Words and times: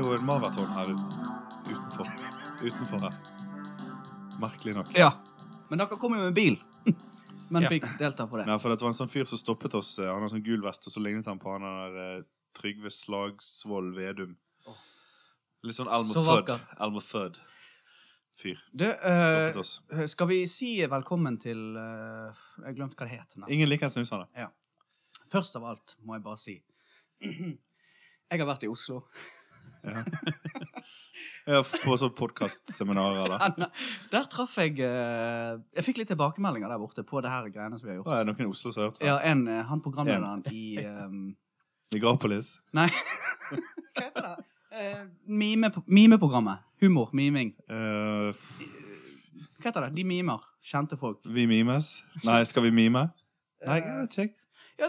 er 0.00 0.06
jo 0.06 0.16
en 0.16 0.24
maraton 0.26 0.70
her 0.72 0.90
utenfor. 1.68 2.08
Utenfor 2.64 3.02
her. 3.04 3.16
Merkelig 4.40 4.74
nok. 4.78 4.92
Ja. 4.96 5.10
Men 5.70 5.82
dere 5.82 5.98
kom 6.00 6.14
jo 6.16 6.22
med 6.24 6.34
bil. 6.36 6.56
Men 7.52 7.66
fikk 7.68 7.84
delta 7.98 8.26
på 8.30 8.38
det. 8.38 8.46
Ja, 8.48 8.56
for 8.62 8.70
det 8.72 8.80
var 8.80 8.92
en 8.92 8.96
sånn 8.96 9.10
fyr 9.10 9.26
som 9.28 9.38
stoppet 9.40 9.74
oss. 9.74 9.96
eh, 9.98 10.06
Han 10.08 10.22
har 10.24 10.30
sånn 10.32 10.44
gul 10.46 10.62
vest, 10.64 10.86
og 10.86 10.94
så 10.94 11.02
lignet 11.02 11.26
han 11.28 11.40
på 11.42 11.50
han 11.52 11.66
der 11.66 11.98
eh, 12.04 12.20
Trygve 12.56 12.92
Slagsvold 12.94 13.92
Vedum. 13.98 14.36
Litt 15.66 15.76
sånn 15.76 15.90
Elmer 15.92 16.24
Fudd. 16.24 16.52
Elmer 16.80 17.04
Fudd-fyr. 17.04 18.62
Du, 18.72 18.86
Stoppet 18.86 19.98
eh, 19.98 20.06
skal 20.08 20.30
vi 20.30 20.38
si 20.48 20.70
velkommen 20.88 21.36
til 21.42 21.58
uh, 21.76 22.30
Jeg 22.64 22.78
glemte 22.78 22.96
hva 22.96 23.10
det 23.10 23.18
het. 23.18 23.34
nesten. 23.36 23.52
Ingen 23.58 23.68
liker 23.68 23.92
snusene. 23.92 24.30
Ja. 24.38 24.48
Først 25.30 25.58
av 25.60 25.66
alt 25.74 25.98
må 26.00 26.16
jeg 26.16 26.24
bare 26.24 26.40
si 26.40 26.56
Jeg 28.30 28.40
har 28.40 28.48
vært 28.48 28.64
i 28.64 28.70
Oslo. 28.72 29.02
Ja. 29.84 30.02
ja, 31.54 31.60
på 31.64 31.96
sånn 32.00 32.12
podkastseminarer, 32.18 33.34
da. 33.34 33.68
Der 34.12 34.28
traff 34.32 34.56
jeg 34.60 34.76
eh, 34.84 35.54
Jeg 35.76 35.86
fikk 35.86 36.02
litt 36.02 36.10
tilbakemeldinger 36.12 36.72
der 36.72 36.82
borte 36.82 37.04
på 37.06 37.22
det 37.24 37.32
her 37.32 37.48
greiene 37.52 37.78
som 37.80 37.88
vi 37.88 37.94
har 37.94 38.00
gjort. 38.02 38.12
er 38.18 38.28
noen 38.28 38.44
i 38.44 38.50
Oslo 38.50 38.72
som 38.74 38.82
har 38.82 38.90
hørt 38.90 39.00
det? 39.00 39.08
Ja, 39.08 39.18
en, 39.32 39.46
eh, 39.48 39.64
Han 39.70 39.82
programlederen 39.84 40.44
i 40.52 40.84
um, 40.84 41.22
Migrapolis? 41.94 42.54
Nei, 42.76 42.88
hva 43.50 44.04
heter 44.04 44.28
det? 44.28 44.36
Eh, 44.70 45.00
mime, 45.26 45.72
mimeprogrammet. 45.86 46.62
Humor. 46.80 47.10
Miming. 47.12 47.50
Uh, 47.68 48.30
Hva 49.58 49.66
heter 49.66 49.88
det? 49.88 49.96
De 49.96 50.04
mimer. 50.06 50.44
Kjente 50.64 50.96
folk. 51.00 51.18
vi 51.26 51.46
mimes? 51.50 52.04
Nei, 52.24 52.38
skal 52.48 52.64
vi 52.68 52.70
mime? 52.72 53.08
Nei, 53.66 53.80
jeg 53.82 53.96
vet 53.98 54.18
ikke. 54.24 54.36
Ja, 54.80 54.88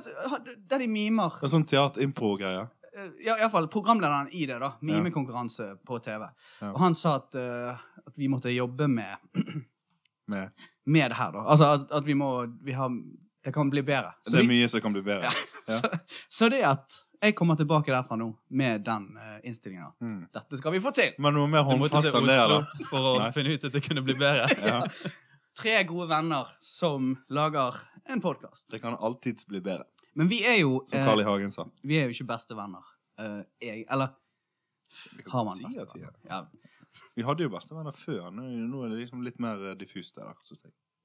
der 0.70 0.80
de 0.80 0.88
mimer. 0.88 1.33
Det 1.42 1.50
er 1.50 1.52
sånn 1.52 1.66
teater-impro-greie. 1.67 2.67
Eh, 2.97 3.09
Ja, 3.25 3.38
iallfall 3.39 3.67
programlederen 3.72 4.30
i 4.36 4.45
det, 4.45 4.59
da. 4.59 4.73
Mimekonkurranse 4.81 5.78
på 5.88 6.00
TV. 6.03 6.25
Ja. 6.61 6.72
Og 6.73 6.80
han 6.80 6.95
sa 6.95 7.16
at, 7.22 7.36
eh, 7.36 7.83
at 8.08 8.14
vi 8.20 8.28
måtte 8.28 8.52
jobbe 8.52 8.88
med, 8.88 9.16
Med. 10.31 10.50
med 10.86 11.11
det 11.11 11.17
her, 11.17 11.31
da. 11.31 11.45
Altså 11.45 11.66
at, 11.75 11.92
at 11.92 12.06
vi 12.08 12.14
må 12.16 12.31
vi 12.64 12.72
har, 12.78 12.89
Det 13.44 13.53
kan 13.53 13.70
bli 13.70 13.81
bedre. 13.81 14.11
Så, 14.28 14.36
Det 14.38 14.44
er 14.44 14.48
mye 14.52 14.67
som 14.70 14.81
kan 14.81 14.94
bli 14.94 15.02
bedre. 15.02 15.31
Ja. 15.67 15.80
så, 15.80 15.89
så 16.30 16.50
det 16.50 16.59
at 16.67 17.00
jeg 17.22 17.36
kommer 17.38 17.56
tilbake 17.58 17.89
derfra 17.94 18.16
nå 18.17 18.28
med 18.50 18.83
den 18.86 19.08
uh, 19.17 19.39
innstillinga 19.45 19.92
Mm. 20.02 20.28
Dette 20.33 20.58
skal 20.58 20.72
vi 20.73 20.80
få 20.81 20.92
til! 20.94 21.11
Men 21.22 21.33
noe 21.38 21.48
mer 21.50 21.61
håndfast 21.66 22.09
enn 22.14 22.26
det, 22.30 22.38
eller? 22.38 22.66
for 22.89 23.00
å 23.11 23.20
Nei. 23.20 23.31
finne 23.36 23.53
ut 23.53 23.66
at 23.67 23.73
det 23.73 23.81
kunne 23.86 24.02
bli 24.05 24.16
bedre. 24.17 24.48
Ja. 24.72 24.80
Tre 25.61 25.83
gode 25.83 26.08
venner 26.09 26.48
som 26.64 27.11
lager 27.30 27.76
en 28.09 28.22
podkast. 28.23 28.66
Det 28.72 28.80
kan 28.81 28.94
alltids 28.98 29.45
bli 29.45 29.59
bedre, 29.61 29.83
Men 30.14 30.30
vi 30.31 30.42
er 30.48 30.58
jo 30.59 30.81
som 30.90 31.00
eh, 31.00 31.06
Carl 31.08 31.22
I. 31.23 31.28
Hagen 31.28 31.54
sa. 31.54 31.66
Vi 31.88 31.98
er 32.00 32.09
jo 32.09 32.16
ikke 32.16 32.28
bestevenner. 32.34 32.90
Uh, 33.20 33.44
jeg 33.62 33.86
Eller 33.92 34.16
har 35.31 35.45
man 35.48 35.56
si 35.56 35.64
bestevenner? 35.64 36.12
vi. 36.22 36.30
Ja. 36.30 36.45
Vi 37.16 37.23
hadde 37.23 37.45
jo 37.45 37.52
bestevenner 37.54 37.95
før. 37.95 38.28
Nå 38.36 38.48
nå 38.67 38.84
er 38.86 38.92
det 38.92 39.04
liksom 39.06 39.23
litt 39.26 39.39
mer 39.39 39.62
eh, 39.72 39.78
diffust 39.80 40.20
der. 40.20 40.34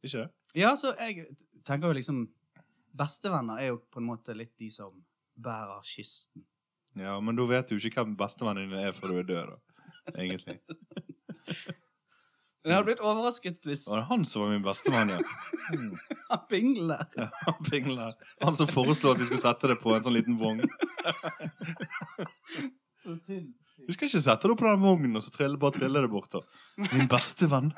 Ikke 0.03 0.19
det? 0.19 0.29
ja, 0.59 0.75
så 0.79 0.95
jeg 1.01 1.29
tenker 1.67 1.91
jo 1.91 1.97
liksom 1.97 2.27
Bestevenner 2.97 3.59
er 3.61 3.67
jo 3.75 3.81
på 3.93 4.01
en 4.01 4.07
måte 4.09 4.33
litt 4.33 4.55
de 4.57 4.71
som 4.73 4.95
bærer 5.37 5.83
kisten. 5.85 6.47
Ja, 6.97 7.19
men 7.21 7.37
da 7.37 7.45
vet 7.45 7.69
du 7.69 7.77
ikke 7.77 8.01
hvem 8.01 8.15
bestevennen 8.17 8.71
din 8.71 8.79
er 8.81 8.95
før 8.97 9.13
du 9.13 9.19
er 9.21 9.27
død, 9.29 9.51
da. 9.51 9.83
Egentlig. 10.15 10.57
Men 12.67 12.73
jeg 12.73 12.81
hadde 12.81 12.87
blitt 12.89 13.03
overrasket 13.07 13.59
hvis 13.69 13.85
Det 13.87 13.93
var 13.93 14.07
han 14.09 14.25
som 14.27 14.43
var 14.43 14.49
min 14.51 14.63
bestemann, 14.65 15.13
ja. 15.15 15.21
Mm. 15.71 15.93
han 16.33 16.41
pingler. 16.51 17.05
ja 17.15 17.29
han 17.45 17.61
Pingler. 17.71 18.17
Han 18.43 18.57
som 18.59 18.67
foreslo 18.67 19.13
at 19.15 19.21
vi 19.21 19.29
skulle 19.29 19.39
sette 19.45 19.71
det 19.71 19.77
på 19.79 19.95
en 19.95 20.03
sånn 20.03 20.17
liten 20.17 20.35
vogn. 20.41 20.65
Vi 23.87 23.95
skal 23.95 24.09
ikke 24.09 24.19
sette 24.25 24.51
det 24.51 24.59
på 24.59 24.67
den 24.67 24.83
vognen 24.83 25.15
og 25.15 25.23
så 25.23 25.31
trille, 25.37 25.61
bare 25.63 25.79
trille 25.79 26.03
det 26.03 26.11
bort. 26.11 26.35
Min 26.89 27.07
bestevenn. 27.13 27.71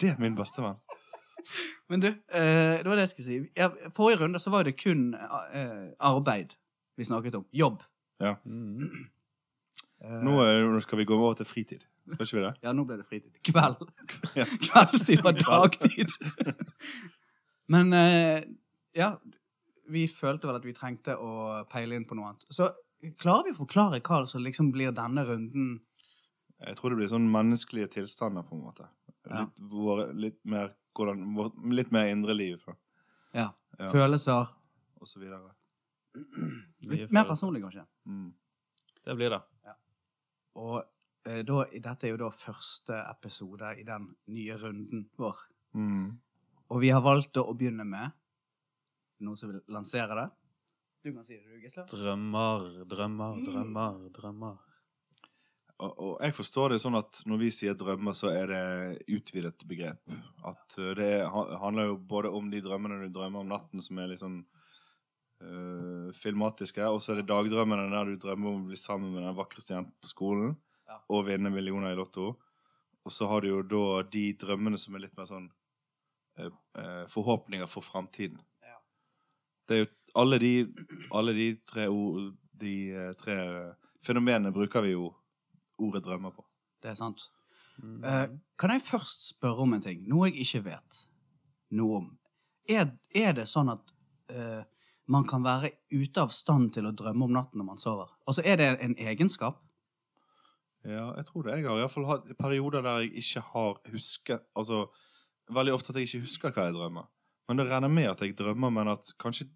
Det 0.00 0.14
er 0.14 0.20
min 0.22 0.38
bestevenn. 0.38 0.80
Men 1.92 2.00
du, 2.00 2.08
eh, 2.08 2.80
det 2.80 2.88
var 2.88 2.96
det 2.96 3.04
jeg 3.04 3.12
skulle 3.12 3.28
si. 3.28 3.40
Forrige 3.92 4.22
runde 4.22 4.40
så 4.40 4.48
var 4.54 4.64
det 4.64 4.78
kun 4.80 5.10
eh, 5.12 5.90
arbeid 6.00 6.56
vi 6.96 7.04
snakket 7.04 7.36
om. 7.36 7.44
Jobb. 7.52 7.84
Ja. 8.22 8.38
Mm. 8.48 8.88
Nå 10.04 10.34
er- 10.44 10.66
nå 10.68 10.80
skal 10.84 10.98
vi 11.00 11.04
gå 11.08 11.16
over 11.16 11.34
til 11.38 11.46
fritid. 11.48 11.84
Skal 12.12 12.26
ikke 12.26 12.36
vi 12.36 12.42
det? 12.44 12.52
Ja, 12.66 12.72
nå 12.76 12.84
ble 12.84 12.96
det 13.00 13.06
fritid. 13.08 13.32
Kveld. 13.46 13.84
Kveldstid 14.66 15.24
og 15.24 15.38
dagtid. 15.40 16.12
Men 17.72 17.92
eh, 17.96 18.44
ja, 18.98 19.14
vi 19.88 20.06
følte 20.08 20.48
vel 20.50 20.58
at 20.60 20.66
vi 20.66 20.74
trengte 20.76 21.16
å 21.16 21.64
peile 21.72 21.96
inn 21.96 22.04
på 22.08 22.16
noe 22.18 22.32
annet. 22.32 22.44
Så 22.52 22.68
klarer 23.20 23.48
vi 23.48 23.54
å 23.56 23.60
forklare 23.62 24.02
hva 24.04 24.22
som 24.28 24.44
liksom 24.44 24.70
blir 24.74 24.92
denne 24.96 25.24
runden? 25.28 25.78
Jeg 26.64 26.76
tror 26.78 26.92
det 26.94 27.00
blir 27.02 27.10
sånn 27.10 27.26
menneskelige 27.32 27.90
tilstander, 27.98 28.44
på 28.48 28.56
en 28.56 28.62
måte. 28.64 28.86
Ja. 29.28 29.42
Litt, 29.46 29.64
våre, 29.72 30.06
litt, 30.16 30.38
mer, 30.48 30.70
hvordan, 30.96 31.24
vår, 31.36 31.50
litt 31.72 31.90
mer 31.92 32.12
indre 32.12 32.36
liv, 32.36 32.60
Ja. 33.34 33.48
Ja. 33.78 33.88
Følelser. 33.90 34.52
og 35.00 35.08
så 35.08 35.18
videre. 35.20 35.50
Litt 36.86 37.10
mer 37.12 37.24
personlig, 37.26 37.60
kanskje. 37.64 37.82
Mm. 38.06 38.28
Det 39.04 39.16
blir 39.18 39.32
det. 39.34 39.40
Og 40.60 40.76
eh, 41.26 41.42
da, 41.46 41.64
dette 41.72 42.06
er 42.06 42.14
jo 42.14 42.20
da 42.20 42.30
første 42.34 43.00
episode 43.08 43.74
i 43.80 43.86
den 43.86 44.10
nye 44.34 44.58
runden 44.60 45.08
vår. 45.18 45.40
Mm. 45.74 46.12
Og 46.70 46.80
vi 46.82 46.92
har 46.94 47.02
valgt 47.04 47.38
å 47.40 47.50
begynne 47.54 47.86
med 47.88 48.14
noen 49.24 49.38
som 49.38 49.50
vil 49.50 49.62
lansere 49.72 50.16
det. 50.18 50.28
Du 51.04 51.10
kan 51.12 51.24
si 51.24 51.36
det, 51.36 51.44
du, 51.44 51.58
Gisle. 51.60 51.84
Drømmer, 51.90 52.84
drømmer, 52.88 53.42
drømmer, 53.44 53.98
drømmer. 54.14 54.62
Og, 55.82 55.90
og 55.90 56.12
jeg 56.22 56.36
forstår 56.36 56.72
det 56.72 56.80
sånn 56.80 56.96
at 56.96 57.18
når 57.28 57.40
vi 57.42 57.50
sier 57.52 57.76
drømmer, 57.76 58.14
så 58.16 58.30
er 58.32 58.48
det 58.48 58.64
utvidet 59.12 59.66
begrep. 59.68 60.00
At 60.46 60.78
uh, 60.78 60.92
det 60.96 61.10
er, 61.18 61.26
handler 61.60 61.90
jo 61.90 61.98
både 62.14 62.30
om 62.32 62.48
de 62.52 62.62
drømmene 62.64 63.02
du 63.02 63.12
drømmer 63.12 63.44
om 63.44 63.50
natten, 63.52 63.82
som 63.84 64.00
er 64.00 64.12
litt 64.12 64.22
sånn 64.22 64.40
uh, 65.44 66.12
filmatiske, 66.16 66.84
og 66.88 67.02
så 67.02 67.12
er 67.12 67.20
det 67.20 67.28
dagdrømmene 67.30 67.90
der 67.92 68.10
du 68.10 68.16
drømmer 68.20 68.50
om 68.50 68.64
å 68.64 68.70
bli 68.70 68.78
sammen 68.80 69.12
med 69.14 69.24
den 69.26 69.36
vakreste 69.36 69.76
jenten 69.76 69.94
på 70.00 70.10
skolen 70.10 70.56
Ja. 70.88 70.98
og 71.08 71.26
vinne 71.28 71.50
millioner 71.52 71.92
i 71.92 71.98
Lotto. 71.98 72.34
Og 73.04 73.12
så 73.12 73.28
har 73.28 73.44
du 73.44 73.48
jo 73.48 73.60
da 73.62 74.02
de 74.08 74.24
drømmene 74.40 74.78
som 74.80 74.94
er 74.96 75.04
litt 75.04 75.16
mer 75.16 75.28
sånn 75.28 75.50
uh, 76.40 76.50
uh, 76.78 77.04
forhåpninger 77.12 77.68
for 77.70 77.84
framtiden. 77.84 78.40
Ja. 78.64 78.80
Det 79.68 79.76
er 79.76 79.84
jo 79.84 79.90
alle 80.20 80.38
de, 80.38 80.52
alle 81.12 81.32
de 81.36 81.48
tre, 81.66 81.88
ord, 81.88 82.34
de 82.52 82.74
tre 83.18 83.38
fenomenene 84.04 84.52
bruker 84.54 84.84
vi 84.84 84.92
jo 84.94 85.08
ordet 85.82 86.04
drømmer 86.04 86.34
på. 86.34 86.44
Det 86.82 86.92
er 86.92 86.98
sant. 86.98 87.28
Mm. 87.82 88.04
Eh, 88.04 88.28
kan 88.58 88.70
jeg 88.70 88.84
først 88.86 89.28
spørre 89.32 89.64
om 89.64 89.74
en 89.74 89.82
ting? 89.82 90.04
Noe 90.10 90.28
jeg 90.28 90.44
ikke 90.44 90.64
vet 90.68 91.00
noe 91.74 91.98
om. 92.02 92.10
Er, 92.70 92.92
er 93.10 93.34
det 93.36 93.48
sånn 93.50 93.72
at 93.72 93.90
eh, 94.30 94.62
man 95.06 95.26
kan 95.28 95.44
være 95.44 95.70
ute 95.92 96.22
av 96.22 96.30
stand 96.32 96.72
til 96.74 96.86
å 96.88 96.92
drømme 96.96 97.26
om 97.26 97.32
natten 97.36 97.60
når 97.60 97.66
man 97.66 97.80
sover? 97.80 98.08
Altså, 98.26 98.42
Er 98.44 98.56
det 98.56 98.68
en 98.80 98.94
egenskap? 98.96 99.60
Ja, 100.84 101.14
jeg 101.16 101.26
tror 101.26 101.42
det. 101.46 101.58
Jeg 101.58 101.66
har 101.68 101.78
iallfall 101.80 102.06
hatt 102.08 102.26
perioder 102.38 102.82
der 102.84 103.04
jeg 103.04 103.14
ikke 103.22 103.40
har 103.54 103.78
husket 103.92 104.42
Altså, 104.56 104.82
veldig 105.48 105.72
ofte 105.74 105.92
at 105.92 105.96
jeg 106.00 106.08
ikke 106.10 106.24
husker 106.26 106.52
hva 106.52 106.66
jeg 106.68 106.74
drømmer. 106.76 107.06
Men 107.48 107.60
det 107.60 107.66
renner 107.68 107.88
med 107.92 108.08
at 108.10 108.20
jeg 108.24 108.36
drømmer, 108.36 108.70
men 108.72 108.88
at 108.92 109.12
kanskje 109.20 109.48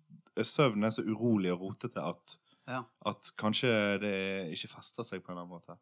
søvnen 0.44 0.84
er 0.88 0.92
så 0.94 1.02
urolig 1.04 1.52
og 1.52 1.60
rotete 1.60 2.00
at, 2.04 2.38
Ja. 2.68 2.82
at 3.06 3.30
kanskje 3.40 3.70
det 4.00 4.16
ikke 4.52 4.68
fester 4.76 5.02
seg 5.04 5.22
på 5.24 5.32
en 5.32 5.38
eller 5.38 5.46
annen 5.46 5.56
måte. 5.56 5.78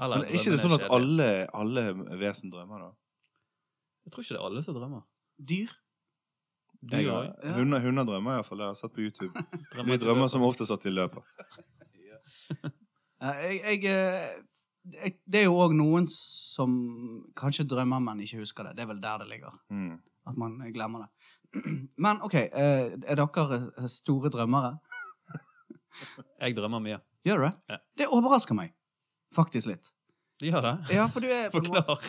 Eller 0.00 0.18
Men 0.20 0.26
er 0.28 0.36
ikke 0.38 0.52
det 0.52 0.60
sånn 0.60 0.76
at 0.76 0.84
alle, 0.92 1.48
alle 1.52 1.84
vesen 2.20 2.52
drømmer, 2.52 2.78
da? 2.78 2.90
Jeg 4.04 4.12
tror 4.12 4.22
ikke 4.24 4.34
det 4.36 4.40
er 4.40 4.46
alle 4.46 4.62
som 4.64 4.74
drømmer. 4.76 5.02
Dyr? 5.40 5.72
Du 6.82 6.96
òg. 6.96 7.06
har- 7.12 7.34
Ja. 7.44 7.52
Hunder, 7.56 7.80
hunder 7.80 8.04
drømmer 8.04 8.36
iallfall. 8.38 8.58
Det 8.58 8.64
har 8.66 8.72
jeg 8.74 8.76
sett 8.82 8.94
på 8.94 9.00
YouTube. 9.00 9.32
De 9.92 9.98
drømmer 10.02 10.28
som 10.28 10.42
oftest 10.42 10.70
at 10.74 10.84
vi 10.84 10.90
løper. 10.90 11.22
Eh, 13.22 13.42
jeg, 13.42 13.60
jeg, 13.62 13.84
eh, 13.84 14.30
jeg, 14.92 15.12
det 15.30 15.40
er 15.40 15.44
jo 15.46 15.58
òg 15.62 15.74
noen 15.78 16.08
som 16.10 16.72
kanskje 17.38 17.66
drømmer, 17.70 18.00
men 18.02 18.20
ikke 18.24 18.40
husker 18.42 18.66
det. 18.66 18.76
Det 18.76 18.82
er 18.82 18.90
vel 18.90 19.00
der 19.02 19.18
det 19.22 19.28
ligger. 19.30 19.54
Mm. 19.70 20.00
At 20.26 20.36
man 20.38 20.58
glemmer 20.74 21.04
det. 21.06 21.08
Men 22.02 22.20
OK, 22.22 22.34
eh, 22.34 22.92
er 23.06 23.18
dere 23.18 23.88
store 23.90 24.30
drømmere? 24.30 24.78
Jeg 26.42 26.56
drømmer 26.56 26.80
mye. 26.82 27.00
Gjør 27.26 27.42
du 27.42 27.44
det? 27.46 27.54
Ja. 27.70 27.76
Det 27.98 28.06
overrasker 28.10 28.54
meg 28.58 28.72
faktisk 29.34 29.68
litt. 29.70 29.92
De 30.40 30.50
gjør 30.50 30.64
det. 30.64 30.72
Ja, 30.96 31.06
for 31.12 31.20
du 31.22 31.28
er 31.30 31.50
Forklar. 31.54 32.00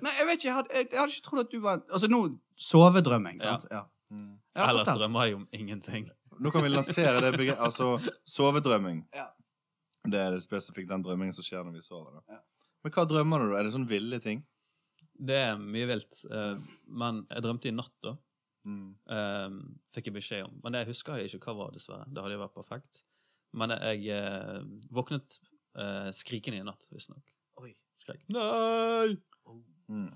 Nei, 0.00 0.12
jeg 0.16 0.26
vet 0.28 0.38
ikke. 0.38 0.46
Jeg 0.48 0.54
hadde, 0.56 0.70
jeg, 0.74 0.86
jeg 0.92 0.98
hadde 1.00 1.12
ikke 1.16 1.26
trodd 1.26 1.40
at 1.44 1.50
du 1.52 1.58
var 1.60 1.82
Altså 1.92 2.08
nå 2.08 2.20
sovedrømming, 2.56 3.40
sant? 3.42 3.66
Ja. 3.70 3.82
Mm. 4.10 4.38
Ellers 4.58 4.90
drømmer 4.90 5.28
jeg 5.28 5.36
om 5.38 5.44
ingenting. 5.54 6.08
Nå 6.40 6.52
kan 6.54 6.64
vi 6.64 6.70
lansere 6.72 7.20
det 7.22 7.34
begrepet. 7.36 7.60
Altså 7.66 7.98
sovedrømming. 8.28 9.04
Ja. 9.14 9.28
Det 10.06 10.20
er 10.20 10.32
det 10.34 10.40
spesifikt 10.42 10.90
den 10.90 11.04
drømmingen 11.04 11.36
som 11.36 11.44
skjer 11.44 11.66
når 11.66 11.76
vi 11.76 11.84
sover. 11.84 12.18
Da. 12.18 12.38
Ja. 12.38 12.40
Men 12.84 12.94
hva 12.96 13.04
drømmer 13.08 13.42
du? 13.44 13.50
da? 13.52 13.60
Er 13.60 13.68
det 13.68 13.74
sånn 13.76 13.88
ville 13.90 14.20
ting? 14.24 14.42
Det 15.20 15.36
er 15.36 15.60
mye 15.60 15.88
vilt. 15.90 16.22
Uh, 16.32 16.56
Men 16.88 17.24
jeg 17.28 17.44
drømte 17.44 17.68
i 17.68 17.76
natt, 17.76 17.94
da. 18.04 18.14
Mm. 18.68 18.88
Uh, 19.10 19.60
Fikk 19.94 20.08
jeg 20.08 20.16
beskjed 20.16 20.48
om. 20.48 20.56
Men 20.64 20.76
det 20.76 20.86
husker 20.88 21.20
jeg 21.20 21.34
ikke 21.34 21.50
hva 21.50 21.66
var, 21.66 21.76
dessverre. 21.76 22.08
Det 22.08 22.24
hadde 22.24 22.38
jo 22.38 22.42
vært 22.46 22.56
perfekt. 22.56 23.04
Men 23.52 23.74
jeg 23.76 24.14
uh, 24.14 24.62
våknet 24.94 25.40
eh, 25.76 26.10
skrikende 26.14 26.60
i 26.60 26.66
natt, 26.66 26.86
visstnok. 26.94 27.34
Skrek 28.00 28.22
'nei'! 28.32 29.18
Mm. 29.90 30.12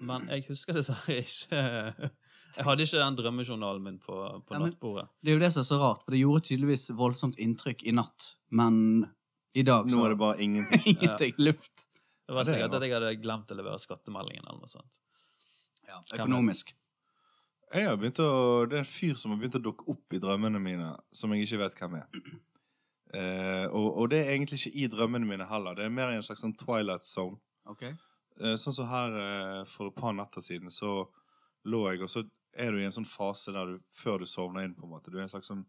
Men 0.00 0.28
jeg 0.32 0.46
husker 0.48 0.72
dessverre 0.72 1.18
ikke 1.26 2.10
Jeg 2.56 2.64
hadde 2.64 2.82
ikke 2.86 2.98
den 3.02 3.16
drømmejournalen 3.18 3.82
min 3.84 3.98
på, 3.98 4.14
på 4.46 4.54
Ja, 4.54 4.58
men- 4.58 4.70
nattbordet. 4.72 5.08
Det 5.22 5.30
er 5.30 5.36
jo 5.36 5.42
det 5.44 5.52
som 5.52 5.60
er 5.60 5.68
så 5.68 5.78
rart, 5.82 6.02
for 6.04 6.10
det 6.14 6.20
gjorde 6.22 6.44
tydeligvis 6.48 6.86
voldsomt 6.96 7.36
inntrykk 7.38 7.82
i 7.84 7.92
natt, 7.92 8.34
men 8.50 9.06
i 9.54 9.62
dag 9.62 9.88
så 9.90 9.96
Nå 9.98 10.04
er 10.06 10.14
det 10.14 10.18
bare 10.18 10.40
ingenting. 10.42 10.82
ingenting. 10.94 11.34
Luft. 11.38 11.84
Det 12.28 12.34
var 12.34 12.40
Ja, 12.40 12.44
det 12.44 12.48
er 12.48 12.54
sikkert 12.58 12.74
at 12.74 12.82
jeg 12.88 12.94
hadde 12.94 13.12
glemt 13.22 13.52
å 13.52 13.56
levere 13.56 13.78
skattemeldingen 13.80 14.44
eller 14.48 14.60
noe 14.60 14.68
sånt. 14.68 14.98
Ja, 15.88 16.00
økonomisk. 16.18 16.74
Jeg 17.72 17.84
har 17.84 17.96
begynt 18.00 18.18
å, 18.24 18.66
Det 18.68 18.76
er 18.78 18.82
en 18.84 18.88
fyr 18.88 19.14
som 19.20 19.32
har 19.32 19.38
begynt 19.40 19.56
å 19.56 19.62
dukke 19.64 19.84
opp 19.92 20.12
i 20.16 20.20
drømmene 20.20 20.60
mine, 20.60 20.90
som 21.12 21.32
jeg 21.32 21.44
ikke 21.46 21.58
vet 21.64 21.74
hvem 21.80 21.96
er. 22.00 22.06
Eh, 23.16 23.66
og, 23.72 23.86
og 24.02 24.10
det 24.12 24.20
er 24.26 24.34
egentlig 24.34 24.58
ikke 24.60 24.76
i 24.84 24.88
drømmene 24.92 25.28
mine 25.28 25.46
heller. 25.48 25.74
Det 25.76 25.84
er 25.86 25.92
mer 25.92 26.12
i 26.12 26.18
en 26.18 26.24
slags 26.24 26.44
sånn 26.44 26.56
twilight 26.60 27.04
zone. 27.08 27.38
Okay. 27.68 27.94
Eh, 28.40 28.56
sånn 28.60 28.76
som 28.76 28.88
her 28.88 29.16
eh, 29.20 29.62
for 29.68 29.88
et 29.88 29.96
par 29.96 30.12
netter 30.16 30.44
siden, 30.44 30.68
så 30.72 31.06
lå 31.68 31.82
jeg, 31.92 32.02
og 32.06 32.10
så 32.12 32.22
er 32.58 32.72
du 32.74 32.80
i 32.80 32.86
en 32.88 32.94
sånn 32.94 33.06
fase 33.08 33.52
der 33.54 33.74
du 33.74 33.78
før 33.94 34.22
du 34.22 34.26
sovner 34.26 34.64
inn, 34.66 34.74
på 34.74 34.86
en 34.88 34.92
måte. 34.96 35.12
Du 35.12 35.18
er 35.18 35.26
en 35.26 35.30
slags 35.30 35.50
sånn, 35.50 35.62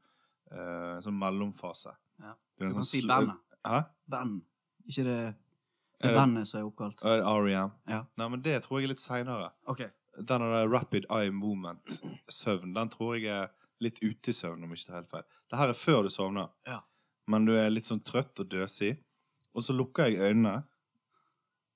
uh, 0.52 0.98
sånn 1.06 1.18
mellomfase. 1.20 1.94
Ja. 2.24 2.34
Du, 2.58 2.66
Du 2.66 2.74
kan 2.74 2.80
sånn 2.82 2.90
si 2.90 3.02
bandet. 3.08 3.38
Hæ? 3.68 3.84
Band. 4.10 4.42
Ikke 4.88 5.04
det, 5.06 5.18
det 6.00 6.10
det- 6.10 6.16
bandet 6.18 6.48
som 6.50 6.62
er 6.62 6.68
oppkalt. 6.72 7.04
Er 7.06 7.22
R.E.M.? 7.28 7.72
Ja. 7.92 8.04
Nei, 8.18 8.30
men 8.30 8.42
det 8.46 8.58
tror 8.66 8.80
jeg 8.80 8.90
er 8.90 8.94
litt 8.96 9.04
seinere. 9.04 9.52
Ok. 9.68 9.84
Den 10.18 10.42
der 10.44 10.68
rapid 10.68 11.06
eye 11.12 11.32
movement-søvn, 11.32 12.74
den 12.76 12.90
tror 12.90 13.16
jeg 13.20 13.30
er 13.32 13.52
litt 13.80 14.02
ute 14.04 14.32
i 14.32 14.36
søvn, 14.36 14.64
om 14.66 14.74
ikke 14.74 14.88
det 14.88 14.96
er 14.96 15.00
helt 15.02 15.12
feil. 15.14 15.28
Det 15.50 15.60
her 15.60 15.70
er 15.72 15.78
før 15.78 16.02
du 16.04 16.10
sovner. 16.12 16.50
Ja. 16.68 16.82
Men 17.30 17.46
du 17.46 17.54
er 17.56 17.70
litt 17.70 17.88
sånn 17.88 18.02
trøtt 18.04 18.40
og 18.42 18.50
døsig. 18.52 18.98
Og 19.56 19.64
så 19.64 19.74
lukker 19.76 20.10
jeg 20.10 20.20
øynene, 20.20 20.64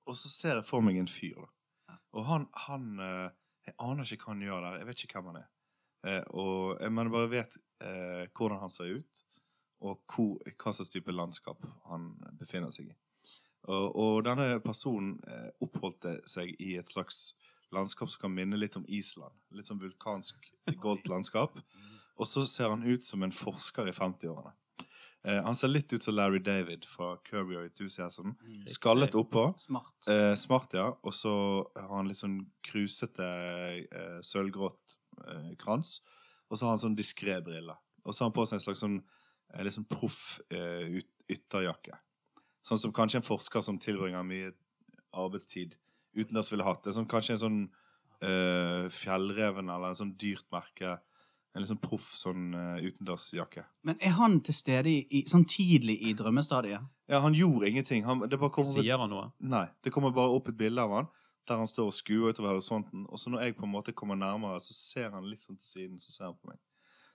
og 0.08 0.16
så 0.20 0.30
ser 0.30 0.58
jeg 0.60 0.66
for 0.68 0.82
meg 0.84 0.98
en 1.00 1.08
fyr. 1.08 1.46
Ja. 1.90 1.96
Og 2.14 2.26
han, 2.28 2.48
han 2.66 3.00
eh, 3.00 3.30
Jeg 3.68 3.76
aner 3.80 4.08
ikke 4.08 4.28
hva 4.28 4.34
han 4.34 4.44
gjør 4.44 4.66
der. 4.66 4.80
Jeg 4.82 4.90
vet 4.90 5.04
ikke 5.06 5.20
hvem 5.20 5.30
han 5.32 5.42
er. 5.44 5.52
Eh, 6.04 6.24
og, 6.36 6.82
eh, 6.82 6.92
men 6.92 7.08
jeg 7.08 7.16
bare 7.16 7.32
vet 7.32 7.58
eh, 7.84 8.26
hvordan 8.36 8.60
han 8.60 8.74
ser 8.74 8.98
ut, 9.00 9.24
og 9.84 10.02
hvor, 10.12 10.52
hva 10.52 10.74
slags 10.76 10.92
type 10.92 11.16
landskap 11.16 11.64
han 11.88 12.12
befinner 12.40 12.74
seg 12.76 12.92
i. 12.92 12.98
Og, 13.72 13.96
og 13.96 14.24
denne 14.28 14.60
personen 14.64 15.16
eh, 15.28 15.50
oppholdte 15.64 16.18
seg 16.28 16.52
i 16.60 16.74
et 16.80 16.90
slags 16.90 17.32
landskap 17.74 18.12
som 18.12 18.26
kan 18.26 18.36
minne 18.36 18.60
litt 18.60 18.76
om 18.80 18.86
Island. 18.88 19.36
Litt 19.56 19.72
sånn 19.72 19.82
vulkansk 19.82 20.52
goldt 20.84 21.08
landskap. 21.12 21.56
Og 22.20 22.30
så 22.30 22.44
ser 22.50 22.74
han 22.74 22.84
ut 22.86 23.06
som 23.06 23.24
en 23.24 23.34
forsker 23.34 23.88
i 23.90 23.96
50-årene. 23.96 24.54
Eh, 25.24 25.40
han 25.44 25.56
ser 25.56 25.72
litt 25.72 25.94
ut 25.94 26.04
som 26.04 26.16
Larry 26.16 26.42
David 26.44 26.86
fra 26.90 27.14
Curvy 27.24 27.56
og 27.56 27.68
Enthusiasm. 27.70 28.34
Skallet 28.68 29.16
oppå. 29.16 29.46
Smart. 29.62 29.94
Eh, 30.12 30.34
smart, 30.40 30.76
ja. 30.76 30.90
Og 31.04 31.16
så 31.16 31.34
har 31.78 31.94
han 31.96 32.10
litt 32.12 32.20
sånn 32.20 32.42
krusete, 32.68 33.30
eh, 33.88 34.18
sølvgrått 34.26 34.98
eh, 35.24 35.54
krans. 35.62 36.02
Og 36.50 36.60
så 36.60 36.68
har 36.68 36.76
han 36.76 36.84
sånn 36.84 36.98
diskré 37.00 37.40
briller. 37.46 37.80
Og 38.04 38.12
så 38.12 38.24
har 38.24 38.32
han 38.32 38.36
på 38.36 38.46
seg 38.50 38.60
en 38.60 38.66
slags 38.66 38.84
sånn 38.84 39.00
eh, 39.00 39.64
litt 39.64 39.78
sånn 39.78 39.88
proff 39.88 40.42
eh, 40.52 41.00
ytterjakke. 41.32 41.96
Sånn 42.64 42.80
som 42.80 42.96
kanskje 42.96 43.22
en 43.22 43.28
forsker 43.28 43.64
som 43.64 43.80
tilbringer 43.80 44.28
mye 44.28 44.52
arbeidstid 45.14 45.78
utendørs 46.20 46.52
ville 46.52 46.68
hatt. 46.68 46.84
Det 46.84 46.92
er 46.92 47.00
sånn, 47.00 47.10
kanskje 47.10 47.38
en 47.38 47.44
sånn 47.46 47.62
eh, 48.24 48.92
fjellreven 48.92 49.72
eller 49.72 49.94
en 49.94 50.00
sånn 50.04 50.16
dyrt 50.20 50.46
merke. 50.54 50.98
En 51.54 51.66
sånn 51.70 51.78
proff 51.78 52.08
sånn 52.18 52.48
uh, 52.58 52.80
utendørsjakke. 52.82 53.62
Men 53.86 54.00
er 54.02 54.16
han 54.18 54.40
til 54.42 54.56
stede 54.58 54.90
i, 54.90 55.04
i, 55.14 55.20
sånn 55.30 55.44
tidlig 55.46 56.00
i 56.02 56.16
drømmestadiet? 56.18 56.88
Ja, 57.12 57.20
han 57.22 57.36
gjorde 57.38 57.70
ingenting. 57.70 58.08
Han, 58.08 58.24
det 58.26 58.40
bare 58.42 58.56
kommer, 58.56 58.74
Sier 58.74 58.98
han 58.98 59.12
noe? 59.14 59.28
Nei. 59.38 59.68
Det 59.86 59.94
kommer 59.94 60.16
bare 60.16 60.34
opp 60.34 60.50
et 60.50 60.58
bilde 60.58 60.82
av 60.82 60.96
han 60.98 61.12
der 61.48 61.60
han 61.60 61.68
står 61.68 61.90
og 61.92 61.96
skuer 61.96 62.32
utover 62.32 62.54
horisonten. 62.54 63.06
Og 63.10 63.20
så 63.20 63.32
når 63.32 63.42
jeg 63.48 63.58
på 63.58 63.66
en 63.68 63.74
måte 63.74 63.92
kommer 63.96 64.16
nærmere, 64.16 64.62
så 64.64 64.76
ser 64.76 65.10
han 65.12 65.28
litt 65.28 65.44
sånn 65.44 65.60
til 65.60 65.68
siden. 65.68 66.00
Så 66.00 66.14
ser 66.14 66.30
han 66.30 66.38
på 66.40 66.52
meg. 66.52 66.60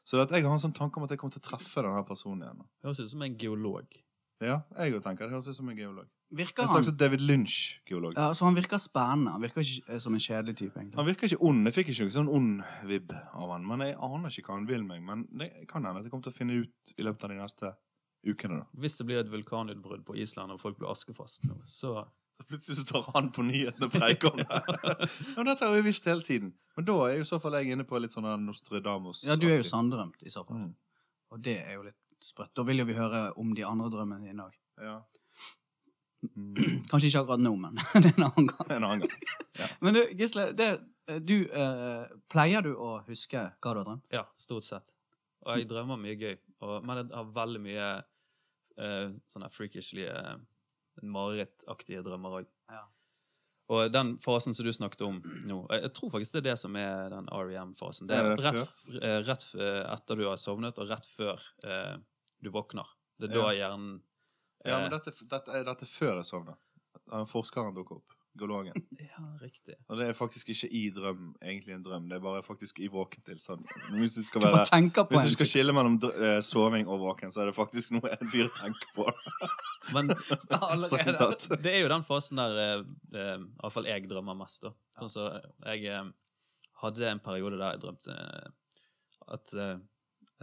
Så 0.08 0.20
at 0.20 0.32
jeg 0.32 0.44
har 0.44 0.52
en 0.52 0.62
sånn 0.62 0.76
tanke 0.76 1.00
om 1.00 1.04
at 1.04 1.12
jeg 1.12 1.20
kommer 1.20 1.36
til 1.36 1.42
å 1.42 1.48
treffe 1.50 1.84
denne 1.84 2.04
personen 2.08 2.44
igjen. 2.44 2.68
Høres 2.84 3.00
ut 3.02 3.10
som 3.10 3.24
en 3.24 3.36
geolog. 3.40 3.98
Ja, 4.44 4.62
jeg 4.78 4.96
òg 4.96 5.02
tenker 5.04 5.26
det 5.28 5.36
høres 5.36 5.50
ut 5.50 5.58
som 5.58 5.68
en 5.72 5.80
geolog. 5.80 6.08
Virker 6.30 6.62
En 6.62 6.68
han 6.68 6.84
slags 6.84 6.98
David 7.00 7.20
Lynch-geolog. 7.24 8.12
ja, 8.16 8.34
så 8.36 8.44
han 8.44 8.54
virker 8.54 8.76
spennende. 8.76 9.32
Han 9.32 9.40
virker 9.40 9.62
ikke 9.64 9.94
eh, 9.94 9.98
som 10.04 10.12
en 10.12 10.20
kjedelig 10.20 10.56
type, 10.58 10.76
egentlig. 10.76 10.96
Han 11.00 11.06
virker 11.08 11.24
ikke 11.30 11.40
ond. 11.48 11.64
Jeg 11.70 11.74
fikk 11.78 11.88
ikke 11.94 12.04
noen 12.04 12.16
sånn 12.18 12.28
ond 12.28 12.62
vibb 12.90 13.12
av 13.16 13.52
han. 13.54 13.64
Men 13.66 13.80
jeg 13.86 13.96
aner 13.96 14.28
ikke 14.36 14.50
hva 14.52 14.58
han 14.58 14.66
vil 14.68 14.84
meg. 14.84 15.00
Men 15.02 15.24
det 15.40 15.48
kan 15.70 15.84
hende 15.88 16.02
at 16.02 16.04
jeg 16.04 16.12
kommer 16.12 16.28
til 16.28 16.34
å 16.34 16.38
finne 16.38 16.58
ut 16.60 16.92
i 16.98 17.06
løpet 17.06 17.24
av 17.24 17.32
de 17.32 17.38
neste 17.40 17.72
ukene. 18.28 18.58
da. 18.60 18.66
Hvis 18.84 18.98
det 19.00 19.06
blir 19.08 19.22
et 19.22 19.30
vulkanutbrudd 19.32 20.04
på 20.04 20.16
Island 20.20 20.52
og 20.52 20.60
folk 20.60 20.76
blir 20.80 20.90
askefast 20.92 21.48
nå, 21.48 21.60
så 21.64 22.04
Så 22.38 22.44
plutselig 22.46 22.76
så 22.78 22.84
tar 22.86 23.06
han 23.16 23.32
på 23.34 23.42
nyhetene 23.42 23.88
og 23.88 23.94
preiker 23.96 24.30
om 24.30 24.36
det. 24.38 24.60
ja, 25.36 25.42
dette 25.42 25.64
har 25.64 25.72
vi 25.74 25.80
visst 25.88 26.04
hele 26.06 26.22
tiden. 26.22 26.52
Men 26.76 26.84
da 26.86 26.94
er 27.08 27.16
jo 27.16 27.24
i 27.24 27.26
så 27.26 27.40
fall 27.42 27.56
jeg 27.58 27.72
inne 27.74 27.82
på 27.88 27.98
litt 27.98 28.12
sånn 28.14 28.28
Nostradamus. 28.44 29.24
Ja, 29.26 29.34
du 29.34 29.48
er 29.48 29.56
jo 29.56 29.64
sanndrømt, 29.66 30.22
i 30.22 30.30
så 30.30 30.44
fall. 30.46 30.60
Mm. 30.68 30.74
Og 31.32 31.40
det 31.42 31.56
er 31.64 31.72
jo 31.80 31.82
litt 31.88 31.98
sprøtt. 32.22 32.52
Da 32.54 32.62
vil 32.68 32.78
jo 32.78 32.84
vi 32.86 32.94
høre 32.94 33.32
om 33.42 33.50
de 33.58 33.64
andre 33.66 33.90
drømmene 33.90 34.28
dine 34.28 34.46
òg. 34.46 34.54
Ja. 34.78 35.00
Mm. 36.22 36.84
Kanskje 36.90 37.12
ikke 37.12 37.22
akkurat 37.22 37.42
nå, 37.42 37.52
men 37.62 37.78
det 38.02 38.10
er 38.10 38.16
en 38.16 38.26
annen 38.26 38.50
gang. 38.50 38.70
En 38.74 38.86
annen 38.88 39.04
gang. 39.04 39.26
Ja. 39.58 39.68
Men 39.84 39.94
du, 39.94 40.00
Gisle, 40.18 40.48
det, 40.58 40.68
du, 41.26 41.36
eh, 41.46 42.10
pleier 42.30 42.62
du 42.66 42.72
å 42.74 42.96
huske 43.06 43.44
hva 43.54 43.72
du 43.74 43.80
har 43.80 43.86
drømt? 43.86 44.04
ja, 44.14 44.24
stort 44.38 44.66
sett. 44.66 44.86
Og 45.46 45.54
jeg 45.54 45.68
drømmer 45.70 45.98
mye 46.00 46.16
gøy. 46.18 46.34
Og, 46.66 46.72
men 46.82 46.98
jeg 46.98 47.10
har 47.14 47.28
veldig 47.34 47.60
mye 47.62 47.88
eh, 47.94 49.12
sånne 49.30 49.50
freakishly 49.54 50.08
uh, 50.10 50.34
marerittaktige 51.06 52.02
drømmer 52.06 52.40
òg. 52.40 52.48
Ja. 52.74 52.82
Og 53.68 53.90
den 53.92 54.14
fasen 54.24 54.56
som 54.56 54.64
du 54.64 54.72
snakket 54.72 55.02
om 55.04 55.18
nå, 55.20 55.58
jeg 55.68 55.82
jeg 55.84 55.94
tror 55.96 56.12
faktisk 56.14 56.36
det 56.36 56.40
er 56.40 56.46
det 56.50 56.58
som 56.60 56.76
er 56.80 57.10
den 57.12 57.26
REM-fasen. 57.28 58.08
Det 58.08 58.16
Er 58.16 58.30
er 58.32 58.44
rett, 58.46 58.76
eh, 59.02 59.18
rett 59.28 59.44
eh, 59.54 59.82
etter 59.92 60.16
du 60.16 60.24
har 60.24 60.38
sovnet, 60.40 60.78
og 60.78 60.88
rett 60.88 61.06
før 61.12 61.42
eh, 61.64 61.98
du 62.40 62.50
våkner. 62.50 62.88
Det 63.20 63.28
er 63.28 63.34
da 63.34 63.50
hjernen 63.52 63.98
Ja, 64.64 64.78
men 64.78 64.92
eh, 64.92 64.98
dette, 64.98 65.14
dette, 65.24 65.54
er, 65.54 65.66
dette 65.68 65.88
før 65.88 66.18
jeg 66.20 66.28
sovner. 66.28 66.56
Da 67.08 67.24
Forskeren 67.28 67.76
dukker 67.76 68.00
opp. 68.00 68.14
Geologen. 68.38 68.74
Ja, 69.08 69.24
riktig. 69.40 69.74
Og 69.88 69.98
det 69.98 70.06
er 70.08 70.14
faktisk 70.14 70.50
ikke 70.52 70.68
i 70.70 70.82
drøm, 70.94 71.32
egentlig 71.42 71.74
en 71.74 71.82
drøm. 71.82 72.04
Det 72.10 72.18
er 72.18 72.22
bare 72.22 72.42
faktisk 72.46 72.78
i 72.78 72.86
våken 72.92 73.24
tilstand. 73.26 73.64
Hvis 73.96 74.14
du 74.14 74.22
skal, 74.22 74.44
være, 74.44 75.06
hvis 75.10 75.24
du 75.26 75.32
skal 75.32 75.48
skille 75.48 75.74
mellom 75.74 75.96
eh, 76.12 76.38
soving 76.44 76.86
og 76.86 77.00
våken, 77.02 77.32
så 77.34 77.42
er 77.42 77.50
det 77.50 77.56
faktisk 77.56 77.96
noe 77.96 78.12
en 78.14 78.30
fyr 78.30 78.50
tenker 78.54 78.92
på. 78.94 79.08
Men 79.96 80.12
allerede, 80.54 81.58
det 81.64 81.72
er 81.72 81.82
jo 81.82 81.90
den 81.90 82.06
fasen 82.06 82.38
der 82.38 82.62
eh, 82.62 82.78
iallfall 82.78 83.42
i 83.42 83.58
hvert 83.58 83.76
fall 83.78 83.90
jeg 83.90 84.08
drømmer 84.12 84.38
mest. 84.38 84.68
da. 84.68 84.74
Sånn 85.00 85.14
så 85.16 85.28
jeg 85.72 85.88
eh, 85.90 86.10
hadde 86.82 87.10
en 87.10 87.22
periode 87.24 87.58
der 87.58 87.74
jeg 87.74 87.82
drømte 87.86 88.14
eh, 88.14 88.50
at, 89.34 89.54
eh, 89.54 89.78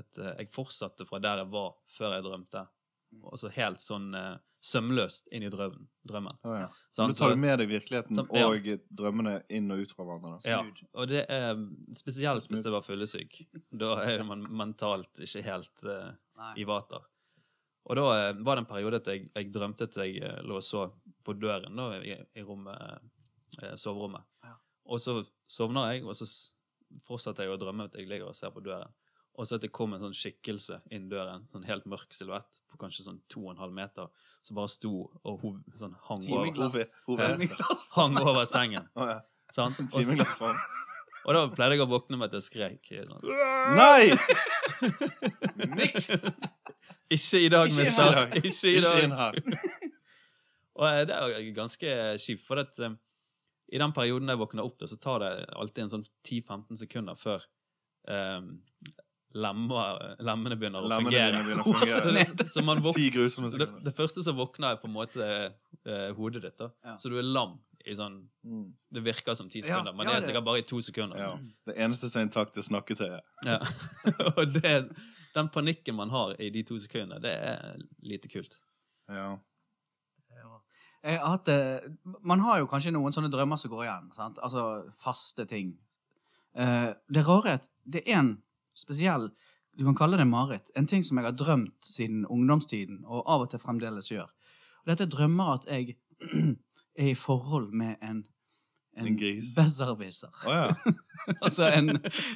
at 0.01 0.19
eh, 0.19 0.33
jeg 0.41 0.51
fortsatte 0.53 1.07
fra 1.07 1.21
der 1.23 1.43
jeg 1.43 1.51
var 1.53 1.75
før 1.95 2.17
jeg 2.17 2.25
drømte. 2.27 2.65
Og 3.23 3.39
så 3.39 3.49
helt 3.55 3.81
sånn 3.81 4.09
uh, 4.15 4.35
sømløst 4.65 5.29
inn 5.33 5.45
i 5.45 5.49
drømmen. 5.53 5.87
drømmen. 6.07 6.37
Oh, 6.43 6.55
ja. 6.57 6.67
Sant? 6.95 7.13
du 7.13 7.19
tar 7.19 7.33
Så- 7.33 7.39
med 7.39 7.59
deg 7.59 7.69
virkeligheten 7.69 8.15
Sånn, 8.15 8.29
ja. 8.33 8.47
og 8.47 8.69
drømmene 8.89 9.35
inn 9.49 9.71
og 9.71 9.83
ut 9.83 9.91
fra 9.91 10.05
hverandre. 10.05 10.39
Ja, 10.49 10.61
og 10.93 11.09
det 11.11 11.25
er 11.29 11.55
spesielt 11.93 12.47
hvis 12.49 12.63
jeg 12.65 12.73
var 12.73 12.85
fyllesyk. 12.85 13.41
Da 13.71 13.95
er 14.03 14.23
man 14.23 14.45
mentalt 14.49 15.21
ikke 15.21 15.43
helt 15.45 15.85
uh, 15.85 16.11
i 16.57 16.65
vater. 16.67 17.05
Og 17.85 17.95
da 17.99 18.05
uh, 18.31 18.43
var 18.43 18.57
det 18.57 18.65
en 18.65 18.71
periode 18.71 19.01
at 19.03 19.07
jeg, 19.13 19.29
jeg 19.35 19.53
drømte 19.53 19.89
at 19.89 19.97
jeg 20.01 20.23
uh, 20.23 20.41
lå 20.41 20.57
og 20.57 20.65
så 20.65 20.87
på 21.25 21.37
døren 21.37 21.75
da, 21.75 21.91
i, 22.01 22.17
i 22.35 22.45
rommet, 22.45 23.01
soverommet. 23.77 24.25
Ja. 24.43 24.57
Og 24.85 24.99
så 24.99 25.23
sovner 25.49 25.93
jeg, 25.93 26.05
og 26.05 26.15
så 26.17 26.25
fortsatte 26.25 27.03
fortsetter 27.05 27.45
jeg 27.45 27.53
å 27.53 27.59
drømme 27.59 27.87
at 27.89 27.95
jeg 27.97 28.07
ligger 28.09 28.29
og 28.29 28.37
ser 28.37 28.53
på 28.53 28.63
døren. 28.65 28.91
Og 29.35 29.47
så 29.47 29.57
at 29.57 29.65
det 29.65 29.71
kom 29.75 29.93
en 29.95 30.03
sånn 30.03 30.15
skikkelse 30.15 30.79
inn 30.95 31.09
døren, 31.11 31.43
sånn 31.51 31.65
helt 31.67 31.87
mørk 31.91 32.13
silhuett 32.15 32.61
på 32.71 32.79
kanskje 32.79 33.03
sånn 33.07 33.19
to 33.31 33.41
og 33.43 33.53
en 33.53 33.61
halv 33.63 33.75
meter, 33.75 34.07
som 34.45 34.55
bare 34.59 34.71
sto 34.71 34.93
og 35.23 35.41
hov, 35.43 35.57
sånn 35.75 35.95
hang, 36.07 36.23
over, 36.31 36.71
hang 37.97 38.19
over 38.21 38.47
sengen. 38.47 38.87
Oh, 38.95 39.09
ja. 39.11 39.19
Sant? 39.55 39.79
Og, 39.79 39.91
så, 39.91 40.51
og 41.25 41.35
da 41.35 41.43
pleide 41.51 41.77
jeg 41.77 41.83
å 41.85 41.89
våkne 41.89 42.19
med 42.19 42.31
at 42.31 42.39
jeg 42.39 42.47
skrek. 42.47 42.93
Sånn. 43.09 43.23
Nei! 43.75 44.15
Niks! 45.77 46.27
Ikke 47.11 47.41
i 47.43 47.49
dag, 47.53 47.69
Ikke 47.69 47.81
i 47.81 47.85
mister. 47.85 48.15
dag. 48.15 48.37
Ikke 48.41 48.71
i 48.71 49.09
dag. 49.11 49.39
Og 50.75 50.85
eh, 50.89 51.01
det 51.07 51.15
er 51.15 51.49
ganske 51.55 51.91
kjipt, 52.19 52.43
for 52.47 52.59
at, 52.59 52.77
um, 52.83 52.97
i 53.71 53.79
den 53.81 53.93
perioden 53.95 54.31
jeg 54.31 54.41
våkner 54.41 54.65
opp, 54.65 54.77
da, 54.81 54.89
så 54.91 54.97
tar 55.01 55.21
det 55.23 55.31
alltid 55.55 55.85
en 55.85 55.93
sånn 55.93 56.07
10-15 56.27 56.81
sekunder 56.83 57.19
før 57.19 57.45
eh, 58.11 58.41
lemmer, 59.35 59.99
lemmene 60.23 60.55
begynner 60.59 60.83
å 60.83 60.89
Lemmene 60.89 61.11
fungere. 61.11 61.43
begynner 61.43 61.63
å 61.65 61.73
fungere. 61.75 62.25
så, 62.31 62.47
så 62.53 62.63
man 62.65 62.81
våkner, 62.83 63.01
Ti 63.03 63.11
grusomme 63.15 63.51
så 63.51 63.59
det, 63.61 63.69
det 63.85 63.93
første 63.97 64.23
som 64.25 64.37
våkner, 64.39 64.75
er 64.75 64.81
på 64.81 64.87
en 64.89 64.95
måte 64.95 65.25
uh, 65.27 66.09
hodet 66.17 66.43
ditt. 66.45 66.57
da. 66.61 66.69
Ja. 66.85 66.95
Så 67.01 67.11
du 67.11 67.17
er 67.19 67.27
lam 67.27 67.57
i 67.85 67.95
sånn 67.97 68.23
Mm. 68.45 68.67
Det 68.93 69.01
virker 69.01 69.33
som 69.33 69.47
ti 69.49 69.57
Ja, 69.63 69.65
sekunder, 69.65 69.93
men 69.97 70.05
ja, 70.05 70.13
det 70.13 70.19
er 70.19 70.25
sikkert 70.27 70.45
bare 70.45 70.59
i 70.61 70.65
to 70.69 70.77
sekunder. 70.85 71.17
Ja. 71.17 71.31
Det 71.65 71.73
eneste 71.81 72.11
som 72.11 72.19
er 72.21 72.27
intakt, 72.27 72.57
er 72.61 72.65
snakketøyet. 72.67 73.23
Ja. 73.47 73.55
Og 74.37 74.51
det, 74.53 74.73
den 75.33 75.49
panikken 75.49 75.97
man 75.97 76.13
har 76.13 76.35
i 76.37 76.51
de 76.53 76.61
to 76.67 76.77
sekundene, 76.81 77.17
det 77.23 77.31
er 77.33 77.79
lite 78.05 78.29
kult. 78.29 78.59
Ja. 79.09 79.31
Jeg 81.05 81.19
har 81.21 81.35
hatt 81.35 81.49
Man 82.25 82.41
har 82.45 82.61
jo 82.61 82.69
kanskje 82.69 82.93
noen 82.93 83.13
sånne 83.13 83.29
drømmer 83.33 83.57
som 83.61 83.73
går 83.73 83.83
igjen. 83.85 84.07
Sant? 84.15 84.39
Altså 84.45 84.85
faste 85.01 85.45
ting. 85.49 85.73
Eh, 86.57 86.91
det 87.09 87.25
rare 87.27 87.49
er 87.51 87.59
at 87.59 87.67
det 87.83 88.01
er 88.05 88.19
en 88.21 88.31
spesiell 88.75 89.29
Du 89.77 89.83
kan 89.83 89.95
kalle 89.95 90.17
det 90.17 90.27
mareritt. 90.27 90.69
En 90.75 90.85
ting 90.87 91.03
som 91.03 91.17
jeg 91.17 91.25
har 91.25 91.33
drømt 91.35 91.83
siden 91.83 92.25
ungdomstiden, 92.31 93.01
og 93.05 93.25
av 93.27 93.41
og 93.43 93.49
til 93.51 93.59
fremdeles 93.59 94.07
gjør. 94.11 94.29
Og 94.83 94.87
dette 94.87 95.03
er 95.03 95.09
drømmer 95.11 95.49
at 95.57 95.65
jeg 95.67 95.97
er 96.99 97.09
i 97.11 97.13
forhold 97.15 97.73
med 97.73 97.95
en 98.01 98.23
En 98.97 99.17
gris. 99.19 99.49
besserwisser. 99.57 100.29
Oh, 100.47 100.53
ja. 100.53 100.93
altså 101.43 101.67
en, 101.75 101.89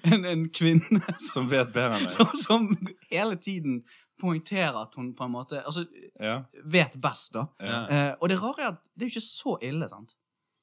en, 0.04 0.26
en 0.26 0.50
kvinne 0.52 1.00
Som 1.34 1.48
vet 1.52 1.72
bedre 1.72 2.02
enn 2.02 2.08
deg. 2.10 2.12
som, 2.12 2.34
som 2.36 2.66
hele 3.12 3.38
tiden 3.40 3.84
poengterer 4.20 4.76
at 4.82 4.96
hun 5.00 5.14
på 5.16 5.24
en 5.24 5.32
måte 5.32 5.62
Altså 5.64 5.86
Ja. 6.20 6.42
vet 6.66 6.98
best, 7.02 7.32
da. 7.34 7.46
ja. 7.64 7.80
Eh, 7.88 8.12
og 8.20 8.28
det 8.30 8.42
rare 8.44 8.62
er 8.66 8.68
at 8.74 8.82
det 8.96 9.06
er 9.06 9.08
jo 9.08 9.14
ikke 9.16 9.28
så 9.30 9.56
ille, 9.64 9.88
sant? 9.88 10.18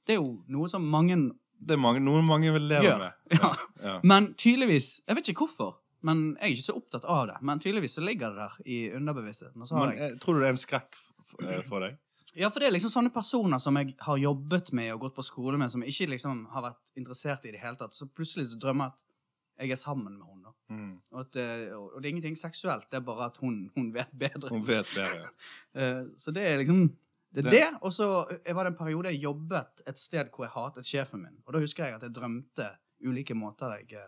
Det 0.06 0.18
er 0.18 0.20
jo 0.20 0.42
noe 0.52 0.68
som 0.68 0.84
mange 0.84 1.16
Det 1.58 1.76
er 1.76 1.80
mange, 1.80 2.00
noe 2.04 2.22
mange 2.24 2.52
vil 2.54 2.68
leve 2.70 2.88
Gjør. 2.90 3.02
med. 3.02 3.12
Ja. 3.40 3.50
Ja. 3.82 3.98
Men 4.02 4.32
tydeligvis 4.38 5.02
Jeg 5.06 5.16
vet 5.18 5.28
ikke 5.28 5.44
hvorfor, 5.46 5.76
men 6.06 6.36
jeg 6.36 6.46
er 6.46 6.54
ikke 6.54 6.66
så 6.68 6.76
opptatt 6.78 7.04
av 7.04 7.26
det. 7.30 7.36
Men 7.42 7.60
tydeligvis 7.62 7.96
så 7.98 8.04
ligger 8.04 8.34
det 8.34 8.44
der 8.44 8.58
i 8.66 8.80
underbevisstheten. 8.96 9.62
Og 9.62 9.72
Men 9.78 9.96
jeg 9.96 10.12
eh, 10.12 10.18
tror 10.22 10.34
du 10.36 10.40
det 10.40 10.48
er 10.48 10.54
en 10.54 10.60
skrekk 10.62 10.98
eh, 11.42 11.62
for 11.66 11.86
deg? 11.86 11.96
Ja, 12.36 12.50
for 12.52 12.60
det 12.60 12.68
er 12.68 12.74
liksom 12.74 12.92
sånne 12.92 13.12
personer 13.14 13.60
som 13.62 13.76
jeg 13.80 13.94
har 14.04 14.18
jobbet 14.20 14.72
med 14.76 14.92
og 14.92 15.06
gått 15.06 15.16
på 15.16 15.24
skole 15.24 15.56
med, 15.58 15.72
som 15.72 15.82
jeg 15.82 15.94
ikke 15.94 16.12
liksom 16.16 16.42
har 16.52 16.66
vært 16.68 16.82
interessert 17.00 17.46
i 17.46 17.48
i 17.48 17.54
det 17.54 17.62
hele 17.62 17.78
tatt. 17.80 17.96
Så 17.96 18.08
plutselig 18.12 18.50
så 18.50 18.58
drømmer 18.60 18.90
jeg 18.90 18.92
at 18.92 19.64
jeg 19.64 19.72
er 19.72 19.80
sammen 19.80 20.18
med 20.18 20.26
henne. 20.28 20.52
Mm. 20.68 20.92
Og, 21.12 21.20
at, 21.22 21.38
eh, 21.40 21.72
og 21.72 21.96
det 22.02 22.08
er 22.08 22.12
ingenting 22.12 22.36
seksuelt, 22.38 22.90
det 22.90 23.00
er 23.00 23.06
bare 23.06 23.30
at 23.30 23.40
hun, 23.40 23.70
hun 23.74 23.88
vet 23.94 24.12
bedre. 24.12 24.50
Hun 24.52 24.66
vet 24.66 24.90
bedre. 24.94 25.30
ja. 25.74 25.92
så 26.22 26.34
det 26.34 26.44
er 26.44 26.60
liksom 26.60 26.90
det. 27.36 27.46
er 27.46 27.50
Det- 27.50 27.60
det. 27.72 27.78
Og 27.82 27.92
så 27.92 28.08
var 28.54 28.64
det 28.64 28.72
en 28.72 28.78
periode 28.80 29.12
jeg 29.12 29.22
jobbet 29.22 29.82
et 29.86 29.98
sted 29.98 30.30
hvor 30.32 30.46
jeg 30.48 30.54
hatet 30.56 30.84
sjefen 30.88 31.22
min. 31.22 31.36
Og 31.46 31.52
da 31.54 31.60
husker 31.62 31.84
jeg 31.86 31.94
at 32.00 32.02
jeg 32.08 32.14
drømte 32.16 32.70
ulike 33.04 33.34
måter 33.36 33.76
jeg 33.78 33.98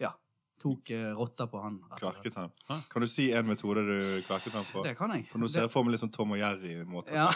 ja, 0.00 0.10
tok 0.58 0.90
rotta 1.14 1.46
på 1.46 1.60
han. 1.62 1.76
Kverket 2.00 2.34
han. 2.34 2.50
Kan 2.90 3.02
du 3.02 3.06
si 3.06 3.28
en 3.32 3.46
metode 3.46 3.84
du 3.86 4.22
kverket 4.26 4.52
han 4.56 4.64
på? 4.72 4.82
Det 4.82 4.96
kan 4.98 5.12
jeg. 5.14 5.26
For 5.30 5.38
nå 5.38 5.46
ser 5.48 5.60
jeg 5.66 5.70
for 5.70 5.84
meg 5.84 5.92
litt 5.92 6.00
sånn 6.02 6.10
Tom 6.12 6.32
og 6.32 6.38
Jerry-måte. 6.40 7.12
Ja. 7.14 7.28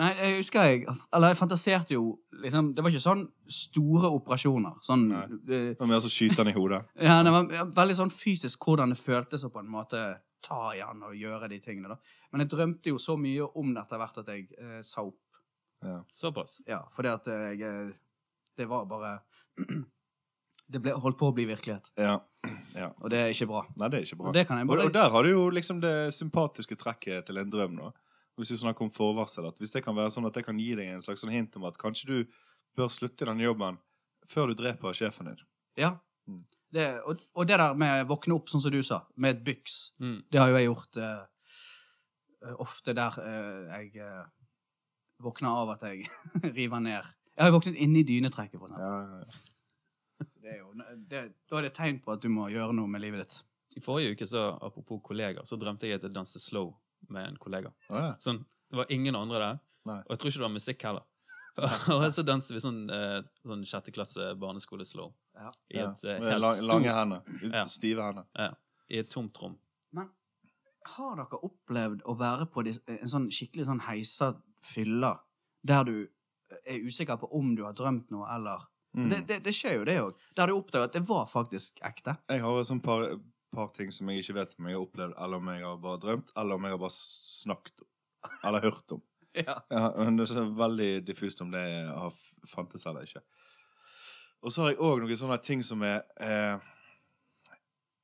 Nei, 0.00 0.08
jeg 0.18 0.36
husker 0.40 0.64
jeg 0.66 0.86
Eller 1.12 1.28
jeg 1.28 1.36
fantaserte 1.38 1.94
jo 1.94 2.18
liksom 2.42 2.74
Det 2.74 2.82
var 2.82 2.90
ikke 2.90 3.04
sånn 3.04 3.26
store 3.48 4.10
operasjoner. 4.16 4.80
Sånn 4.82 5.08
Nei. 5.08 5.26
Det 5.46 5.78
var 5.78 5.86
mer 5.86 6.00
så 6.00 6.08
skyte 6.10 6.36
han 6.42 6.48
i 6.48 6.52
hodet. 6.56 6.84
Ja, 7.00 7.22
det 7.22 7.30
var 7.34 7.44
veldig 7.76 7.96
sånn 8.00 8.10
fysisk 8.14 8.58
hvordan 8.64 8.90
det 8.94 8.98
føltes 8.98 9.44
å 9.44 9.50
på 9.52 9.60
en 9.60 9.70
måte 9.70 10.00
ta 10.44 10.74
i 10.76 10.82
han 10.84 11.02
og 11.06 11.16
gjøre 11.16 11.48
de 11.52 11.60
tingene. 11.62 11.92
da. 11.92 11.96
Men 12.32 12.44
jeg 12.44 12.52
drømte 12.54 12.92
jo 12.92 13.00
så 13.00 13.16
mye 13.20 13.46
om 13.58 13.74
det 13.74 13.84
etter 13.84 14.00
hvert 14.02 14.20
at 14.22 14.32
jeg 14.32 14.46
eh, 14.58 14.80
sa 14.86 15.04
opp. 15.06 15.20
Ja. 15.84 16.00
Såpass. 16.12 16.60
Ja, 16.68 16.82
fordi 16.92 17.08
at 17.08 17.28
jeg 17.30 17.62
eh, 17.64 17.94
Det 18.56 18.66
var 18.68 18.84
bare 18.84 19.14
Det 20.70 20.82
ble, 20.84 20.92
holdt 20.92 21.16
på 21.18 21.30
å 21.30 21.34
bli 21.34 21.46
virkelighet. 21.48 21.88
Ja. 21.98 22.18
ja. 22.76 22.92
Og 23.00 23.10
det 23.10 23.18
er 23.18 23.32
ikke 23.32 23.48
bra. 23.50 23.64
Nei, 23.80 23.88
det 23.90 23.98
er 23.98 24.04
ikke 24.06 24.20
bra. 24.20 24.28
Og 24.30 24.36
det 24.36 24.44
kan 24.46 24.60
jeg 24.60 24.68
bare 24.70 24.84
og 24.86 24.92
der 24.94 25.08
har 25.10 25.26
du 25.26 25.30
jo 25.32 25.48
liksom 25.50 25.80
det 25.82 26.12
sympatiske 26.14 26.78
trekket 26.78 27.26
til 27.26 27.40
en 27.40 27.50
drøm, 27.50 27.80
da. 27.80 27.90
Hvis 28.38 28.52
du 28.54 28.60
snakker 28.60 28.86
om 28.86 28.92
forvarsel, 28.94 29.48
at 29.50 29.58
hvis 29.58 29.74
det 29.74 29.82
kan 29.82 29.96
være 29.96 30.12
sånn 30.14 30.28
at 30.28 30.36
det 30.38 30.44
kan 30.46 30.60
gi 30.62 30.68
deg 30.78 30.92
en 30.92 31.02
slags 31.02 31.24
sånn 31.24 31.34
hint 31.34 31.58
om 31.58 31.66
at 31.66 31.80
kanskje 31.80 32.06
du 32.12 32.38
bør 32.78 32.92
slutte 32.92 33.26
i 33.26 33.30
den 33.32 33.42
jobben 33.42 33.80
før 34.30 34.52
du 34.52 34.60
dreper 34.60 34.94
sjefen 34.94 35.32
din. 35.32 35.42
Ja. 35.80 35.96
Mm. 36.30 36.44
Det, 36.72 36.86
og, 37.02 37.18
og 37.34 37.46
det 37.50 37.56
der 37.58 37.74
med 37.74 38.04
å 38.04 38.08
våkne 38.12 38.36
opp, 38.36 38.48
sånn 38.52 38.62
som 38.62 38.70
du 38.70 38.78
sa, 38.86 39.00
med 39.16 39.36
et 39.36 39.44
byks, 39.46 39.78
Mm. 40.00 40.20
det 40.30 40.38
har 40.40 40.48
jo 40.52 40.56
jeg 40.60 40.68
gjort 40.68 40.96
eh, 41.02 42.52
ofte 42.62 42.94
der 42.96 43.16
eh, 43.24 43.80
jeg 43.80 43.96
eh, 44.04 44.24
våkner 45.20 45.48
av 45.64 45.72
at 45.74 45.82
jeg 45.88 46.06
river 46.58 46.80
ned. 46.84 47.08
Jeg 47.34 47.42
har 47.44 47.50
jo 47.50 47.56
våknet 47.58 47.78
inni 47.80 48.04
i 48.04 48.08
dynetrekket, 48.08 48.60
for 48.60 48.70
eksempel. 48.70 49.18
Ja, 49.18 50.26
Så 50.30 50.40
Det 50.44 50.50
er 50.52 50.58
jo, 50.60 50.70
det, 51.10 51.20
da 51.50 51.58
er 51.58 51.66
det 51.68 51.74
tegn 51.76 51.98
på 52.04 52.12
at 52.14 52.22
du 52.22 52.28
må 52.32 52.48
gjøre 52.52 52.74
noe 52.76 52.88
med 52.92 53.00
livet 53.02 53.24
ditt. 53.24 53.40
I 53.78 53.82
forrige 53.84 54.14
uke, 54.16 54.26
så, 54.26 54.46
apropos 54.66 55.00
kollegaer, 55.06 55.46
så 55.46 55.56
drømte 55.58 55.86
jeg 55.88 56.00
at 56.00 56.06
jeg 56.06 56.14
danset 56.14 56.42
slow 56.42 56.72
med 57.08 57.28
en 57.32 57.36
kollega. 57.40 57.70
ja. 57.90 58.14
Sånn, 58.20 58.42
det 58.70 58.78
var 58.78 58.90
ingen 58.94 59.16
andre 59.18 59.38
der, 59.42 59.60
Nei. 59.90 60.00
og 60.04 60.10
jeg 60.14 60.18
tror 60.20 60.30
ikke 60.30 60.40
det 60.40 60.46
var 60.46 60.54
musikk 60.54 60.82
heller. 60.86 61.06
og 61.94 62.04
så 62.12 62.22
danset 62.26 62.54
vi 62.56 62.60
sånn, 62.62 62.80
eh, 62.90 63.18
sånn 63.46 63.64
sjette 63.68 63.92
klasse 63.94 64.30
barneskole-slow. 64.40 65.12
Ja. 65.40 65.52
I 65.74 65.82
et 65.84 66.04
eh, 66.04 66.20
helt 66.24 66.40
lang, 66.44 66.60
lange 66.70 66.94
hender. 66.96 67.22
Ja. 67.52 67.64
Stive 67.70 68.06
hender. 68.08 68.26
ja, 68.38 68.50
I 68.90 69.00
et 69.02 69.10
tomt 69.12 69.36
rom. 69.42 69.58
Men 69.96 70.08
har 70.96 71.16
dere 71.20 71.40
opplevd 71.46 72.02
å 72.08 72.16
være 72.18 72.46
på 72.52 72.64
dis- 72.66 72.80
en 72.88 73.08
sånn 73.10 73.28
skikkelig 73.30 73.66
sånn 73.68 73.84
heisa 73.88 74.32
fylla, 74.64 75.14
der 75.66 75.84
du 75.84 75.94
er 76.66 76.80
usikker 76.82 77.18
på 77.20 77.28
om 77.36 77.52
du 77.54 77.64
har 77.66 77.72
drømt 77.78 78.10
noe, 78.10 78.26
eller 78.34 78.66
Mm. 78.90 79.04
det, 79.08 79.18
det, 79.28 79.36
det 79.44 79.52
skjer 79.54 79.76
jo, 79.76 79.82
det 79.86 79.92
òg. 80.02 80.16
Der 80.34 80.48
du 80.50 80.52
oppdager 80.56 80.88
at 80.88 80.94
det 80.96 81.04
var 81.06 81.28
faktisk 81.30 81.76
ekte. 81.86 82.16
Jeg 82.28 82.40
har 82.42 82.56
et 82.58 82.66
sånt 82.66 82.82
par, 82.82 83.04
par 83.54 83.68
ting 83.76 83.92
som 83.94 84.08
jeg 84.10 84.24
ikke 84.24 84.34
vet 84.34 84.56
om 84.58 84.66
jeg 84.66 84.74
har 84.74 84.82
opplevd, 84.82 85.14
eller 85.14 85.36
om 85.38 85.50
jeg 85.52 85.62
har 85.62 85.76
bare 85.84 86.00
drømt, 86.02 86.32
eller 86.42 86.58
om 86.58 86.66
jeg 86.66 86.74
har 86.74 86.80
bare 86.82 86.96
snakket 86.96 87.84
om. 87.84 87.88
Eller 88.48 88.64
hørt 88.66 88.92
om. 88.96 89.02
Ja. 89.46 89.60
Ja, 89.70 89.92
men 89.96 90.16
det 90.18 90.24
er 90.24 90.32
så 90.32 90.42
veldig 90.58 91.06
diffust 91.06 91.40
om 91.44 91.52
det 91.54 91.62
har 91.86 92.14
fantes 92.50 92.86
eller 92.86 93.06
ikke. 93.06 93.22
Og 94.42 94.52
så 94.52 94.64
har 94.64 94.72
jeg 94.72 94.80
òg 94.82 95.02
noen 95.02 95.20
sånne 95.20 95.38
ting 95.44 95.62
som 95.62 95.82
er 95.86 96.00
eh, 96.24 96.56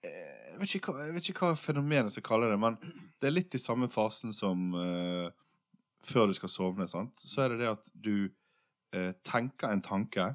eh, 0.06 0.46
jeg, 0.52 0.58
vet 0.60 0.74
ikke 0.78 0.94
jeg 1.00 1.16
vet 1.16 1.30
ikke 1.32 1.48
hva 1.48 1.58
fenomenet 1.58 2.14
skal 2.14 2.26
kalle 2.28 2.50
det, 2.52 2.58
men 2.60 2.76
det 3.18 3.28
er 3.28 3.34
litt 3.34 3.56
i 3.56 3.62
samme 3.62 3.88
fasen 3.92 4.34
som 4.36 4.68
eh, 4.78 5.28
før 6.06 6.30
du 6.30 6.36
skal 6.38 6.52
sovne. 6.52 6.88
sant? 6.88 7.18
Så 7.18 7.42
er 7.42 7.54
det 7.54 7.64
det 7.64 7.72
at 7.72 7.90
du 7.92 8.28
eh, 8.94 9.12
tenker 9.26 9.72
en 9.72 9.82
tanke, 9.84 10.28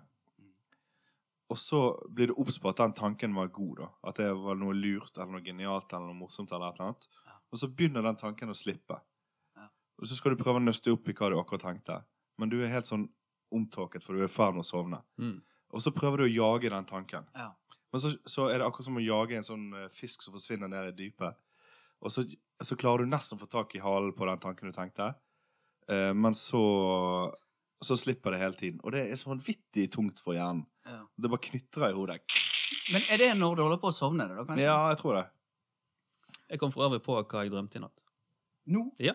og 1.52 1.60
så 1.60 1.82
blir 2.10 2.32
du 2.32 2.38
obs 2.40 2.58
på 2.64 2.72
at 2.72 2.80
den 2.80 2.96
tanken 2.96 3.36
var 3.36 3.52
god. 3.52 3.78
da. 3.84 3.88
At 4.08 4.20
det 4.22 4.30
var 4.40 4.56
noe 4.60 4.76
lurt 4.76 5.18
eller 5.18 5.34
noe 5.36 5.46
genialt 5.46 5.92
eller 5.92 6.08
noe 6.08 6.22
morsomt. 6.24 6.52
eller 6.52 6.72
et 6.72 6.80
eller 6.80 6.94
annet. 6.94 7.08
Og 7.52 7.60
så 7.60 7.68
begynner 7.68 8.06
den 8.06 8.20
tanken 8.20 8.54
å 8.54 8.56
slippe. 8.56 9.02
Og 10.01 10.10
så 10.10 10.17
skal 10.17 10.34
du 10.34 10.41
prøve 10.41 10.58
å 10.58 10.63
nøste 10.63 10.91
opp 10.93 11.10
i 11.10 11.15
hva 11.15 11.29
du 11.29 11.38
akkurat 11.39 11.63
tenkte. 11.67 12.01
Men 12.41 12.50
du 12.50 12.58
er 12.60 12.74
helt 12.74 12.89
sånn 12.89 13.05
omtåket, 13.53 14.03
for 14.03 14.17
du 14.17 14.24
er 14.24 14.29
i 14.29 14.31
ferd 14.31 14.55
med 14.55 14.65
å 14.65 14.67
sovne. 14.67 15.01
Mm. 15.22 15.38
Og 15.72 15.84
så 15.84 15.93
prøver 15.96 16.24
du 16.24 16.27
å 16.27 16.31
jage 16.31 16.72
den 16.74 16.88
tanken. 16.89 17.27
Ja. 17.38 17.51
Men 17.91 18.01
så, 18.01 18.13
så 18.25 18.48
er 18.50 18.60
det 18.60 18.67
akkurat 18.67 18.88
som 18.88 18.98
å 18.98 19.03
jage 19.03 19.38
en 19.38 19.46
sånn 19.46 19.65
eh, 19.77 19.89
fisk 19.93 20.24
som 20.24 20.34
forsvinner 20.36 20.72
ned 20.72 20.91
i 20.91 20.98
dypet. 21.03 21.38
Og 22.01 22.13
så, 22.13 22.24
så 22.63 22.77
klarer 22.79 23.03
du 23.03 23.12
nesten 23.12 23.38
å 23.38 23.43
få 23.43 23.50
tak 23.51 23.75
i 23.77 23.84
halen 23.84 24.15
på 24.17 24.25
den 24.25 24.41
tanken 24.41 24.72
du 24.72 24.75
tenkte, 24.75 25.12
eh, 25.91 26.12
men 26.17 26.36
så, 26.38 26.63
så 27.84 27.98
slipper 28.00 28.34
det 28.34 28.41
hele 28.41 28.58
tiden. 28.58 28.79
Og 28.81 28.96
det 28.96 29.05
er 29.05 29.20
så 29.20 29.29
vanvittig 29.34 29.89
tungt 29.93 30.24
for 30.24 30.38
hjernen. 30.38 30.63
Ja. 30.88 31.03
Det 31.13 31.29
bare 31.29 31.46
knitrer 31.46 31.91
i 31.91 31.98
hodet. 32.00 32.24
Men 32.91 33.05
er 33.13 33.22
det 33.22 33.29
når 33.38 33.60
du 33.60 33.65
holder 33.67 33.81
på 33.84 33.91
å 33.91 33.96
sovne? 33.96 34.25
det 34.25 34.39
da, 34.39 34.48
kanskje? 34.48 34.65
Ja, 34.65 34.79
jeg 34.89 35.01
tror 35.03 35.20
det. 35.20 35.27
Jeg 36.51 36.60
kom 36.63 36.72
for 36.74 36.88
øvrig 36.88 37.03
på 37.05 37.20
hva 37.20 37.43
jeg 37.46 37.53
drømte 37.53 37.77
i 37.77 37.84
natt. 37.84 38.08
Nå? 38.72 38.88
Ja. 39.03 39.13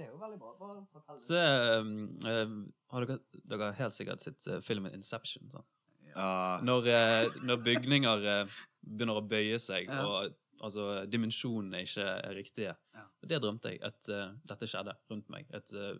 Det 0.00 0.06
er 0.06 0.12
jo 0.14 0.18
veldig 0.22 0.38
bra. 0.40 0.50
Bare 0.56 0.82
fortell. 0.88 1.18
Så 1.20 1.40
um, 1.80 1.90
um, 2.24 2.58
har 2.94 3.04
dere, 3.04 3.18
dere 3.52 3.66
har 3.68 3.76
helt 3.82 3.92
sikkert 3.96 4.24
sett 4.24 4.46
uh, 4.48 4.60
filmen 4.64 4.94
Inception. 4.96 5.44
Sånn. 5.52 5.66
Ja. 6.14 6.28
Når, 6.64 6.88
uh, 6.88 7.36
når 7.44 7.60
bygninger 7.66 8.24
uh, 8.32 8.60
begynner 8.80 9.20
å 9.20 9.24
bøye 9.28 9.58
seg, 9.60 9.90
Ja. 9.92 10.06
og 10.08 10.32
altså, 10.64 10.86
dimensjonene 11.12 11.82
ikke 11.84 12.06
er 12.16 12.34
riktige. 12.36 12.72
Ja. 12.96 13.04
Det 13.28 13.38
drømte 13.44 13.74
jeg, 13.74 13.82
at 13.84 14.08
eh, 14.12 14.32
dette 14.48 14.66
skjedde 14.68 14.94
rundt 15.12 15.28
meg. 15.32 15.46
Et 15.56 15.72
eh, 15.76 15.98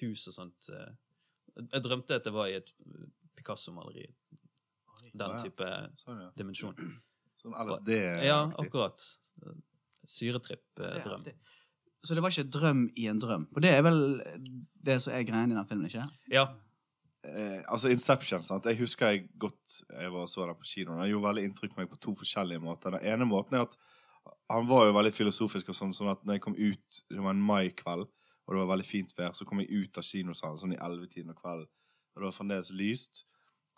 hus 0.00 0.24
og 0.30 0.34
sånt. 0.36 0.68
eh. 0.70 0.92
jeg 1.58 1.82
drømte 1.84 2.16
at 2.20 2.24
det 2.26 2.32
var 2.34 2.46
i 2.50 2.56
et 2.60 2.70
Picasso-maleri. 3.38 4.06
Den 5.12 5.18
Ja, 5.20 5.28
ja. 5.34 5.42
type 5.42 5.68
Sånn, 6.02 6.20
ja. 6.24 6.30
dimensjon. 6.38 6.78
Sånn 7.42 7.54
LSD-aktig? 7.58 8.26
Ja, 8.26 8.40
akkurat. 8.62 9.06
Syretripp-drøm. 10.06 11.26
Så 12.02 12.14
det 12.14 12.22
var 12.22 12.34
ikke 12.34 12.50
drøm 12.50 12.82
i 12.98 13.06
en 13.06 13.20
drøm? 13.22 13.46
For 13.52 13.62
det 13.62 13.70
er 13.76 13.82
vel 13.86 14.00
det 14.86 14.98
som 15.04 15.14
er 15.14 15.26
greia 15.26 15.46
i 15.46 15.54
den 15.54 15.66
filmen, 15.68 15.86
ikke? 15.86 16.04
ja. 16.32 16.46
Eh, 17.22 17.60
altså 17.70 17.88
Inception, 17.92 18.42
sant? 18.42 18.64
Jeg 18.66 18.80
husker 18.80 19.12
jeg 19.12 19.28
godt 19.38 19.76
Jeg 19.92 20.10
var 20.10 20.24
og 20.24 20.28
så 20.28 20.42
den 20.42 20.56
på 20.58 20.66
kinoen. 20.66 20.98
Den 20.98 21.12
gjorde 21.12 21.28
veldig 21.28 21.44
inntrykk 21.46 21.74
på 21.74 21.80
meg 21.80 21.90
på 21.92 22.00
to 22.02 22.14
forskjellige 22.18 22.58
måter. 22.58 22.96
Den 22.96 23.06
ene 23.12 23.28
måten 23.30 23.54
er 23.54 23.68
at 23.68 23.76
han 24.50 24.66
var 24.66 24.88
jo 24.88 24.96
veldig 24.96 25.12
filosofisk 25.14 25.70
og 25.70 25.78
sånn, 25.78 25.94
sånn 25.94 26.10
at 26.12 26.24
når 26.26 26.38
jeg 26.38 26.42
kom 26.44 26.58
ut 26.58 27.02
Det 27.10 27.22
var 27.22 27.34
en 27.34 27.46
maikveld, 27.46 28.08
og 28.42 28.54
det 28.54 28.60
var 28.60 28.72
veldig 28.74 28.86
fint 28.86 29.14
vær, 29.18 29.36
så 29.38 29.46
kom 29.46 29.62
jeg 29.62 29.70
ut 29.70 29.98
av 29.98 30.06
kinosalen 30.06 30.58
sånn 30.58 30.74
i 30.74 30.80
ellevetiden 30.82 31.30
av 31.30 31.38
kvelden, 31.38 31.68
og 32.12 32.20
det 32.20 32.26
var 32.26 32.36
fremdeles 32.36 32.72
lyst. 32.74 33.24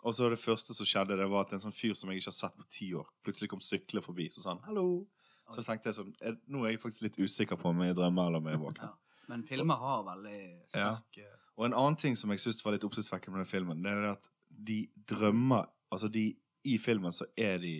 Og 0.05 0.13
så 0.13 0.29
det 0.29 0.41
første 0.41 0.73
som 0.73 0.85
skjedde, 0.85 1.17
det 1.17 1.29
var 1.29 1.45
at 1.45 1.53
en 1.55 1.63
sånn 1.63 1.73
fyr 1.73 1.95
som 1.97 2.11
jeg 2.11 2.21
ikke 2.21 2.29
har 2.33 2.37
sett 2.37 2.57
på 2.57 2.67
ti 2.69 2.91
år, 2.97 3.07
plutselig 3.25 3.49
kom 3.53 3.61
syklende 3.63 4.05
forbi. 4.05 4.27
Så 4.33 4.41
sa 4.41 4.53
han 4.53 4.65
'hallo'. 4.65 5.05
Så 5.53 5.61
tenkte 5.61 5.91
jeg 5.91 5.97
sånn 5.99 6.13
Nå 6.49 6.63
er 6.65 6.73
jeg 6.73 6.81
faktisk 6.81 7.05
litt 7.05 7.19
usikker 7.21 7.59
på 7.61 7.69
om 7.69 7.83
jeg 7.85 7.97
drømmer 7.97 8.29
eller 8.29 8.41
om 8.41 8.47
jeg 8.49 8.57
er 8.57 8.63
våken. 8.63 8.85
Ja. 8.91 8.93
Men 9.25 9.41
filmer 9.41 9.79
har 9.81 10.03
veldig 10.05 10.39
sterk 10.69 11.17
ja. 11.17 11.31
Og 11.57 11.63
en 11.65 11.73
annen 11.73 11.95
ting 11.97 12.13
som 12.19 12.29
jeg 12.29 12.43
syns 12.43 12.59
var 12.61 12.75
litt 12.75 12.83
oppsiktsvekkende 12.85 13.33
med 13.33 13.41
den 13.41 13.49
filmen, 13.49 13.79
det 13.81 13.93
er 13.93 14.09
at 14.11 14.27
de 14.69 14.83
drømmer 15.09 15.71
Altså, 15.93 16.09
de 16.11 16.27
i 16.65 16.75
filmen 16.81 17.13
så 17.13 17.25
er 17.37 17.57
de 17.61 17.75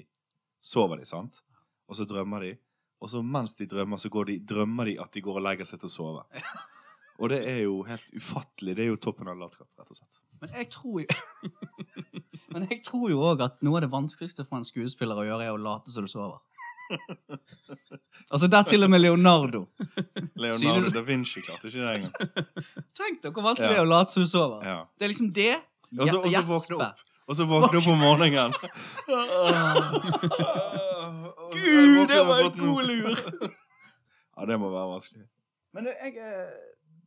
Sover 0.66 0.98
de, 1.02 1.06
sant? 1.06 1.44
Og 1.86 1.98
så 2.00 2.06
drømmer 2.10 2.42
de. 2.42 2.52
Og 3.04 3.12
så 3.12 3.22
mens 3.22 3.54
de 3.60 3.68
drømmer, 3.70 4.00
så 4.02 4.10
går 4.10 4.32
de, 4.32 4.38
drømmer 4.50 4.90
de 4.90 4.96
at 5.02 5.14
de 5.14 5.22
går 5.22 5.38
og 5.38 5.44
legger 5.46 5.68
seg 5.70 5.82
til 5.82 5.92
å 5.92 5.94
sove. 5.94 6.24
Og 7.22 7.30
det 7.32 7.42
er 7.48 7.62
jo 7.64 7.84
helt 7.88 8.08
ufattelig. 8.16 8.74
Det 8.76 8.84
er 8.84 8.90
jo 8.90 8.98
toppen 9.00 9.30
av 9.32 9.38
latskap, 9.40 9.70
rett 9.78 9.92
og 9.92 10.00
slett. 10.00 10.18
Men 10.42 10.56
jeg 10.58 10.72
tror 10.74 11.04
jo 11.04 11.06
Men 12.56 12.66
jeg 12.72 12.82
tror 12.88 13.06
jo 13.12 13.22
òg 13.30 13.44
at 13.46 13.62
noe 13.66 13.80
av 13.80 13.86
det 13.86 13.92
vanskeligste 13.94 14.46
for 14.48 14.58
en 14.58 14.68
skuespiller 14.68 15.20
å 15.20 15.28
gjøre, 15.28 15.48
er 15.48 15.56
å 15.56 15.62
late 15.62 15.92
som 15.92 16.08
du 16.08 16.12
sover. 16.12 16.40
altså, 18.32 18.48
der 18.48 18.63
til 18.63 18.84
og 18.84 18.89
med 18.89 19.00
Leonardo. 19.00 19.65
Leonardo 20.36 20.89
da 20.94 21.01
Vinci 21.08 21.42
klarte 21.42 21.68
ikke 21.68 21.80
det 21.82 21.96
engang. 21.96 22.13
Tenk 23.00 23.24
dere 23.24 23.32
hvor 23.34 23.46
vanskelig 23.50 23.72
det 23.74 23.80
er 23.80 23.86
å 23.86 23.89
late 23.89 24.15
som 24.15 24.25
du 24.25 24.30
sover. 24.30 24.63
Ja. 24.68 24.80
Det 25.00 25.08
er 25.08 25.13
liksom 25.13 25.32
det. 25.36 25.56
Og 26.00 26.08
så, 26.10 26.22
våkne 26.50 26.75
opp. 26.84 27.04
Og 27.25 27.36
så 27.39 27.48
våkne 27.50 27.80
opp 27.82 27.88
om 27.94 28.00
morgenen. 28.04 28.51
Gud, 31.56 32.08
det 32.12 32.22
var 32.27 32.44
en 32.46 32.60
god 32.60 32.84
lur! 32.89 33.18
Ja, 34.36 34.46
det 34.46 34.58
må 34.60 34.70
være 34.74 34.89
vanskelig. 34.92 35.25
Men 35.74 35.86
det- 35.88 35.98
jeg 36.04 36.18
eh, 36.18 36.51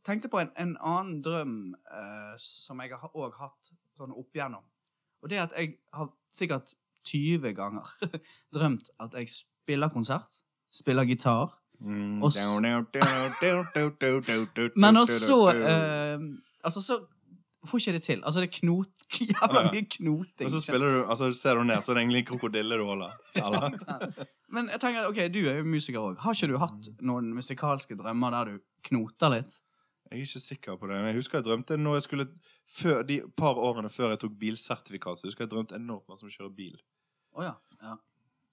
tenkte 0.05 0.29
på 0.29 0.39
en, 0.41 0.49
en 0.57 0.77
annen 0.81 1.21
drøm 1.25 1.75
eh, 1.91 2.33
som 2.37 2.79
jeg 2.81 2.89
har 2.97 3.11
òg 3.15 3.33
hatt 3.39 3.71
sånn 3.97 4.13
opp 4.15 4.35
igjennom. 4.35 4.65
Og 5.21 5.29
det 5.29 5.37
er 5.37 5.43
at 5.47 5.53
jeg 5.57 5.75
har 5.93 6.09
sikkert 6.33 6.73
20 7.09 7.53
ganger 7.57 7.85
drømt 8.55 8.89
at 8.99 9.13
jeg 9.17 9.29
spiller 9.69 9.93
konsert, 9.93 10.41
spiller 10.73 11.05
gitar, 11.05 11.53
Mm. 11.79 12.21
Og 12.23 12.31
men 14.75 14.97
også 14.97 15.37
uh, 15.47 16.19
Altså, 16.63 16.81
så 16.83 17.05
får 17.67 17.77
ikke 17.77 17.93
det 17.93 18.03
til. 18.03 18.21
Altså, 18.25 18.39
det 18.39 18.47
er 18.47 18.59
knot, 18.59 18.89
jævla 19.31 19.71
mye 19.71 19.85
knoting. 19.89 20.45
Og 20.45 20.51
så 20.51 20.61
spiller 20.61 20.91
du, 20.91 21.05
altså 21.09 21.31
ser 21.31 21.55
du 21.55 21.63
ned, 21.63 21.81
så 21.81 21.91
er 21.91 21.95
det 21.95 22.01
egentlig 22.01 22.25
krokodille 22.27 22.77
du 22.77 22.83
holder. 22.83 23.15
Men 24.53 24.69
jeg 24.69 24.79
tenker, 24.79 25.07
ok, 25.07 25.15
du 25.33 25.39
er 25.49 25.57
jo 25.57 25.63
musiker 25.63 25.99
òg. 25.99 26.19
Har 26.19 26.35
ikke 26.35 26.51
du 26.51 26.57
hatt 26.59 26.91
noen 27.01 27.31
musikalske 27.35 27.95
drømmer 27.95 28.35
der 28.35 28.51
du 28.51 28.59
knoter 28.89 29.35
litt? 29.37 29.59
Jeg 30.09 30.17
er 30.17 30.25
ikke 30.25 30.39
sikker 30.39 30.77
på 30.81 30.87
det. 30.89 30.99
Men 30.99 31.11
jeg 31.13 31.19
husker 31.21 31.39
jeg 31.39 31.47
drømte 31.47 31.77
når 31.77 31.99
jeg 31.99 32.07
skulle 32.09 32.27
før, 32.67 33.03
De 33.03 33.21
par 33.37 33.55
årene 33.55 33.89
før 33.89 34.15
jeg 34.15 34.23
tok 34.25 34.37
bilsertifikat, 34.39 35.19
så 35.19 35.27
husker 35.27 35.45
jeg 35.45 35.53
drømte 35.53 35.79
enormt 35.79 36.09
masse 36.09 36.25
om 36.25 36.31
å 36.31 36.35
kjøre 36.35 36.55
bil. 36.55 36.79
Oh, 37.37 37.43
ja. 37.45 37.55
ja. 37.83 37.95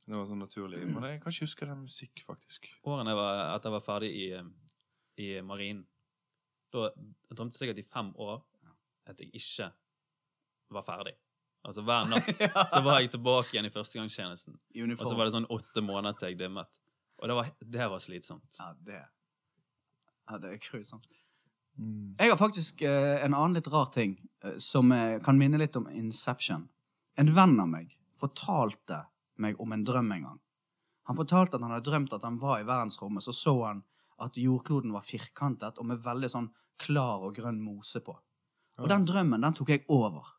Det 0.07 0.15
var 0.15 0.27
sånn 0.29 0.43
naturlig. 0.43 0.85
Men 0.87 1.03
jeg 1.09 1.21
kan 1.23 1.35
ikke 1.35 1.49
huske 1.49 1.67
den 1.67 1.83
musikk, 1.83 2.23
faktisk. 2.29 2.69
Årene 2.87 3.11
jeg 3.11 3.19
var, 3.19 3.41
at 3.57 3.67
jeg 3.67 3.75
var 3.75 3.83
ferdig 3.83 4.11
i, 4.15 4.27
eh, 4.39 4.77
i 5.23 5.29
marinen. 5.43 5.83
Da 6.75 6.91
jeg 6.93 7.39
drømte 7.39 7.59
sikkert 7.59 7.83
i 7.83 7.87
fem 7.91 8.13
år 8.23 8.41
at 9.11 9.23
jeg 9.23 9.33
ikke 9.35 9.71
var 10.77 10.87
ferdig. 10.87 11.17
Altså 11.67 11.83
hver 11.83 12.07
natt 12.13 12.31
så 12.71 12.83
var 12.87 13.01
jeg 13.03 13.11
tilbake 13.17 13.55
igjen 13.55 13.67
i 13.67 13.75
førstegangstjenesten. 13.75 14.59
Og 14.95 15.03
så 15.03 15.15
var 15.19 15.27
det 15.27 15.35
sånn 15.35 15.51
åtte 15.51 15.83
måneder 15.83 16.19
til 16.21 16.31
jeg 16.31 16.41
dimmet. 16.45 16.81
Og 17.19 17.31
det 17.31 17.37
var, 17.39 17.53
det 17.77 17.91
var 17.91 18.03
slitsomt. 18.03 18.59
Ja, 18.61 18.73
det 18.87 19.03
Ja, 20.27 20.39
det 20.43 20.53
er 20.53 20.59
grusomt. 20.59 21.07
Mm. 21.79 22.17
Jeg 22.19 22.33
har 22.33 22.39
faktisk 22.41 22.83
eh, 22.83 23.19
en 23.23 23.35
annen 23.37 23.59
litt 23.59 23.69
rar 23.71 23.91
ting 23.95 24.17
eh, 24.43 24.57
som 24.59 24.91
eh, 24.93 25.21
kan 25.23 25.39
minne 25.39 25.61
litt 25.61 25.77
om 25.79 25.87
Inception. 25.93 26.65
En 27.21 27.31
venn 27.37 27.55
av 27.61 27.69
meg 27.71 27.93
fortalte 28.19 29.05
meg 29.43 29.61
om 29.61 29.73
en 29.73 29.85
drøm 29.85 30.13
en 30.13 30.29
gang. 30.31 30.39
Han 31.07 31.19
fortalte 31.19 31.59
at 31.59 31.63
han 31.63 31.75
hadde 31.75 31.87
drømt 31.87 32.15
at 32.17 32.25
han 32.27 32.39
var 32.43 32.61
i 32.61 32.67
verdensrommet, 32.67 33.23
så 33.23 33.35
så 33.35 33.55
han 33.65 33.83
at 34.23 34.39
jordkloden 34.41 34.95
var 34.95 35.05
firkantet 35.05 35.79
og 35.79 35.87
med 35.91 36.01
veldig 36.03 36.31
sånn 36.33 36.49
klar 36.83 37.25
og 37.27 37.37
grønn 37.37 37.61
mose 37.63 38.01
på. 38.05 38.17
Og 38.81 38.89
den 38.91 39.07
drømmen, 39.09 39.45
den 39.45 39.55
tok 39.57 39.71
jeg 39.73 39.85
over. 39.93 40.33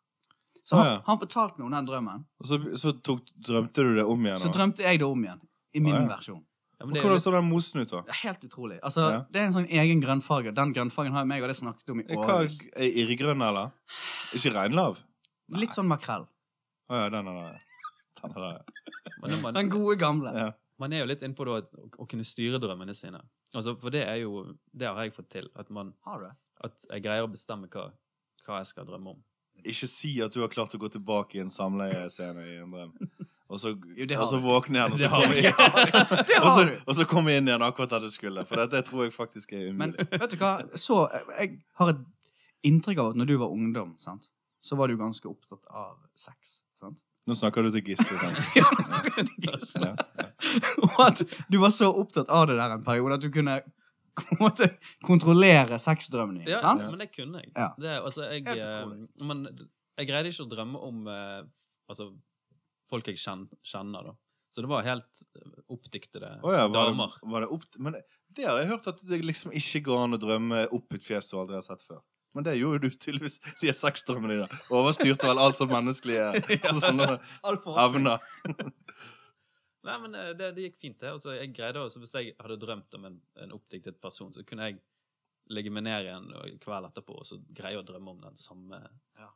Så 0.67 0.75
han, 0.75 0.89
ja. 0.89 0.97
han 1.07 1.19
fortalte 1.21 1.61
meg 1.61 1.69
om 1.69 1.75
den 1.77 1.87
drømmen. 1.87 2.25
Og 2.41 2.49
så, 2.49 2.59
så 2.77 2.91
tok, 2.99 3.23
drømte 3.47 3.85
du 3.87 3.93
det 3.97 4.03
om 4.05 4.25
igjen? 4.25 4.39
Så 4.41 4.51
da? 4.51 4.57
drømte 4.59 4.83
jeg 4.83 4.99
det 5.01 5.07
om 5.07 5.23
igjen. 5.23 5.41
I 5.73 5.81
min 5.83 5.95
Å, 5.95 6.01
ja. 6.01 6.07
versjon. 6.11 6.41
Ja, 6.77 6.85
Og 6.85 6.91
det 6.93 7.01
Hvordan 7.01 7.15
litt, 7.15 7.23
så 7.23 7.33
den 7.33 7.47
mosen 7.47 7.81
ut, 7.81 7.93
da? 7.93 8.01
Det 8.05 8.17
helt 8.21 8.43
utrolig. 8.45 8.79
Altså, 8.85 9.05
Ja. 9.13 9.21
Det 9.31 9.41
er 9.41 9.47
en 9.47 9.55
sånn 9.55 9.69
egen 9.79 10.01
grønnfarge. 10.03 10.53
Den 10.57 10.73
grønnfargen 10.75 11.15
har 11.15 11.25
meg 11.29 11.45
og 11.45 11.49
det 11.49 11.55
snakket 11.57 11.93
om 11.93 12.01
i 12.03 12.05
årevis. 12.17 12.59
Irrgrønn, 12.75 13.41
eller? 13.47 13.71
Ikke 14.37 14.51
reinlav? 14.53 14.99
Litt 15.55 15.73
sånn 15.77 15.87
makrell. 15.89 16.27
Å 16.91 16.99
ja, 17.01 17.07
den 17.15 17.31
er 17.31 17.39
der. 17.39 17.63
Er 18.23 18.33
der. 18.33 19.37
man, 19.41 19.53
Den 19.53 19.69
gode 19.69 19.97
gamle. 19.99 20.33
Ja. 20.37 20.51
man 20.79 20.93
er 20.93 21.03
jo 21.03 21.09
litt 21.11 21.23
innpå 21.25 21.45
da, 21.45 21.59
å, 21.61 21.87
å 22.03 22.07
kunne 22.09 22.25
styre 22.27 22.59
drømmene 22.61 22.93
sine. 22.97 23.21
Altså, 23.53 23.75
for 23.79 23.93
det 23.93 24.03
er 24.07 24.19
jo 24.23 24.43
Det 24.73 24.87
har 24.87 24.99
jeg 25.03 25.15
fått 25.15 25.29
til. 25.29 25.49
At, 25.55 25.69
man, 25.69 25.93
Har 26.05 26.19
du 26.21 26.29
at 26.65 26.85
jeg 26.89 27.03
greier 27.05 27.25
å 27.25 27.31
bestemme 27.31 27.69
hva, 27.69 27.91
hva 28.45 28.61
jeg 28.61 28.71
skal 28.71 28.85
drømme 28.87 29.13
om. 29.13 29.23
Ikke 29.67 29.87
si 29.89 30.15
at 30.21 30.33
du 30.33 30.41
har 30.41 30.49
klart 30.53 30.73
å 30.73 30.79
gå 30.81 30.89
tilbake 30.93 31.37
i 31.37 31.41
en 31.43 31.51
samleiescene 31.53 32.45
i 32.45 32.55
en 32.61 32.71
drøm. 32.73 32.93
Og 33.47 33.61
så, 33.61 33.71
Jo, 33.95 34.05
det 34.09 34.17
og 34.19 34.27
så 34.27 34.39
våkne 34.43 34.81
igjen, 34.81 34.93
og 34.93 34.99
så 34.99 35.07
jeg. 35.31 35.45
inn. 35.47 36.25
Det 36.27 36.39
Og 36.43 36.49
så, 36.51 36.63
og 36.83 36.97
så 36.97 37.05
komme 37.07 37.35
inn 37.37 37.47
igjen 37.47 37.63
akkurat 37.63 37.93
der 37.95 38.03
du 38.03 38.09
skulle. 38.11 38.43
For 38.45 38.59
det, 38.59 38.65
det 38.73 38.81
tror 38.89 39.05
jeg 39.05 39.13
faktisk 39.15 39.53
er 39.55 39.69
Men 39.71 39.93
vet 39.95 40.33
du 40.33 40.37
hva? 40.41 40.57
Så 40.75 41.05
Jeg 41.37 41.61
har 41.79 41.93
et 41.93 42.01
inntrykk 42.67 42.99
av 42.99 43.13
at 43.13 43.21
når 43.21 43.29
du 43.31 43.37
var 43.39 43.53
ungdom, 43.53 43.95
sant? 44.01 44.27
så 44.67 44.75
var 44.75 44.91
du 44.91 44.97
ganske 44.99 45.23
opptatt 45.29 45.63
av 45.71 45.95
sex. 46.17 46.57
sant? 46.75 46.99
Nå 47.27 47.35
snakker 47.35 47.65
du 47.65 47.73
til 47.75 47.83
Gisle, 47.89 48.17
sant? 48.21 48.37
Ja, 48.59 48.67
snakker 48.87 49.17
jeg 49.19 49.27
til 49.27 49.47
Gisle. 49.49 49.89
Ja, 49.91 50.27
Og 50.85 51.01
at 51.09 51.23
du 51.51 51.57
var 51.59 51.73
så 51.75 51.89
opptatt 51.91 52.29
av 52.31 52.47
det 52.47 52.55
der 52.59 52.77
en 52.77 52.85
periode 52.85 53.17
at 53.19 53.25
du 53.25 53.31
kunne 53.33 53.59
måte 54.41 54.69
kontrollere 55.05 55.79
sexdrømmene 55.81 56.45
dine. 56.45 56.55
Ja, 56.55 56.61
sant? 56.63 56.87
men 56.89 57.03
det 57.03 57.11
kunne 57.13 57.43
jeg. 57.43 57.51
Ja. 57.53 57.73
Det, 57.77 57.97
altså, 57.99 58.29
jeg, 58.31 58.45
Helt 58.47 58.63
eh, 58.63 59.27
men 59.27 59.43
jeg 59.97 60.09
greide 60.09 60.31
ikke 60.31 60.45
å 60.45 60.51
drømme 60.51 60.81
om 60.87 61.11
eh, 61.11 61.43
altså, 61.91 62.09
folk 62.89 63.11
jeg 63.11 63.19
kjen, 63.21 63.45
kjenner, 63.65 64.11
da. 64.11 64.17
Så 64.53 64.63
det 64.63 64.69
var 64.71 64.85
helt 64.87 65.23
oppdiktede 65.67 66.29
oh, 66.39 66.53
ja, 66.55 66.69
var 66.71 66.87
damer. 66.87 67.17
det, 67.19 67.29
var 67.33 67.43
det 67.43 67.49
opp... 67.51 67.65
Men 67.83 67.97
det 68.37 68.45
har 68.47 68.61
jeg 68.61 68.69
hørt 68.71 68.87
at 68.89 69.01
det 69.09 69.19
liksom 69.25 69.51
ikke 69.51 69.83
går 69.89 70.05
an 70.05 70.15
å 70.15 70.19
drømme 70.21 70.61
opp 70.73 70.95
et 70.95 71.03
fjes 71.03 71.27
du 71.27 71.35
aldri 71.41 71.57
har 71.59 71.65
sett 71.65 71.83
før. 71.83 71.99
Men 72.37 72.45
det 72.45 72.57
gjorde 72.59 72.85
du 72.85 72.93
tydeligvis 72.93 73.39
sier 73.57 73.73
sexdrømmene 73.73 74.35
dine. 74.35 74.61
Overstyrte 74.69 75.25
vel 75.25 75.41
alt 75.41 75.57
som 75.57 75.71
menneskelige 75.73 76.43
sånne 76.83 77.15
Alt 77.41 77.65
evner. 77.87 78.21
Nei, 79.87 79.95
men 80.03 80.13
eh, 80.19 80.33
det, 80.37 80.51
det 80.57 80.67
gikk 80.67 80.77
fint, 80.83 80.99
det. 81.01 81.15
Altså, 81.15 81.33
jeg 81.37 81.53
greide 81.55 81.81
også, 81.81 82.01
Hvis 82.03 82.13
jeg 82.17 82.35
hadde 82.41 82.59
drømt 82.61 82.97
om 82.99 83.09
en, 83.09 83.17
en 83.41 83.55
oppdiktet 83.55 83.97
person, 84.03 84.33
så 84.35 84.43
kunne 84.45 84.69
jeg 84.69 84.79
legge 85.53 85.71
meg 85.71 85.85
ned 85.87 86.05
igjen 86.05 86.25
kveld 86.59 86.89
etterpå 86.89 87.21
og 87.21 87.27
så 87.27 87.37
greie 87.55 87.79
å 87.79 87.85
drømme 87.87 88.13
om 88.13 88.23
den 88.25 88.39
samme 88.39 88.81
Ja. 89.17 89.29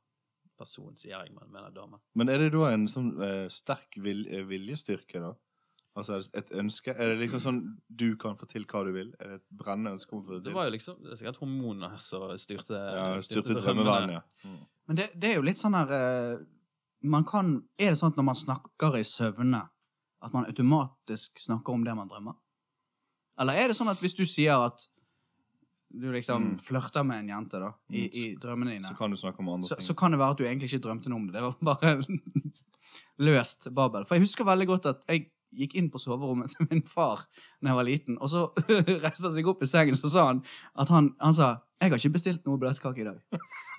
personen, 0.59 0.97
sier 0.99 1.15
jeg, 1.15 1.31
men 1.33 1.49
mener 1.53 1.71
dame. 1.73 2.01
Men 2.19 2.29
er 2.29 2.43
det 2.43 2.51
da 2.53 2.67
en 2.73 2.83
sånn 2.91 3.13
uh, 3.17 3.47
sterk 3.49 3.95
vil, 4.03 4.25
eh, 4.27 4.43
viljestyrke, 4.45 5.23
da? 5.23 5.31
Altså 5.97 6.13
er 6.15 6.21
det 6.23 6.39
et 6.39 6.51
ønske? 6.55 6.93
Er 6.95 7.09
det 7.11 7.17
liksom 7.19 7.41
sånn 7.43 7.57
du 7.89 8.15
kan 8.15 8.37
få 8.39 8.47
til 8.47 8.63
hva 8.63 8.83
du 8.87 8.93
vil? 8.95 9.09
Er 9.19 9.27
det 9.27 9.33
et 9.41 9.47
brennende 9.59 9.91
ønske 9.97 10.13
om 10.15 10.21
å 10.21 10.25
få 10.25 10.37
det 10.37 10.43
Det 10.45 10.53
var 10.55 10.69
jo 10.69 10.71
liksom 10.77 11.01
det 11.03 11.11
er 11.11 11.15
sikkert 11.19 11.39
hormoner 11.41 11.97
som 11.99 12.29
styrte, 12.39 12.77
ja, 12.79 13.17
styrte 13.19 13.57
drømmeverden, 13.59 14.13
ja. 14.15 14.21
Mm. 14.45 14.61
Men 14.87 14.95
det, 15.01 15.09
det 15.19 15.29
er 15.31 15.35
jo 15.35 15.41
litt 15.49 15.59
sånn 15.59 15.75
her 15.75 15.91
eh, 15.91 16.37
Man 17.03 17.25
kan 17.27 17.57
Er 17.77 17.91
det 17.91 17.97
sånn 17.99 18.13
at 18.13 18.17
når 18.21 18.23
man 18.29 18.35
snakker 18.39 18.95
i 18.95 19.03
søvne, 19.03 19.61
at 20.21 20.33
man 20.33 20.45
automatisk 20.47 21.39
snakker 21.43 21.73
om 21.73 21.83
det 21.83 21.95
man 21.97 22.07
drømmer? 22.07 22.35
Eller 23.41 23.53
er 23.59 23.67
det 23.71 23.75
sånn 23.75 23.89
at 23.91 23.97
hvis 23.99 24.15
du 24.15 24.23
sier 24.23 24.55
at 24.69 24.87
du 25.91 26.07
liksom 26.13 26.53
Mm. 26.53 26.59
flørter 26.63 27.03
med 27.03 27.19
en 27.19 27.29
jente 27.33 27.59
da, 27.59 27.73
i, 27.91 28.05
Mm. 28.07 28.15
i 28.15 28.35
drømmene 28.39 28.71
dine, 28.77 28.87
Så 28.87 28.95
kan 28.95 29.09
du 29.11 29.17
snakke 29.17 29.39
om 29.43 29.49
andre 29.49 29.67
så, 29.67 29.75
ting. 29.75 29.87
så 29.87 29.93
kan 29.97 30.11
det 30.11 30.19
være 30.19 30.31
at 30.31 30.37
du 30.37 30.43
egentlig 30.45 30.69
ikke 30.71 30.83
drømte 30.87 31.09
noe 31.09 31.19
om 31.19 31.27
det. 31.27 31.33
Det 31.33 31.41
var 31.41 31.55
bare 31.75 31.99
løst 33.19 33.67
babbel. 33.75 34.05
For 34.07 34.15
jeg 34.15 34.23
husker 34.25 34.47
veldig 34.47 34.67
godt 34.69 34.85
at 34.91 35.01
jeg 35.09 35.25
gikk 35.51 35.75
inn 35.75 35.89
på 35.91 35.99
soverommet 35.99 36.53
til 36.55 36.67
min 36.71 36.83
far 36.87 37.25
da 37.61 37.69
jeg 37.71 37.75
var 37.75 37.83
liten, 37.87 38.17
og 38.21 38.29
så 38.31 38.45
reiste 39.03 39.27
han 39.27 39.35
seg 39.35 39.47
opp 39.51 39.61
i 39.63 39.69
sengen, 39.69 39.95
så 39.99 40.09
sa 40.09 40.25
han 40.31 40.43
at 40.79 40.89
han, 40.89 41.13
han 41.21 41.33
sa 41.33 41.57
'Jeg 41.81 41.89
har 41.89 41.97
ikke 41.97 42.13
bestilt 42.13 42.45
noe 42.45 42.59
bløtkake 42.61 43.01
i 43.01 43.05
dag'. 43.07 43.21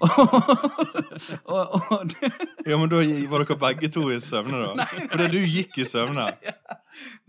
og, 1.55 1.75
og 1.93 2.09
det, 2.11 2.33
Ja, 2.67 2.77
men 2.77 2.91
da 2.91 2.99
var 3.31 3.45
dere 3.45 3.57
begge 3.63 3.89
to 3.95 4.09
i 4.11 4.19
søvne, 4.21 4.59
da? 4.59 4.87
Fordi 5.13 5.29
du 5.31 5.39
gikk 5.47 5.79
i 5.79 5.85
søvne? 5.87 6.25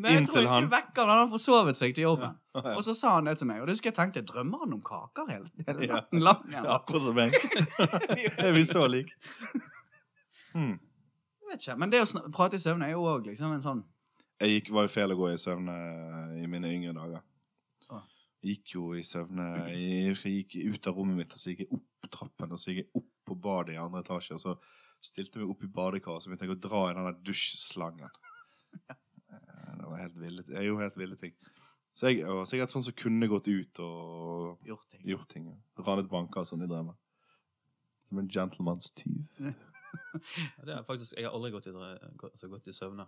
Nei, 0.01 0.15
jeg 0.15 0.25
tror 0.27 0.41
jeg 0.41 0.49
han. 0.49 0.65
skulle 0.65 0.71
vekke 0.73 0.97
han. 1.03 1.09
Han 1.11 1.19
hadde 1.21 1.31
forsovet 1.35 1.77
seg 1.79 1.93
til 1.93 2.07
jobben. 2.07 2.33
Ja. 2.57 2.73
Og 2.73 2.81
så 2.83 2.95
sa 2.97 3.13
han 3.19 3.29
det 3.29 3.37
til 3.37 3.47
meg, 3.51 3.61
og 3.61 3.67
det 3.69 3.77
husker 3.77 3.91
jeg 3.91 3.99
tenkte 3.99 4.25
Drømmer 4.33 4.63
han 4.65 4.73
om 4.73 4.81
kaker 4.81 5.29
hele, 5.29 5.45
hele 5.67 5.85
Ja. 5.87 5.93
natten 6.01 6.19
lang? 6.25 6.41
Ja, 6.51 6.65
akkurat 6.79 7.05
som 7.05 7.15
meg. 7.15 7.37
Er 8.41 8.51
vi 8.57 8.63
så 8.65 8.87
like? 8.89 9.13
Hmm. 10.53 10.79
Jeg 11.43 11.53
vet 11.53 11.61
ikke, 11.67 11.77
Men 11.77 11.93
det 11.93 12.01
å 12.01 12.29
prate 12.33 12.57
i 12.57 12.61
søvne 12.65 12.89
er 12.89 12.97
jo 12.97 13.05
òg 13.13 13.29
liksom 13.29 13.53
en 13.53 13.61
sånn 13.61 13.83
Jeg 14.43 14.57
gikk, 14.57 14.71
var 14.75 14.87
jo 14.87 14.91
feil 14.91 15.13
å 15.13 15.17
gå 15.19 15.29
i 15.31 15.39
søvne 15.39 15.73
i 16.41 16.47
mine 16.51 16.69
yngre 16.75 16.93
dager. 16.97 17.21
Ah. 17.93 18.03
Gikk 18.43 18.73
jo 18.75 18.89
i 18.99 19.03
søvne 19.07 19.45
Jeg 19.71 20.09
husker 20.11 20.29
jeg 20.29 20.43
gikk 20.43 20.73
ut 20.75 20.87
av 20.91 20.97
rommet 20.99 21.21
mitt, 21.21 21.33
og 21.35 21.39
så 21.39 21.53
gikk 21.53 21.63
jeg 21.65 21.71
opp 21.77 22.09
trappen, 22.11 22.51
og 22.51 22.59
så 22.59 22.73
gikk 22.73 22.81
jeg 22.83 22.91
opp 22.99 23.09
på 23.29 23.37
badet 23.39 23.77
i 23.77 23.79
andre 23.79 24.01
etasje, 24.03 24.35
og 24.35 24.41
så 24.43 24.57
stilte 25.03 25.39
jeg 25.39 25.45
meg 25.47 25.53
opp 25.55 25.63
i 25.63 25.71
badekaret, 25.79 26.23
så 26.25 26.29
begynte 26.31 26.47
jeg 26.49 26.55
å 26.57 26.61
dra 26.67 26.81
i 26.89 26.95
den 26.97 27.07
der 27.09 27.19
dusjslangen. 27.31 28.09
Eh, 29.33 29.77
Det 29.79 29.85
var 29.89 29.97
helt 29.97 30.17
ville 30.21 30.43
Jeg 30.47 30.65
gjorde 30.67 30.83
helt 30.85 30.97
ville 30.97 31.15
ting. 31.17 31.33
Så 31.97 32.09
jeg 32.11 32.25
var 32.25 32.45
sikkert 32.49 32.71
sånn 32.73 32.83
som 32.85 32.93
kunne 32.97 33.27
gått 33.29 33.47
ut 33.49 33.79
og 33.81 34.59
gjort 34.67 34.87
ting. 34.91 35.01
gjort 35.09 35.27
ting. 35.29 35.47
Ranet 35.79 36.09
banker 36.11 36.41
og 36.43 36.47
sånn 36.49 36.63
i 36.65 36.69
drømmer. 36.69 36.95
Som 38.09 38.19
en 38.21 38.29
gentleman's 38.29 38.91
tyv. 38.97 39.23
Ja, 40.57 40.63
Det 40.65 40.73
er 40.73 40.83
faktisk, 40.87 41.13
Jeg 41.17 41.25
har 41.27 41.33
aldri 41.37 41.51
gått 41.53 41.67
i, 41.69 41.71
gått- 41.73 42.31
altså, 42.31 42.47
gått 42.49 42.67
i 42.67 42.73
søvne. 42.73 43.05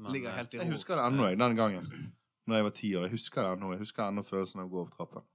Men, 0.00 0.12
Ligger 0.16 0.32
eh, 0.32 0.38
helt 0.40 0.54
i 0.54 0.62
Jeg 0.62 0.72
husker 0.72 0.96
det 0.96 1.06
ennå, 1.06 1.26
jeg, 1.28 1.38
den 1.40 1.56
gangen. 1.58 1.90
Når 2.48 2.56
jeg 2.56 2.66
var 2.66 2.76
ti 2.76 2.94
år. 2.96 3.08
Jeg 3.08 3.16
husker 3.18 3.44
det 3.44 3.52
ennå. 3.56 3.72
Jeg 3.74 3.84
husker 3.84 4.06
ennå 4.06 4.24
følelsen 4.26 4.62
av 4.62 4.70
å 4.70 4.72
gå 4.72 4.84
opp 4.86 4.94
trappen. 4.96 5.26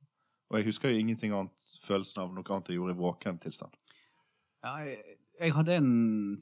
Og 0.50 0.60
jeg 0.60 0.70
husker 0.70 0.92
jo 0.94 1.02
ingenting 1.02 1.34
annet 1.34 1.70
følelsen 1.84 2.24
av 2.24 2.34
noe 2.34 2.50
annet 2.54 2.72
jeg 2.72 2.80
gjorde 2.80 2.96
i 2.96 3.00
våken 3.00 3.40
tilstand. 3.42 3.78
Ja, 4.66 4.76
jeg, 4.82 5.18
jeg 5.40 5.54
hadde 5.54 5.76
en 5.76 5.92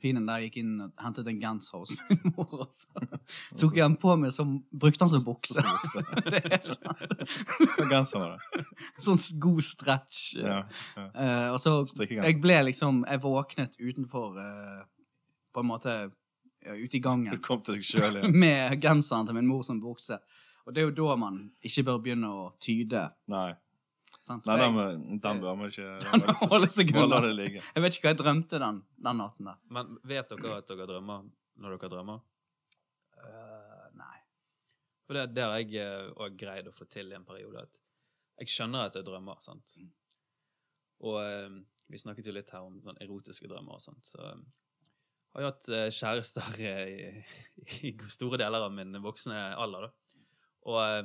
fin 0.02 0.18
en 0.20 0.28
der 0.28 0.42
jeg 0.42 0.50
gikk 0.52 0.58
inn 0.62 0.74
og 0.86 1.04
hentet 1.04 1.30
en 1.30 1.40
genser 1.42 1.82
hos 1.82 1.94
min 2.10 2.34
mor. 2.36 2.66
Og 2.66 2.76
så 2.76 3.06
tok 3.60 3.78
jeg 3.78 3.84
den 3.84 3.98
på 4.02 4.16
meg 4.20 4.34
som 4.36 4.56
Brukte 4.70 5.04
den 5.04 5.14
som 5.14 5.26
bukse. 5.26 5.64
det 6.28 6.42
er 6.42 6.50
helt 6.56 6.72
sant. 6.76 7.16
Hva 7.78 7.88
genser 7.92 8.24
var 8.24 8.36
det? 8.36 8.66
Sånn 9.08 9.22
god 9.44 9.64
stretch. 9.68 10.24
Ja, 10.40 10.60
ja. 10.98 11.08
Uh, 11.16 11.48
og 11.56 11.62
så 11.64 11.78
Jeg 12.06 12.40
ble 12.44 12.60
liksom 12.70 13.04
Jeg 13.10 13.24
våknet 13.24 13.80
utenfor 13.82 14.38
uh, 14.38 14.84
På 15.54 15.64
en 15.64 15.72
måte 15.72 15.98
ute 16.65 16.97
i 16.97 17.04
gangen 17.04 17.41
kom 17.47 17.62
til 17.65 17.78
deg 17.80 17.86
selv, 17.88 18.23
ja. 18.23 18.32
med 18.45 18.80
genseren 18.84 19.28
til 19.30 19.38
min 19.38 19.49
mor 19.49 19.65
som 19.67 19.82
bukse. 19.84 20.19
Og 20.63 20.73
det 20.73 20.82
er 20.82 20.89
jo 20.89 20.95
da 20.95 21.17
man 21.19 21.43
ikke 21.65 21.84
bør 21.89 22.02
begynne 22.04 22.30
å 22.32 22.47
tyde. 22.63 23.04
Nei, 23.32 23.52
Sant? 24.23 24.45
Nei 24.47 24.56
den, 24.56 25.17
den 25.19 25.39
bør 25.43 25.58
man 25.60 25.67
ikke 25.67 25.97
Den 26.08 26.21
holde 26.47 26.69
seg 26.71 26.93
unna. 26.95 27.17
jeg 27.28 27.84
vet 27.84 27.97
ikke 27.97 28.06
hva 28.06 28.13
jeg 28.13 28.19
drømte 28.21 28.60
den, 28.63 28.78
den 29.04 29.19
natten 29.19 29.49
der. 29.49 29.58
Men 29.67 29.97
vet 30.08 30.32
dere 30.32 30.60
at 30.62 30.69
dere 30.71 30.88
drømmer 30.88 31.26
når 31.60 31.76
dere 31.76 31.89
drømmer? 31.91 32.21
Uh, 33.19 33.89
nei. 33.99 34.15
For 35.04 35.19
det, 35.19 35.26
det 35.36 35.43
har 35.43 35.60
jeg 35.60 36.13
òg 36.15 36.39
greid 36.39 36.71
å 36.71 36.76
få 36.76 36.88
til 36.88 37.12
i 37.12 37.17
en 37.17 37.28
periode. 37.28 37.65
At 37.67 37.82
jeg 38.39 38.54
skjønner 38.56 38.88
at 38.88 38.95
jeg 38.95 39.06
drømmer. 39.10 39.43
sant? 39.43 39.76
Og 41.04 41.19
eh, 41.19 41.60
vi 41.91 41.99
snakket 41.99 42.28
jo 42.30 42.34
litt 42.36 42.52
her 42.56 42.65
om 42.65 42.80
erotiske 42.95 43.49
drømmer 43.52 43.78
og 43.78 43.84
sånt. 43.84 44.08
Så 44.08 44.21
eh, 44.23 44.39
har 45.34 45.41
jo 45.46 45.50
hatt 45.50 45.67
eh, 45.69 45.88
kjærester 45.89 46.60
i, 46.62 47.24
i 47.89 47.93
store 48.12 48.38
deler 48.41 48.65
av 48.67 48.74
min 48.76 48.93
voksne 49.04 49.38
alder. 49.58 49.88
da. 49.88 50.19
Og 50.69 50.80
eh, 50.84 51.04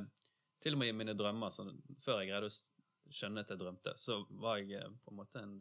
til 0.62 0.74
og 0.76 0.80
med 0.82 0.88
i 0.92 0.96
mine 0.96 1.14
drømmer, 1.18 1.50
så, 1.54 1.64
før 2.04 2.20
jeg 2.22 2.30
greide 2.32 2.50
å 2.50 3.14
skjønne 3.14 3.40
at 3.44 3.50
jeg 3.54 3.60
drømte, 3.62 3.94
så 4.00 4.20
var 4.42 4.58
jeg 4.60 4.76
eh, 4.82 4.88
på 5.04 5.14
en 5.14 5.20
måte 5.22 5.42
en 5.42 5.56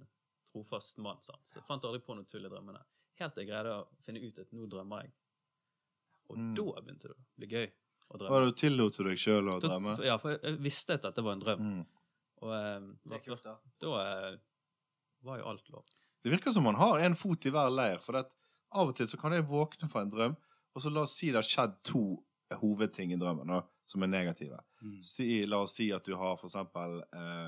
trofast 0.52 1.00
mann. 1.04 1.22
sant? 1.26 1.44
Så 1.48 1.60
jeg 1.62 1.68
fant 1.68 1.86
aldri 1.88 2.02
på 2.04 2.16
noe 2.18 2.28
tull 2.28 2.46
i 2.48 2.52
drømmene. 2.52 2.82
Helt 3.22 3.34
til 3.34 3.46
jeg 3.46 3.50
greide 3.52 3.76
å 3.80 3.88
finne 4.06 4.22
ut 4.26 4.40
at 4.44 4.52
nå 4.54 4.68
drømmer 4.70 5.06
jeg. 5.06 5.14
Og 6.28 6.38
Mm. 6.38 6.56
da 6.58 6.82
begynte 6.84 7.08
det 7.08 7.16
å 7.16 7.22
bli 7.40 7.48
gøy 7.48 7.68
å 8.12 8.18
drømme. 8.20 8.32
Var 8.36 8.46
du 8.46 8.52
tillot 8.60 8.98
du 8.98 9.04
deg 9.08 9.18
sjøl 9.22 9.48
å 9.54 9.60
drømme? 9.64 9.94
Ja, 10.06 10.18
for 10.20 10.36
jeg- 10.36 10.58
visste 10.60 10.98
at 10.98 11.06
dette 11.08 11.24
var 11.24 11.38
en 11.38 11.40
drøm. 11.46 11.62
Mm. 11.64 11.86
Og 12.44 12.52
eh, 12.54 12.90
da, 13.08 13.38
da. 13.46 13.54
da 13.80 13.94
eh, 14.04 14.38
var 15.24 15.40
jo 15.40 15.46
alt 15.54 15.70
lov. 15.72 15.86
Det 16.24 16.34
virker 16.34 16.52
som 16.52 16.64
man 16.68 16.76
har 16.76 17.00
en 17.00 17.16
fot 17.16 17.46
i 17.48 17.50
hver 17.54 17.72
leir. 17.72 18.02
For 18.04 18.12
det 18.18 18.26
at 18.26 18.34
av 18.74 18.90
og 18.92 18.96
til 18.98 19.08
så 19.08 19.18
kan 19.20 19.34
jeg 19.36 19.46
våkne 19.48 19.90
fra 19.92 20.02
en 20.04 20.12
drøm, 20.12 20.36
og 20.76 20.82
så 20.84 20.92
la 20.94 21.04
oss 21.08 21.16
si 21.18 21.30
det 21.32 21.40
har 21.42 21.48
skjedd 21.48 21.78
to 21.88 22.04
hovedting 22.62 23.12
i 23.14 23.20
drømmen 23.20 23.50
da, 23.52 23.62
som 23.88 24.04
er 24.04 24.12
negative. 24.12 24.60
Mm. 24.82 24.98
Si, 25.04 25.28
la 25.50 25.62
oss 25.64 25.76
si 25.80 25.90
at 25.96 26.06
du 26.06 26.14
har 26.20 26.38
for 26.40 26.48
eksempel 26.50 27.00
eh, 27.16 27.48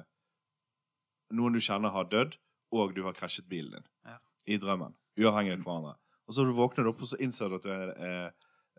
Noen 1.38 1.54
du 1.54 1.60
kjenner 1.62 1.94
har 1.94 2.08
dødd, 2.10 2.40
og 2.74 2.94
du 2.96 3.04
har 3.06 3.14
krasjet 3.18 3.46
bilen 3.50 3.76
din 3.78 3.86
Ja. 4.10 4.16
i 4.50 4.58
drømmen. 4.58 4.96
Uavhengig 5.20 5.54
av 5.54 5.64
hverandre. 5.66 5.96
Og 6.28 6.34
så 6.34 6.46
våkner 6.54 6.86
du 6.86 6.90
opp, 6.90 7.02
og 7.02 7.10
så 7.12 7.20
innser 7.22 7.50
du 7.50 7.58
at 7.60 7.66
du 7.66 7.70
er, 7.70 7.92
er, 8.02 8.32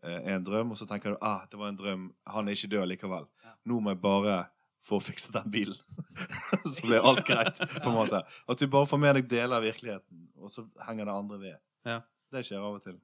er 0.03 0.35
en 0.35 0.45
drøm, 0.47 0.73
og 0.75 0.79
så 0.79 0.87
tenker 0.87 1.15
du 1.15 1.19
ah, 1.23 1.45
det 1.51 1.59
var 1.61 1.69
en 1.71 1.79
drøm, 1.79 2.09
han 2.27 2.49
er 2.49 2.59
ikke 2.59 2.71
død 2.75 2.89
likevel. 2.91 3.29
Ja. 3.45 3.55
Nå 3.71 3.79
må 3.81 3.95
jeg 3.95 4.01
bare 4.03 4.37
få 4.83 4.99
fikset 5.05 5.35
den 5.37 5.51
bilen. 5.53 5.79
så 6.73 6.83
blir 6.87 7.05
alt 7.07 7.23
greit, 7.29 7.59
på 7.83 7.91
en 7.91 7.99
måte. 8.01 8.23
At 8.49 8.59
du 8.59 8.67
bare 8.71 8.89
får 8.89 8.99
med 9.03 9.19
deg 9.21 9.29
deler 9.31 9.59
av 9.61 9.67
virkeligheten, 9.67 10.27
og 10.41 10.51
så 10.51 10.67
henger 10.89 11.07
det 11.11 11.15
andre 11.15 11.39
ved. 11.43 11.59
Ja. 11.87 12.01
Det 12.31 12.45
skjer 12.47 12.63
av 12.63 12.75
og 12.79 12.83
til. 12.85 12.99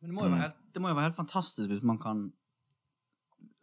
Men 0.00 0.10
det 0.10 0.14
må, 0.16 0.22
jo 0.24 0.28
Mm. 0.30 0.34
være 0.38 0.42
helt, 0.48 0.58
det 0.74 0.82
må 0.82 0.88
jo 0.90 0.94
være 0.98 1.08
helt 1.08 1.16
fantastisk 1.16 1.68
hvis 1.70 1.82
man 1.82 1.98
kan 1.98 2.32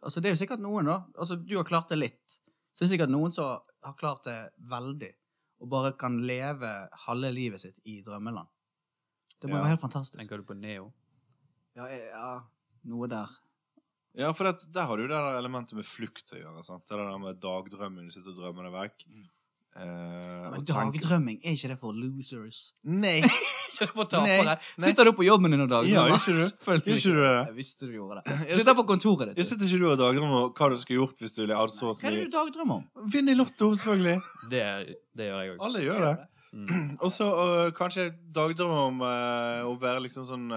Altså, 0.02 0.20
det 0.20 0.30
er 0.30 0.34
jo 0.34 0.40
sikkert 0.46 0.58
noen, 0.62 0.84
da. 0.84 0.96
Altså, 1.16 1.36
du 1.38 1.56
har 1.56 1.62
klart 1.64 1.88
det 1.88 1.98
litt. 1.98 2.40
Så 2.74 2.82
det 2.82 2.88
er 2.88 2.96
sikkert 2.98 3.10
noen 3.12 3.32
som 3.32 3.60
har 3.84 3.94
klart 3.94 4.24
det 4.26 4.50
veldig, 4.70 5.12
og 5.60 5.68
bare 5.70 5.92
kan 5.96 6.16
leve 6.26 6.88
halve 7.06 7.30
livet 7.32 7.60
sitt 7.62 7.78
i 7.86 8.00
drømmeland. 8.02 8.48
Det 9.40 9.48
må 9.48 9.54
jo 9.54 9.56
Ja. 9.58 9.62
være 9.62 9.76
helt 9.76 9.80
fantastisk. 9.84 10.18
Tenker 10.18 10.38
du 10.38 10.42
på 10.42 10.56
Neo? 10.58 10.92
Ja, 11.76 11.86
ja, 11.86 12.42
noe 12.84 13.06
der. 13.06 13.28
Ja, 14.14 14.32
for 14.32 14.44
det, 14.50 14.66
der 14.72 14.86
har 14.86 14.96
du 14.96 15.02
jo 15.04 15.08
det 15.08 15.14
der 15.22 15.38
elementet 15.38 15.72
med 15.74 15.84
flukt 15.86 16.32
å 16.32 16.36
gjøre. 16.42 16.64
sant? 16.64 16.84
Det 16.88 16.96
der 16.98 17.18
med 17.18 17.40
dagdrømmen, 17.40 18.04
du 18.06 18.10
sitter 18.10 18.30
og 18.30 18.36
drømmer 18.42 18.64
deg 18.64 18.72
vekk. 18.72 19.06
Eh, 19.76 20.50
Men 20.52 20.64
dagdrømming, 20.68 21.38
er 21.40 21.54
ikke 21.56 21.68
det 21.70 21.78
for 21.80 21.96
losers? 21.96 22.72
Nei! 22.84 23.22
Ikke 23.72 23.86
det 23.86 23.94
for 23.96 24.04
tapere? 24.04 24.58
Sitter 24.84 25.08
du 25.08 25.14
på 25.16 25.24
jobben 25.24 25.54
din 25.54 25.62
og 25.64 25.70
Ja, 25.88 26.02
gjør 26.04 26.18
ikke 26.18 26.34
du? 26.36 26.72
Ikke 26.92 27.12
du 27.14 27.20
det? 27.22 27.30
Jeg 27.32 27.54
visste 27.56 27.86
du 27.88 27.94
gjorde 27.94 28.20
det. 28.20 28.34
Jeg 28.50 28.58
Sitter 28.58 28.76
på 28.76 28.84
kontoret 28.90 29.30
ditt. 29.30 29.38
Jeg 29.40 29.48
sitter 29.48 29.70
ikke 29.70 29.80
du 29.80 29.86
og 29.88 29.96
dagdrømmer 30.02 30.36
om 30.42 30.52
hva 30.52 30.68
du 30.68 30.76
skulle 30.82 30.98
gjort 31.00 31.24
hvis 31.24 31.38
du 31.38 31.40
ville 31.46 31.56
hatt 31.56 31.72
så 31.72 31.88
Hva 31.88 32.10
er 32.10 32.18
det 32.18 32.26
du 32.26 32.36
dagdrømmer 32.36 32.82
om? 32.82 33.08
Vinne 33.14 33.32
i 33.32 33.38
Lotto, 33.38 33.70
selvfølgelig. 33.80 34.18
Det, 34.52 34.62
det 35.16 35.30
gjør 35.30 35.40
jeg 35.40 35.54
òg. 35.54 35.64
Alle 35.70 35.84
gjør 35.86 36.04
det. 36.04 36.12
Mm. 36.52 36.92
Og 37.06 37.08
så 37.16 37.32
uh, 37.32 37.72
kanskje 37.80 38.10
dagdrømmer 38.36 38.84
om 38.92 39.02
uh, 39.08 39.72
å 39.72 39.74
være 39.80 40.04
liksom 40.04 40.28
sånn 40.28 40.48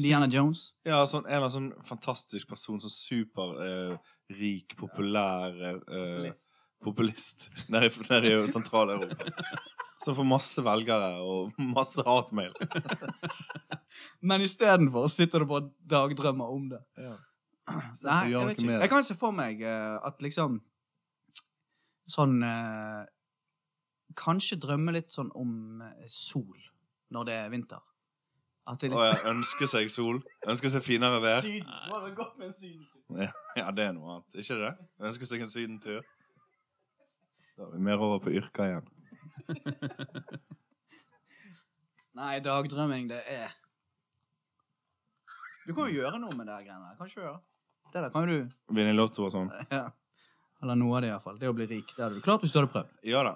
Indiana 0.00 0.32
Jones? 0.32 0.70
Ja, 0.88 1.04
sånn, 1.04 1.28
en 1.28 1.36
eller 1.36 1.50
annen 1.50 1.56
sånn 1.58 1.86
fantastisk 1.86 2.48
person. 2.50 2.80
Sånn 2.80 2.96
superrik, 2.96 4.78
populær 4.80 5.52
øh, 5.76 6.32
populist 6.86 7.48
nede 7.72 7.90
i, 7.90 7.94
nede 8.10 8.32
i 8.32 8.50
Sentral-Europa. 8.50 9.32
Som 10.04 10.16
får 10.18 10.28
masse 10.28 10.64
velgere 10.64 11.14
og 11.24 11.56
masse 11.58 12.04
hatmail. 12.06 12.52
Men 14.28 14.44
istedenfor 14.44 15.08
sitter 15.10 15.42
du 15.42 15.48
bare 15.50 15.70
dagdrømmer 15.90 16.52
om 16.52 16.68
det. 16.70 16.82
Ja. 17.00 17.16
Nei, 17.66 18.30
jeg 18.30 18.46
vet 18.46 18.62
ikke. 18.62 18.78
Jeg 18.78 18.90
kan 18.92 19.02
se 19.02 19.16
for 19.18 19.34
meg 19.34 19.62
uh, 19.66 19.98
at 20.06 20.22
liksom 20.22 20.60
Sånn 22.06 22.38
uh, 22.46 23.02
Kanskje 24.16 24.60
drømme 24.62 24.94
litt 24.94 25.10
sånn 25.12 25.32
om 25.36 25.82
eh, 25.82 26.06
sol 26.08 26.54
når 27.12 27.26
det 27.26 27.34
er 27.36 27.50
vinter. 27.52 27.82
At 28.70 28.80
det 28.80 28.88
litt 28.90 29.02
jeg 29.02 29.18
ønsker 29.28 29.68
seg 29.68 29.90
sol. 29.92 30.22
Ønsker 30.48 30.72
seg 30.72 30.84
finere 30.86 31.18
vær. 31.20 31.42
Syden. 31.44 31.68
Det 32.06 32.12
godt 32.16 32.38
med 32.38 32.48
en 32.48 32.54
sydentur. 32.56 33.02
Ja, 33.20 33.28
ja, 33.58 33.66
det 33.76 33.84
er 33.84 33.92
noe 33.98 34.14
annet. 34.14 34.38
Ikke 34.40 34.56
det? 34.62 34.72
Ønsker 35.10 35.28
seg 35.28 35.44
en 35.44 35.52
sydentur. 35.52 36.00
Da 37.56 37.64
er 37.64 37.72
vi 37.72 37.80
mer 37.80 38.02
over 38.04 38.18
på 38.20 38.32
yrka 38.36 38.66
igjen. 38.68 38.88
Nei, 42.16 42.38
dagdrømming, 42.44 43.08
det 43.10 43.20
er 43.28 43.52
Du 45.66 45.74
kan 45.74 45.88
jo 45.88 46.00
gjøre 46.00 46.20
noe 46.22 46.36
med 46.36 46.48
det 46.48 46.58
greiene 46.66 46.84
der. 46.88 46.96
Kan 46.98 47.10
ikke 47.10 47.22
gjøre? 47.22 47.40
Det 47.92 48.02
der 48.02 48.12
kan 48.12 48.28
jo 48.28 48.36
du 48.44 48.76
Vinne 48.76 48.92
Lotto 48.96 49.26
og 49.26 49.32
sånn. 49.34 49.50
ja. 49.72 49.86
Eller 50.62 50.78
noe 50.80 50.96
av 50.98 51.04
det, 51.04 51.10
iallfall. 51.12 51.40
Det 51.40 51.50
å 51.50 51.56
bli 51.56 51.66
rik. 51.70 51.90
Det 51.96 52.04
hadde 52.04 52.20
du 52.20 52.24
klart 52.24 52.44
hvis 52.44 52.54
du 52.54 52.60
hadde 52.60 52.72
prøvd. 52.72 52.94
Ja 53.08 53.24
da. 53.26 53.34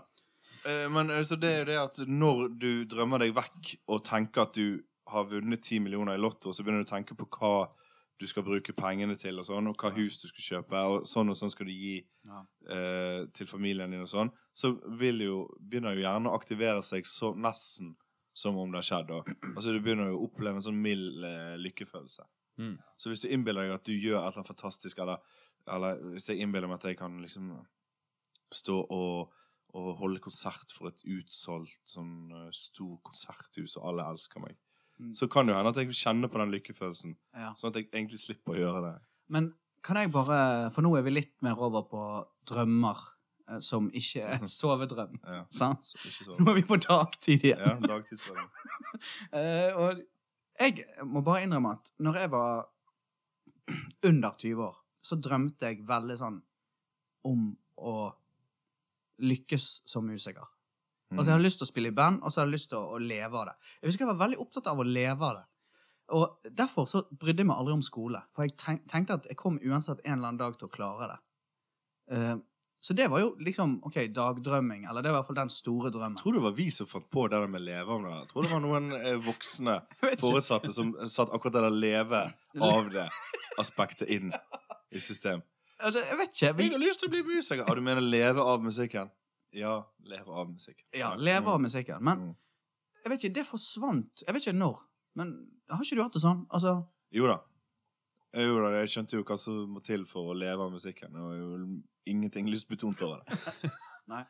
Eh, 0.68 0.86
Men 0.92 1.12
så 1.24 1.36
det 1.40 1.50
er 1.50 1.58
jo 1.62 1.68
det 1.70 1.80
at 1.80 2.00
når 2.08 2.46
du 2.60 2.70
drømmer 2.90 3.24
deg 3.24 3.34
vekk 3.36 3.74
og 3.88 4.04
tenker 4.08 4.46
at 4.46 4.56
du 4.56 4.80
har 5.10 5.26
vunnet 5.28 5.64
10 5.64 5.80
millioner 5.84 6.16
i 6.16 6.22
Lotto, 6.22 6.52
så 6.54 6.62
begynner 6.62 6.84
du 6.84 6.88
å 6.88 6.92
tenke 6.94 7.16
på 7.18 7.26
hva 7.36 7.54
du 8.20 8.26
skal 8.28 8.44
bruke 8.44 8.74
pengene 8.76 9.16
til, 9.16 9.38
og 9.40 9.46
sånn, 9.48 9.70
og 9.70 9.80
hva 9.80 9.90
hus 9.96 10.18
du 10.20 10.26
skal 10.28 10.44
kjøpe, 10.44 10.80
og 10.92 11.06
sånn 11.08 11.32
og 11.32 11.38
sånn 11.38 11.50
skal 11.52 11.66
du 11.66 11.72
gi 11.72 11.94
Ja. 12.28 12.42
eh, 12.68 13.26
til 13.32 13.46
familien 13.48 13.90
din 13.90 14.02
og 14.04 14.10
sånn, 14.12 14.30
så 14.54 14.74
vil 14.98 15.22
jo, 15.24 15.38
begynner 15.60 15.96
jo 15.96 16.02
gjerne 16.04 16.28
å 16.28 16.36
aktivere 16.36 16.82
seg 16.84 17.06
så 17.08 17.32
nesten 17.34 17.94
som 18.36 18.56
om 18.60 18.70
det 18.70 18.82
har 18.82 18.88
skjedd. 18.90 19.10
Og, 19.10 19.26
Altså 19.56 19.72
Du 19.72 19.80
begynner 19.80 20.10
jo 20.12 20.18
å 20.20 20.28
oppleve 20.28 20.60
en 20.60 20.62
sånn 20.68 20.80
mild 20.80 21.24
eh, 21.24 21.56
lykkefølelse. 21.58 22.22
Mm. 22.60 22.76
Så 23.00 23.08
hvis 23.10 23.20
du 23.24 23.28
innbiller 23.28 23.66
deg 23.66 23.74
at 23.74 23.84
du 23.88 23.92
gjør 23.92 24.20
et 24.20 24.26
eller 24.28 24.38
annet 24.42 24.52
fantastisk, 24.52 24.98
eller, 24.98 25.18
eller 25.66 25.96
hvis 26.12 26.28
jeg 26.28 26.40
innbiller 26.44 26.68
meg 26.68 26.78
at 26.82 26.88
jeg 26.90 26.98
kan 27.00 27.16
liksom 27.22 27.50
stå 28.52 28.76
og, 28.90 29.32
og 29.74 29.90
holde 30.00 30.20
konsert 30.20 30.72
for 30.74 30.90
et 30.90 31.02
utsolgt 31.08 31.80
sånn 31.88 32.30
eh, 32.36 32.50
stor 32.52 32.98
konserthus, 33.06 33.76
og 33.78 33.88
alle 33.90 34.08
elsker 34.12 34.40
meg, 34.44 34.56
Mm. 35.00 35.14
så 35.16 35.26
kan 35.32 35.46
det 35.48 35.54
hende 35.56 35.70
at 35.72 35.78
jeg 35.80 35.94
kjenner 35.96 36.28
på 36.28 36.38
den 36.42 36.50
lykkefølelsen, 36.52 37.14
Ja. 37.34 37.54
sånn 37.56 37.70
at 37.70 37.76
jeg 37.80 37.86
egentlig 37.88 38.18
slipper 38.20 38.52
å 38.52 38.58
gjøre 38.58 38.82
det. 38.84 39.00
Men 39.32 39.54
kan 39.82 39.96
jeg 39.96 40.12
bare 40.12 40.70
For 40.70 40.82
nå 40.84 40.90
er 40.98 41.02
vi 41.06 41.14
litt 41.14 41.32
mer 41.40 41.56
over 41.56 41.86
på 41.88 42.02
drømmer 42.50 42.98
eh, 43.48 43.58
som 43.60 43.88
ikke 43.90 44.20
er 44.26 44.44
sovedrøm. 44.44 45.16
Ja. 45.24 45.44
Sant? 45.50 45.84
Så. 45.88 46.36
Nå 46.38 46.50
er 46.50 46.54
vi 46.60 46.66
på 46.68 46.76
dagtid 46.76 47.46
igjen. 47.48 47.64
Ja, 47.64 47.74
dagtidsdrøm. 47.94 48.50
uh, 49.32 49.70
og 49.80 50.02
jeg 50.60 50.84
må 51.08 51.22
bare 51.24 51.46
innrømme 51.46 51.72
at 51.78 51.92
når 51.98 52.20
jeg 52.20 52.30
var 52.30 52.68
under 54.04 54.36
20 54.36 54.64
år, 54.66 54.76
så 55.02 55.16
drømte 55.16 55.70
jeg 55.70 55.84
veldig 55.88 56.16
sånn 56.20 56.40
om 57.24 57.50
å 57.80 58.12
lykkes 59.20 59.82
som 59.88 60.04
musiker. 60.08 60.44
Mm. 61.10 61.18
Altså, 61.18 61.30
jeg 61.30 61.34
hadde 61.36 61.44
lyst 61.48 61.58
til 61.58 61.66
å 61.66 61.70
spille 61.72 61.90
i 61.90 61.96
band, 61.96 62.20
og 62.22 62.30
så 62.30 62.40
hadde 62.40 62.50
jeg 62.52 62.58
lyst 62.60 62.68
til 62.70 62.78
å, 62.78 62.92
å 62.94 62.98
leve 63.02 63.38
av 63.40 63.48
det. 63.50 63.54
Jeg 63.80 63.90
husker 63.90 64.04
jeg 64.06 64.10
var 64.12 64.20
veldig 64.20 64.38
opptatt 64.44 64.68
av 64.70 64.78
å 64.78 64.86
leve 64.86 65.26
av 65.30 65.40
det. 65.40 65.46
Og 66.10 66.52
derfor 66.58 66.86
så 66.90 67.02
brydde 67.10 67.44
jeg 67.44 67.48
meg 67.50 67.58
aldri 67.62 67.74
om 67.78 67.82
skole. 67.86 68.20
For 68.34 68.46
jeg 68.46 68.56
tenk- 68.58 68.86
tenkte 68.90 69.18
at 69.20 69.26
jeg 69.30 69.36
kom 69.38 69.58
uansett 69.62 70.00
en 70.04 70.16
eller 70.18 70.28
annen 70.32 70.40
dag 70.40 70.56
til 70.58 70.66
å 70.66 70.72
klare 70.74 71.10
det. 71.12 71.18
Uh, 72.10 72.38
så 72.80 72.94
det 72.96 73.10
var 73.12 73.20
jo 73.20 73.34
liksom 73.44 73.76
OK, 73.86 73.98
dagdrømming. 74.16 74.86
Eller 74.88 75.04
det 75.04 75.10
var 75.12 75.18
i 75.18 75.20
hvert 75.20 75.28
fall 75.28 75.38
den 75.42 75.52
store 75.52 75.90
drømmen. 75.92 76.16
Jeg 76.16 76.22
tror 76.24 76.38
det 76.38 76.42
var 76.46 76.54
vi 76.56 76.66
som 76.72 76.88
fant 76.88 77.10
på 77.12 77.26
det 77.28 77.38
der 77.42 77.50
med 77.52 77.62
leve 77.66 77.92
av 77.98 78.06
det. 78.06 78.14
Jeg 78.22 78.30
tror 78.32 78.46
det 78.46 78.52
var 78.54 78.62
noen 78.64 78.88
eh, 78.96 79.18
voksne 79.26 79.76
foresatte 80.22 80.72
som 80.74 80.94
satt 81.04 81.30
akkurat 81.36 81.58
det 81.58 81.64
der 81.66 81.76
leve 81.84 82.22
av 82.70 82.90
det 82.94 83.06
aspektet 83.60 84.08
inn 84.08 84.32
i 84.90 85.02
system. 85.02 85.42
Altså, 85.80 86.02
jeg 86.06 86.16
vet 86.18 86.32
ikke. 86.34 86.52
Jeg 86.64 86.72
har 86.72 86.82
lyst 86.82 87.02
til 87.04 87.10
å 87.10 87.14
bli 87.14 87.22
musiker. 87.28 87.66
Ah, 87.68 87.76
du 87.76 87.84
mener 87.84 88.04
leve 88.04 88.42
av 88.42 88.64
musikken? 88.64 89.12
Ja, 89.52 89.84
leve 90.06 90.30
av 90.30 90.48
musikken. 90.52 90.84
ja, 90.94 91.14
leve 91.16 91.48
av 91.50 91.60
musikken. 91.60 92.02
Men 92.02 92.18
Mm. 92.18 92.34
jeg 93.04 93.10
vet 93.10 93.24
ikke, 93.24 93.34
det 93.34 93.46
forsvant. 93.46 94.22
Jeg 94.26 94.34
vet 94.34 94.42
ikke 94.46 94.56
når. 94.58 94.78
Men 95.16 95.32
har 95.70 95.82
ikke 95.82 95.96
du 95.96 96.02
hatt 96.02 96.12
det 96.12 96.22
sånn? 96.22 96.46
Altså, 96.50 96.86
Jo 97.12 97.26
da. 97.26 97.40
Jo 98.34 98.60
da, 98.62 98.68
jeg 98.78 98.88
skjønte 98.92 99.16
jo 99.18 99.24
hva 99.24 99.36
som 99.38 99.66
må 99.74 99.80
til 99.82 100.04
for 100.06 100.30
å 100.30 100.38
leve 100.38 100.60
av 100.62 100.70
musikken. 100.70 101.10
Det 101.12 101.20
var 101.20 101.34
jo 101.34 101.82
ingenting 102.06 102.46
lystbetont 102.46 103.02
over 103.02 103.24
det. 103.24 103.38
Nei. 104.06 104.24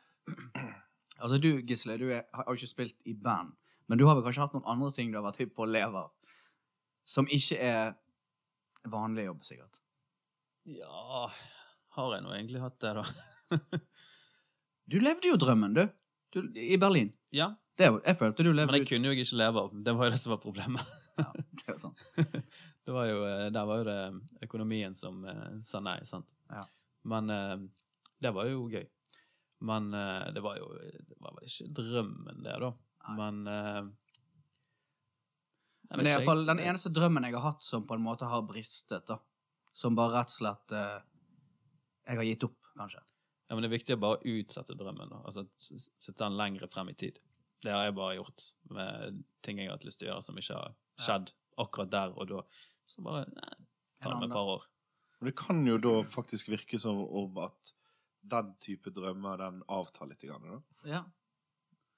altså 1.21 1.37
du, 1.39 1.61
Gisle, 1.61 1.97
du 2.01 2.07
er, 2.09 2.23
har 2.33 2.45
jo 2.49 2.53
ikke 2.57 2.67
spilt 2.71 2.97
i 3.05 3.13
band. 3.13 3.53
Men 3.87 3.97
du 3.99 4.05
har 4.07 4.15
vel 4.15 4.23
kanskje 4.25 4.41
hatt 4.41 4.53
noen 4.53 4.65
andre 4.65 4.91
ting 4.95 5.11
du 5.11 5.17
har 5.19 5.25
vært 5.31 5.37
hypp 5.43 5.53
på 5.55 5.65
å 5.67 5.69
leve 5.69 5.95
av? 6.01 6.11
Som 7.05 7.27
ikke 7.27 7.59
er 7.61 7.93
vanlig 8.89 9.25
jobb, 9.27 9.43
sikkert. 9.45 9.77
Ja 10.65 11.27
Har 11.91 12.13
jeg 12.15 12.23
nå 12.23 12.31
egentlig 12.33 12.61
hatt 12.61 12.79
det, 12.79 12.93
da? 12.95 13.05
Du 14.89 14.97
levde 14.99 15.27
jo 15.29 15.37
drømmen, 15.39 15.75
du. 15.77 15.85
du 16.33 16.41
I 16.59 16.77
Berlin. 16.81 17.13
ja. 17.31 17.53
Det, 17.79 17.87
jeg 18.05 18.17
følte 18.19 18.43
du 18.43 18.51
levde 18.51 18.67
ut. 18.67 18.71
Men 18.71 18.75
jeg 18.75 18.83
ut. 18.83 18.89
kunne 18.91 19.09
jo 19.09 19.15
ikke 19.15 19.37
leve 19.39 19.61
av. 19.61 19.69
Det 19.85 19.93
var 19.95 20.09
jo 20.09 20.13
det 20.13 20.19
som 20.19 20.33
var 20.35 20.41
problemet. 20.43 20.89
Ja, 21.17 21.25
det 21.35 21.67
jo 21.67 21.77
sånn. 21.81 21.95
Det 22.85 22.93
var 22.95 23.05
jo, 23.05 23.17
eh, 23.27 23.47
der 23.53 23.65
var 23.69 23.81
jo 23.81 23.85
det 23.85 24.45
økonomien 24.45 24.95
som 24.97 25.21
eh, 25.27 25.57
sa 25.67 25.79
nei, 25.83 25.99
sant? 26.07 26.25
Ja. 26.49 26.63
Men 27.07 27.29
eh, 27.29 27.57
det 28.21 28.31
var 28.35 28.47
jo 28.49 28.63
gøy. 28.71 28.85
Men 29.67 29.91
eh, 29.93 30.31
det 30.33 30.41
var 30.41 30.57
jo 30.57 30.71
Det 30.77 31.17
var 31.21 31.35
vel 31.37 31.45
ikke 31.49 31.67
drømmen, 31.77 32.41
det, 32.45 32.55
da. 32.63 32.71
Nei. 33.05 33.17
Men 33.19 33.41
eh, 33.53 33.81
Men 35.91 36.03
det 36.03 36.09
er 36.09 36.15
iallfall 36.15 36.45
den 36.49 36.63
eneste 36.63 36.91
drømmen 36.95 37.27
jeg 37.27 37.37
har 37.37 37.45
hatt 37.51 37.65
som 37.65 37.85
på 37.87 37.97
en 37.97 38.05
måte 38.05 38.29
har 38.29 38.43
bristet, 38.49 39.05
da. 39.07 39.19
Som 39.73 39.95
bare 39.97 40.19
rett 40.19 40.33
og 40.33 40.37
slett 40.39 40.75
eh, 40.75 40.99
Jeg 42.09 42.21
har 42.21 42.29
gitt 42.31 42.47
opp, 42.49 42.59
kanskje. 42.77 43.03
Ja, 43.51 43.55
men 43.57 43.65
det 43.65 43.67
er 43.67 43.73
viktig 43.75 43.95
å 43.97 43.99
bare 43.99 44.21
utsette 44.31 44.77
drømmen. 44.79 45.09
da. 45.11 45.17
Altså 45.27 45.43
sette 45.59 46.15
den 46.23 46.37
lengre 46.39 46.69
frem 46.71 46.87
i 46.87 46.93
tid. 46.95 47.17
Det 47.61 47.73
har 47.75 47.83
jeg 47.89 47.95
bare 47.97 48.15
gjort 48.15 48.45
med 48.71 49.17
ting 49.43 49.59
jeg 49.59 49.67
har 49.67 49.75
hatt 49.75 49.83
lyst 49.85 49.99
til 49.99 50.07
å 50.07 50.13
gjøre 50.13 50.23
som 50.23 50.37
ikke 50.39 50.55
har 50.55 50.71
skjedd 51.03 51.33
akkurat 51.59 51.89
der 51.91 52.13
og 52.15 52.29
da. 52.31 52.41
Så 52.87 53.03
bare 53.03 53.25
nei, 53.27 53.49
ta 54.01 54.13
det 54.13 54.21
med 54.21 54.29
et 54.29 54.37
par 54.37 54.53
år. 54.55 54.63
Og 55.19 55.27
det 55.27 55.35
kan 55.37 55.59
jo 55.67 55.75
da 55.83 55.91
faktisk 56.07 56.47
virke 56.49 56.79
som 56.79 56.97
om 57.03 57.37
at 57.43 57.73
den 58.23 58.53
type 58.63 58.89
drømmer, 58.95 59.37
den 59.37 59.59
avtar 59.67 60.07
litt. 60.07 60.21
Grann, 60.23 60.41
da, 60.47 60.61
Ja. 60.89 61.03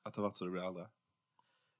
etter 0.08 0.22
hvert 0.26 0.38
som 0.38 0.48
du 0.50 0.54
blir 0.58 0.66
eldre. 0.66 0.89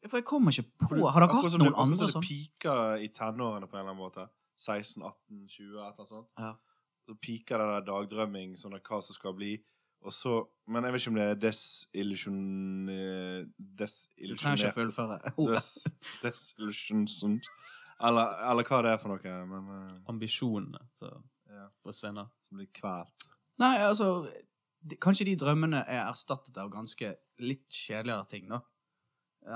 For 0.08 0.18
jeg 0.20 0.26
kommer 0.26 0.52
ikke 0.52 0.70
på 0.86 0.96
du- 0.98 1.08
Har 1.08 1.20
dere 1.20 1.34
hatt 1.34 1.44
noen 1.44 1.44
du- 1.44 1.50
sånn? 1.58 1.62
akkurat 1.68 1.82
andre 1.82 1.96
som 1.98 2.22
du 2.22 2.28
det 2.28 2.28
piker 2.30 2.96
i 3.04 3.08
tenårene 3.10 3.68
på 3.68 3.74
en 3.74 3.80
eller 3.88 3.92
annen 3.92 3.98
måte. 3.98 4.30
16, 4.56 5.02
18, 5.02 5.48
20, 5.48 5.76
et 5.78 5.82
eller 5.82 5.94
annet 5.98 6.10
sånt. 6.10 6.28
Ja. 6.38 6.56
Så 7.04 7.16
piker 7.20 7.60
det 7.60 7.68
der 7.68 7.86
dagdrømming, 7.92 8.56
sånn 8.60 8.78
at 8.78 8.86
hva 8.88 9.02
som 9.04 9.16
skal 9.16 9.36
bli. 9.36 9.58
Og 10.04 10.12
så, 10.12 10.38
men 10.72 10.84
jeg 10.84 10.94
vet 10.94 11.04
ikke 11.04 11.12
om 11.14 11.20
det 11.20 11.26
er 11.26 11.38
desillusjon... 11.40 12.40
Desillusjonert. 13.80 15.30
Des, 15.54 15.68
desillusjonsont. 16.24 17.48
Eller, 18.04 18.34
eller 18.52 18.68
hva 18.68 18.82
det 18.84 18.92
er 18.94 19.00
for 19.00 19.14
noe. 19.14 19.36
Men 19.48 19.70
uh, 19.72 20.10
Ambisjonene 20.12 20.82
så 20.98 21.12
ja, 21.48 21.70
forsvinner. 21.86 22.28
som 22.44 22.60
blir 22.60 22.72
kvalt. 22.76 23.30
Nei, 23.62 23.76
altså 23.86 24.10
de, 24.82 24.98
Kanskje 25.00 25.30
de 25.30 25.38
drømmene 25.40 25.84
er 25.88 26.04
erstattet 26.08 26.58
av 26.60 26.72
ganske 26.74 27.14
litt 27.44 27.70
kjedeligere 27.72 28.28
ting, 28.32 28.50
da. 28.52 28.60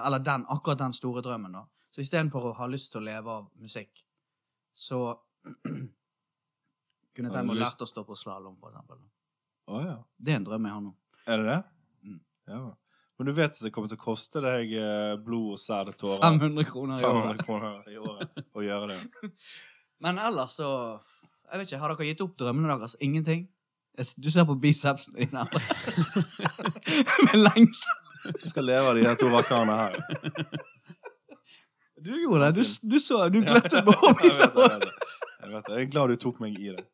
Eller 0.05 0.23
den, 0.23 0.45
akkurat 0.51 0.79
den 0.79 0.95
store 0.95 1.23
drømmen, 1.25 1.60
da. 1.60 1.65
Så 1.91 2.03
istedenfor 2.03 2.51
å 2.51 2.55
ha 2.60 2.67
lyst 2.69 2.93
til 2.93 3.01
å 3.01 3.07
leve 3.07 3.36
av 3.41 3.47
musikk, 3.60 4.03
så 4.75 5.01
kunne 7.17 7.32
tenkt 7.34 7.49
meg 7.49 7.58
å 7.58 7.63
lært 7.65 7.84
å 7.84 7.88
stå 7.89 8.03
på 8.08 8.17
slalåm, 8.17 8.58
for 8.62 8.71
eksempel. 8.71 9.01
Oh, 9.67 9.82
ja. 9.84 9.97
Det 10.17 10.34
er 10.36 10.39
en 10.41 10.47
drøm 10.47 10.67
jeg 10.69 10.77
har 10.77 10.84
nå. 10.86 10.93
Er 11.27 11.41
det 11.41 11.47
det? 11.49 11.58
Mm. 12.08 12.19
Ja. 12.53 12.62
Men 13.17 13.27
du 13.27 13.34
vet 13.34 13.58
at 13.58 13.63
det 13.65 13.73
kommer 13.73 13.89
til 13.91 13.97
å 13.97 14.03
koste 14.03 14.41
deg 14.45 14.71
eh, 14.77 15.15
blod 15.25 15.56
og 15.56 15.60
sæd 15.60 15.91
og 15.91 15.97
tårer. 15.99 16.21
500 16.23 16.69
kroner 16.69 17.01
i 17.01 17.08
året. 17.10 17.41
500 17.41 17.45
kroner 17.47 17.91
i 17.91 17.97
året 17.97 18.41
å 18.53 18.65
gjøre 18.65 18.89
det. 18.93 19.32
Men 20.06 20.19
ellers 20.21 20.60
så 20.60 20.69
Jeg 21.47 21.58
vet 21.58 21.69
ikke, 21.71 21.80
Har 21.82 21.93
dere 21.95 22.10
gitt 22.12 22.21
opp 22.21 22.36
drømmene 22.38 22.75
deres? 22.75 22.93
Ingenting? 23.01 23.47
Du 24.21 24.30
ser 24.30 24.45
på 24.45 24.53
bicepsene 24.62 25.25
dine. 25.25 25.47
Med 27.25 27.39
lengsel. 27.41 28.03
Jeg 28.27 28.51
skal 28.51 28.67
leve 28.69 28.91
av 28.91 28.99
de 28.99 29.06
her 29.08 29.17
to 29.17 29.32
rakkarene 29.34 29.77
her. 29.80 29.97
Du 32.06 32.12
gjorde 32.21 32.51
det. 32.51 32.62
Du, 32.62 32.91
du 32.91 32.99
så 33.01 33.23
Du 33.34 33.39
gløttet 33.41 33.82
på 33.88 33.95
Jeg 33.97 34.13
jeg 34.13 34.19
bicepsene. 34.21 34.77
Jeg. 34.86 35.63
Jeg 35.73 35.82
er 35.82 35.89
glad 35.89 36.13
du 36.13 36.21
tok 36.21 36.41
meg 36.43 36.60
i 36.62 36.75
det. 36.75 36.86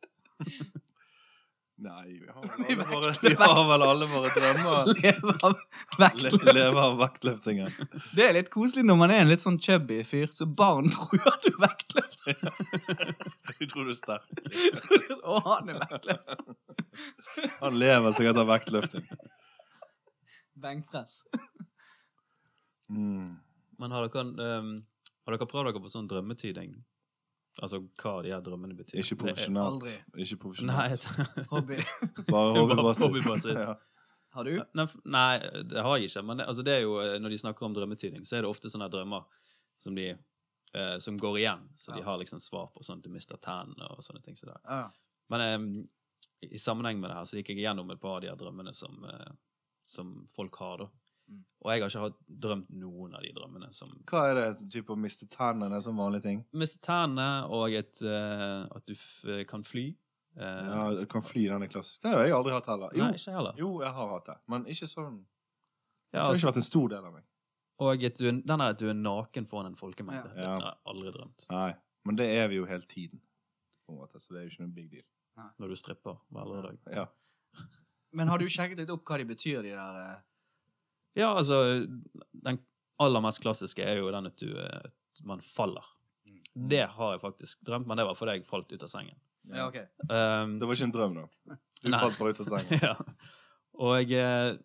Nei, 1.84 2.20
vi 2.20 2.28
har 2.28 2.86
våre, 2.94 3.14
vi 3.22 3.36
har 3.36 3.68
vel 3.68 3.82
alle 3.84 4.06
våre 4.08 4.30
drømmer. 4.36 4.92
Leve 5.04 5.34
av 5.44 5.56
vektløftinger. 6.00 6.54
leve 6.54 6.84
av 6.84 6.98
vektløftingen. 7.02 7.74
Det 8.16 8.28
er 8.28 8.38
litt 8.38 8.52
koselig 8.54 8.86
når 8.88 9.00
man 9.02 9.12
er 9.12 9.24
en 9.24 9.32
litt 9.32 9.44
sånn 9.44 9.58
chubby 9.60 9.98
fyr, 10.08 10.30
så 10.32 10.48
barn 10.48 10.88
tror 10.94 11.18
jo 11.18 11.34
at 11.34 11.44
du 11.44 11.50
er 11.52 11.60
vektløfter. 11.66 12.38
Du 13.60 13.66
tror 13.66 13.90
du 13.90 13.92
er 13.92 14.00
sterk. 14.00 14.44
Å, 15.24 15.42
han 15.50 15.74
er 15.74 15.82
vektløfter. 15.82 16.46
Han 17.60 17.78
lever 17.82 18.16
sikkert 18.16 18.40
av 18.46 18.50
vektløfting. 18.54 19.10
Benkpress. 20.64 21.24
Mm. 22.94 23.40
Men 23.82 23.98
har 23.98 24.08
dere, 24.08 24.60
um, 24.62 24.74
har 25.26 25.36
dere 25.36 25.50
prøvd 25.52 25.74
dere 25.74 25.84
på 25.84 25.92
sånn 25.92 26.08
drømmetyding? 26.08 26.78
Altså 27.62 27.80
hva 28.02 28.24
de 28.24 28.32
her 28.34 28.42
drømmene 28.42 28.74
betyr? 28.76 28.98
Ikke 28.98 29.14
Det 29.16 29.20
er- 29.20 29.24
profesjonelt. 29.24 29.74
aldri. 29.74 29.92
Ikke 30.24 30.36
Nei, 30.36 30.42
profesjonelt. 30.44 31.04
jeg- 31.18 31.46
Hobby. 31.54 31.76
Bare 32.34 32.54
Bare 32.54 32.56
hobbybasis. 32.58 33.04
hobbybasis. 33.04 33.68
Ja. 33.68 33.76
Har 34.34 34.44
du? 34.44 34.56
Nei, 34.74 34.86
nei, 35.06 35.40
det 35.70 35.84
har 35.86 35.98
jeg 35.98 36.10
ikke. 36.10 36.24
Men 36.26 36.38
det, 36.38 36.48
altså 36.50 36.64
det 36.66 36.74
er 36.74 36.82
jo, 36.82 36.96
eh, 37.00 37.20
når 37.22 37.30
de 37.30 37.38
snakker 37.38 37.66
om 37.68 37.74
drømmetyding, 37.76 38.24
så 38.26 38.38
er 38.38 38.42
det 38.42 38.50
ofte 38.50 38.72
sånne 38.74 38.90
drømmer 38.90 39.26
som, 39.78 39.94
de, 39.94 40.08
eh, 40.74 40.98
som 40.98 41.20
går 41.22 41.38
igjen. 41.44 41.68
Så 41.78 41.94
de 41.94 42.02
har 42.02 42.18
liksom 42.18 42.40
svar 42.42 42.72
på 42.74 42.82
sånn 42.82 42.98
at 42.98 43.04
du 43.04 43.10
mister 43.14 43.38
tennene 43.38 43.92
og 43.94 44.02
sånne 44.02 44.24
ting. 44.26 44.34
Så. 44.36 44.50
Ja. 44.66 44.90
Men 45.30 45.42
eh, 45.46 46.48
i 46.50 46.58
sammenheng 46.58 46.98
med 47.00 47.12
det 47.12 47.18
her 47.20 47.24
så 47.30 47.38
gikk 47.38 47.54
jeg 47.54 47.62
gjennom 47.68 47.92
et 47.94 48.02
par 48.02 48.16
av 48.18 48.22
de 48.26 48.28
her 48.34 48.36
drømmene 48.36 48.74
som, 48.74 48.98
eh, 49.06 49.32
som 49.86 50.26
folk 50.34 50.56
har. 50.58 50.78
da. 50.78 50.88
Mm. 51.30 51.44
Og 51.64 51.72
jeg 51.72 51.82
har 51.82 51.90
ikke 51.90 52.04
hatt 52.04 52.18
drømt 52.44 52.70
noen 52.76 53.14
av 53.16 53.22
de 53.24 53.32
drømmene 53.36 53.70
som 53.74 53.92
Hva 54.10 54.24
er 54.30 54.34
det? 54.40 54.48
Type 54.74 54.92
å 54.92 54.98
miste 55.00 55.28
tennene? 55.32 55.80
som 55.82 55.98
vanlige 55.98 56.26
ting? 56.28 56.42
Miste 56.52 56.82
tennene, 56.84 57.46
og 57.48 57.72
et, 57.74 58.02
uh, 58.04 58.66
at 58.76 58.86
du 58.86 58.94
f 58.98 59.24
kan 59.48 59.64
fly. 59.64 59.86
Uh, 60.36 60.44
Ja, 60.44 60.88
du 61.00 61.06
kan 61.06 61.22
fly 61.24 61.46
den 61.48 61.64
er 61.64 61.72
klassisk. 61.72 62.02
Det 62.04 62.12
har 62.12 62.26
jeg 62.26 62.34
aldri 62.36 62.54
hatt 62.56 62.68
heller. 62.68 62.92
Jo, 62.98 63.04
Nei, 63.06 63.14
ikke 63.20 63.36
heller. 63.38 63.54
jo 63.58 63.70
jeg 63.82 63.94
har 64.00 64.10
hatt 64.16 64.26
det. 64.32 64.38
Men 64.52 64.66
ikke 64.66 64.90
sånn 64.90 65.22
Ja, 66.14 66.18
Det 66.18 66.20
har 66.20 66.30
altså, 66.34 66.42
ikke 66.42 66.52
vært 66.52 66.62
en 66.64 66.70
stor 66.72 66.90
del 66.90 67.06
av 67.06 67.14
meg. 67.14 67.24
og 67.80 68.04
et, 68.04 68.18
du 68.20 68.32
den 68.32 68.62
er 68.62 68.70
at 68.76 68.80
du 68.80 68.90
er 68.90 68.94
naken 69.00 69.48
foran 69.48 69.72
en 69.72 69.76
folkemengde. 69.80 70.30
Ja. 70.36 70.42
Den 70.42 70.62
har 70.62 70.68
jeg 70.74 70.82
aldri 70.94 71.12
drømt. 71.16 71.46
Nei. 71.50 71.72
Men 72.06 72.16
det 72.20 72.28
er 72.38 72.48
vi 72.52 72.56
jo 72.60 72.66
hele 72.66 72.84
tiden. 72.84 73.22
På 73.88 73.94
en 73.94 74.00
måte, 74.04 74.20
så 74.20 74.34
det 74.34 74.42
er 74.42 74.44
jo 74.44 74.52
ikke 74.52 74.64
noen 74.66 74.76
big 74.76 74.92
deal. 74.92 75.08
Når 75.60 75.70
du 75.70 75.76
stripper 75.80 76.20
hver 76.30 76.46
lørdag. 76.52 76.78
Ja. 76.92 77.08
Men 78.14 78.28
har 78.30 78.38
du 78.38 78.46
sjekket 78.46 78.78
litt 78.84 78.92
opp 78.94 79.02
hva 79.08 79.18
de 79.18 79.26
betyr, 79.26 79.64
de 79.66 79.72
der 79.74 79.96
eh, 80.04 80.20
Ja, 81.14 81.34
altså 81.38 81.86
Den 82.34 82.60
aller 83.02 83.22
mest 83.22 83.42
klassiske 83.44 83.84
er 83.86 84.00
jo 84.00 84.12
den 84.14 84.30
at 84.30 84.38
du 84.42 84.50
eh, 84.58 84.92
at 85.14 85.26
man 85.26 85.42
faller. 85.42 85.86
Mm. 86.26 86.42
Det 86.70 86.86
har 86.96 87.12
jeg 87.12 87.22
faktisk 87.22 87.62
drømt, 87.66 87.88
men 87.88 87.98
det 87.98 88.06
var 88.06 88.18
fordi 88.18 88.38
jeg 88.38 88.48
falt 88.50 88.72
ut 88.72 88.84
av 88.84 88.92
sengen. 88.92 89.18
Ja, 89.52 89.68
ok. 89.68 89.78
Um, 90.10 90.60
Det 90.60 90.68
var 90.68 90.78
ikke 90.78 90.88
en 90.88 90.96
drøm, 90.96 91.18
da. 91.20 91.58
Du 91.84 91.90
Nei. 91.90 92.00
falt 92.00 92.20
bare 92.20 92.34
ut 92.34 92.40
av 92.40 92.50
sengen. 92.54 92.80
ja. 92.88 92.96
Og 93.84 94.10
jeg, 94.10 94.60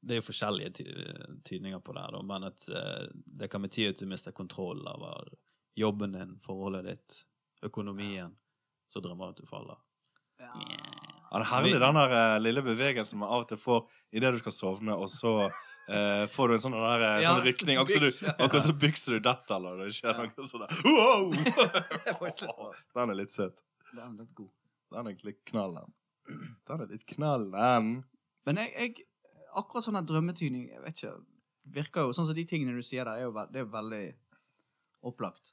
det 0.00 0.16
er 0.16 0.20
jo 0.20 0.26
forskjellige 0.28 0.74
ty 0.78 0.86
tydninger 1.44 1.82
på 1.84 1.94
det, 1.94 2.04
her, 2.04 2.14
da, 2.14 2.22
men 2.24 2.48
at 2.48 2.68
eh, 2.70 3.08
det 3.12 3.50
kan 3.52 3.64
bety 3.64 3.88
at 3.90 4.00
du 4.00 4.06
mister 4.10 4.34
kontroll 4.36 4.86
over 4.88 5.28
jobben 5.78 6.14
din, 6.16 6.38
forholdet 6.44 6.86
ditt, 6.88 7.20
økonomien. 7.66 8.34
Så 8.88 9.02
drømmer 9.04 9.28
du 9.28 9.36
at 9.36 9.42
du 9.42 9.50
faller. 9.50 9.78
Ja. 10.40 10.52
Ja, 11.30 11.38
det 11.38 11.44
er 11.44 11.50
herlig 11.52 11.72
den 11.80 11.94
der 12.00 12.12
eh, 12.18 12.38
lille 12.40 12.62
bevegelsen 12.64 13.18
man 13.20 13.28
av 13.28 13.42
og 13.44 13.48
til 13.50 13.58
får 13.60 13.82
idet 14.16 14.32
du 14.32 14.38
skal 14.40 14.52
sovne, 14.56 14.94
og 14.96 15.08
så 15.12 15.32
eh, 15.88 16.24
får 16.32 16.48
du 16.48 16.54
en 16.54 16.62
sånn, 16.64 16.76
der, 16.80 17.02
eh, 17.04 17.22
Ja, 17.24 17.34
sånn 17.34 17.44
rykning. 17.44 17.78
Akkurat 17.82 18.06
byks, 18.06 18.22
ja. 18.22 18.28
som 18.32 18.38
du- 18.38 18.44
akkurat 18.46 18.62
som 18.68 18.78
bykser 18.78 19.12
du 19.18 19.20
detter, 19.26 19.54
eller 19.58 19.82
det 19.84 19.94
skjer 19.98 20.14
Ja. 20.14 20.24
noe 20.24 20.62
der. 20.64 20.70
Wow! 20.88 22.72
Den 22.94 23.10
er 23.12 23.18
litt 23.20 23.30
søt. 23.34 23.60
Den 23.92 24.04
er 24.04 24.22
litt 24.22 24.34
god. 24.34 24.50
Den 24.92 25.06
er 25.12 25.18
litt 25.28 25.42
knallen. 25.44 25.92
den. 26.28 26.56
Den 26.68 26.80
er 26.80 26.86
litt 26.92 27.04
knallen. 27.06 28.04
Men 28.46 28.56
jeg, 28.62 28.72
jeg 28.78 29.06
akkurat 29.56 29.84
sånn 29.84 29.98
her 30.00 30.06
drømmetydning, 30.08 30.68
jeg 30.72 30.80
vet 30.84 31.02
ikke, 31.02 31.14
virker 31.78 32.06
jo 32.08 32.12
sånn 32.16 32.28
som 32.30 32.36
de 32.36 32.44
tingene 32.48 32.72
du 32.76 32.80
sier 32.84 33.04
der, 33.04 33.20
er 33.20 33.26
jo, 33.28 33.32
ve 33.36 33.44
det 33.52 33.60
er 33.60 33.66
jo 33.66 33.72
veldig 33.74 34.02
opplagt. 35.08 35.52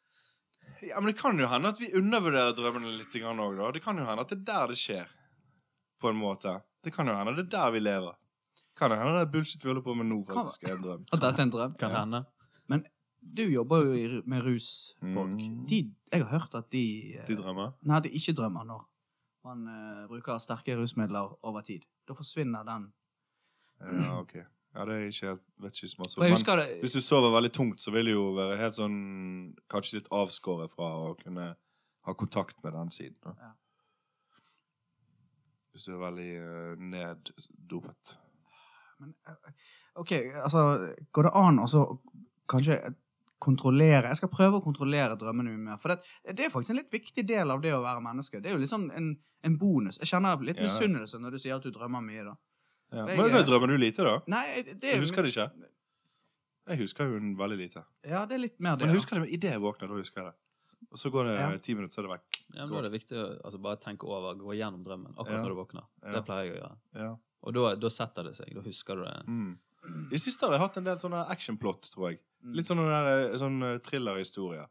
Ja, 0.83 0.99
men 0.99 1.11
det 1.11 1.19
kan 1.19 1.37
jo 1.39 1.47
hende 1.51 1.69
at 1.71 1.79
vi 1.79 1.91
undervurderer 1.95 2.55
drømmene 2.57 2.95
litt 2.97 3.13
òg, 3.15 3.57
da. 3.59 3.71
Det 3.75 3.83
kan 3.83 3.97
jo 3.99 4.05
hende 4.07 4.23
at 4.23 4.31
det 4.31 4.39
er 4.39 4.47
der 4.47 4.67
det 4.73 4.79
skjer. 4.79 5.07
På 6.05 6.13
en 6.13 6.21
måte. 6.21 6.55
Det 6.85 6.93
kan 6.93 7.09
jo 7.09 7.17
hende 7.17 7.33
det 7.39 7.47
er 7.47 7.51
der 7.57 7.73
vi 7.73 7.81
lever. 7.81 8.17
Kan 8.77 8.91
det 8.91 8.99
hende 8.99 9.17
det 9.17 9.23
er 9.25 9.31
bullshit 9.33 9.63
vi 9.63 9.71
holder 9.71 9.85
på 9.85 9.95
med 9.97 10.09
nå, 10.11 10.21
faktisk 10.27 10.67
er 10.67 10.75
en 10.75 10.83
drøm. 10.83 11.05
At 11.11 11.21
dette 11.23 11.41
er 11.41 11.47
en 11.47 11.53
drøm. 11.53 11.77
Kan 11.79 11.91
Ja. 11.95 12.03
hende. 12.05 12.25
Du 13.25 13.41
jobber 13.41 13.77
jo 13.85 14.21
med 14.25 14.43
rusfolk. 14.45 15.29
Mm. 15.29 15.65
De, 15.67 15.79
jeg 16.11 16.21
har 16.21 16.29
hørt 16.29 16.55
at 16.55 16.71
de, 16.71 17.15
eh, 17.17 17.27
De 17.27 17.35
drømmer. 17.35 17.71
Nei, 17.81 17.99
de 17.99 18.09
ikke 18.09 18.35
drømmer 18.37 18.63
når 18.63 18.83
man 19.45 19.67
uh, 19.67 20.07
bruker 20.07 20.37
sterke 20.37 20.75
rusmidler 20.77 21.33
over 21.45 21.61
tid. 21.61 21.85
Da 22.07 22.13
forsvinner 22.13 22.63
den. 22.63 22.91
Ja, 23.81 24.19
ok. 24.19 24.35
Ja, 24.75 24.85
det 24.85 24.93
er 24.93 25.05
ikke 25.07 25.27
helt 25.27 25.43
Vet 25.63 25.77
ikke 25.77 25.87
så 25.87 26.01
masse 26.01 26.19
Men 26.19 26.31
det 26.31 26.79
hvis 26.81 26.93
du 26.95 27.01
sover 27.01 27.31
veldig 27.31 27.51
tungt, 27.51 27.81
så 27.81 27.91
vil 27.91 28.05
det 28.05 28.13
jo 28.13 28.33
være 28.35 28.57
helt 28.59 28.75
sånn 28.75 28.97
Kanskje 29.71 29.99
litt 29.99 30.09
avskåret 30.11 30.71
fra 30.71 30.89
å 30.99 31.13
kunne 31.19 31.55
ha 32.05 32.13
kontakt 32.13 32.59
med 32.63 32.73
den 32.75 32.91
siden. 32.91 33.15
Da. 33.23 33.33
Ja. 33.39 33.51
Hvis 35.75 35.85
du 35.89 35.91
er 35.91 35.99
veldig 36.05 36.27
eh, 36.39 36.75
neddopet. 36.79 38.13
Men, 39.03 39.09
eh, 39.27 39.49
OK, 39.99 40.11
altså 40.39 40.61
Går 41.11 41.27
det 41.27 41.31
an 41.35 41.57
å 41.59 41.65
så 41.67 41.81
kanskje 42.47 42.77
kontrollere 43.43 44.07
Jeg 44.07 44.15
skal 44.21 44.31
prøve 44.31 44.61
å 44.61 44.63
kontrollere 44.63 45.17
drømmene 45.19 45.51
mine 45.51 45.65
mer. 45.73 45.77
For 45.81 45.91
det, 45.91 45.97
det 46.37 46.45
er 46.45 46.53
faktisk 46.53 46.71
en 46.71 46.79
litt 46.79 46.93
viktig 46.95 47.25
del 47.27 47.51
av 47.51 47.59
det 47.61 47.73
å 47.75 47.81
være 47.83 48.01
menneske. 48.05 48.39
Det 48.41 48.49
er 48.49 48.55
jo 48.55 48.61
litt 48.63 48.71
sånn 48.71 48.87
en, 48.95 49.09
en 49.43 49.57
bonus. 49.59 49.99
Jeg 49.99 50.07
kjenner 50.13 50.39
litt 50.47 50.61
Ja. 50.61 50.63
misunnelse 50.69 51.19
når 51.19 51.35
du 51.35 51.41
sier 51.43 51.57
at 51.59 51.67
du 51.67 51.71
drømmer 51.75 52.01
mye. 52.07 52.23
da. 52.23 52.35
Ja. 52.95 53.05
Jeg- 53.05 53.17
Men 53.19 53.31
da 53.35 53.43
drømmer 53.43 53.67
du 53.67 53.77
lite, 53.77 54.03
da? 54.07 54.15
Nei, 54.31 54.61
det 54.63 54.81
Jeg 54.93 55.03
husker 55.03 55.21
det 55.27 55.35
ikke. 55.35 55.51
Jeg 56.71 56.77
husker 56.79 57.11
hun 57.11 57.35
veldig 57.37 57.57
lite. 57.59 57.83
Ja, 58.07 58.25
det 58.25 58.35
er 58.39 58.43
litt 58.47 58.59
mer 58.59 58.77
det. 58.79 58.87
Men 58.87 58.95
jeg 58.95 59.01
husker 59.03 59.19
det 59.21 59.29
idet 59.35 59.51
jeg 59.51 59.61
våkner. 59.61 59.87
Da 59.91 59.99
husker 59.99 60.21
jeg 60.23 60.31
det. 60.31 60.39
Og 60.95 60.99
så 61.01 61.11
går 61.11 61.27
det 61.27 61.35
Ja. 61.35 61.49
ti 61.59 61.73
minutter, 61.75 61.91
så 61.97 61.99
er 62.03 62.07
det 62.07 62.13
vekk. 62.15 62.37
Ja, 62.55 62.65
men 62.65 62.71
Da 62.71 62.77
er 62.79 62.87
det 62.89 62.91
viktig 62.95 63.17
å 63.19 63.25
altså, 63.43 63.59
bare 63.61 63.77
tenke 63.83 64.07
over, 64.07 64.35
gå 64.39 64.55
gjennom 64.55 64.83
drømmen 64.85 65.11
akkurat 65.15 65.35
Ja. 65.35 65.43
når 65.43 65.51
du 65.51 65.55
våkner. 65.59 65.83
Ja. 66.03 66.11
Det 66.15 66.25
pleier 66.25 66.45
jeg 66.45 66.55
å 66.55 66.61
gjøre. 66.61 66.77
Ja. 66.95 67.15
Og 67.43 67.53
da, 67.53 67.75
da 67.75 67.87
setter 67.91 68.23
det 68.23 68.35
seg. 68.37 68.53
Da 68.55 68.61
husker 68.61 68.95
du 68.95 69.03
det. 69.03 69.25
Mm. 69.27 69.57
I 70.11 70.17
siste 70.17 70.47
har 70.47 70.55
jeg 70.55 70.59
hatt 70.63 70.77
en 70.77 70.87
del 70.87 70.97
sånne 70.97 71.27
actionplot, 71.29 71.81
tror 71.91 72.09
jeg. 72.11 72.19
Mm. 72.43 72.53
Litt 72.55 72.65
sånne 72.65 72.87
der, 72.87 73.29
eh, 73.33 73.37
sånn 73.37 73.61
eh, 73.63 73.77
thrillerhistorier. 73.79 74.67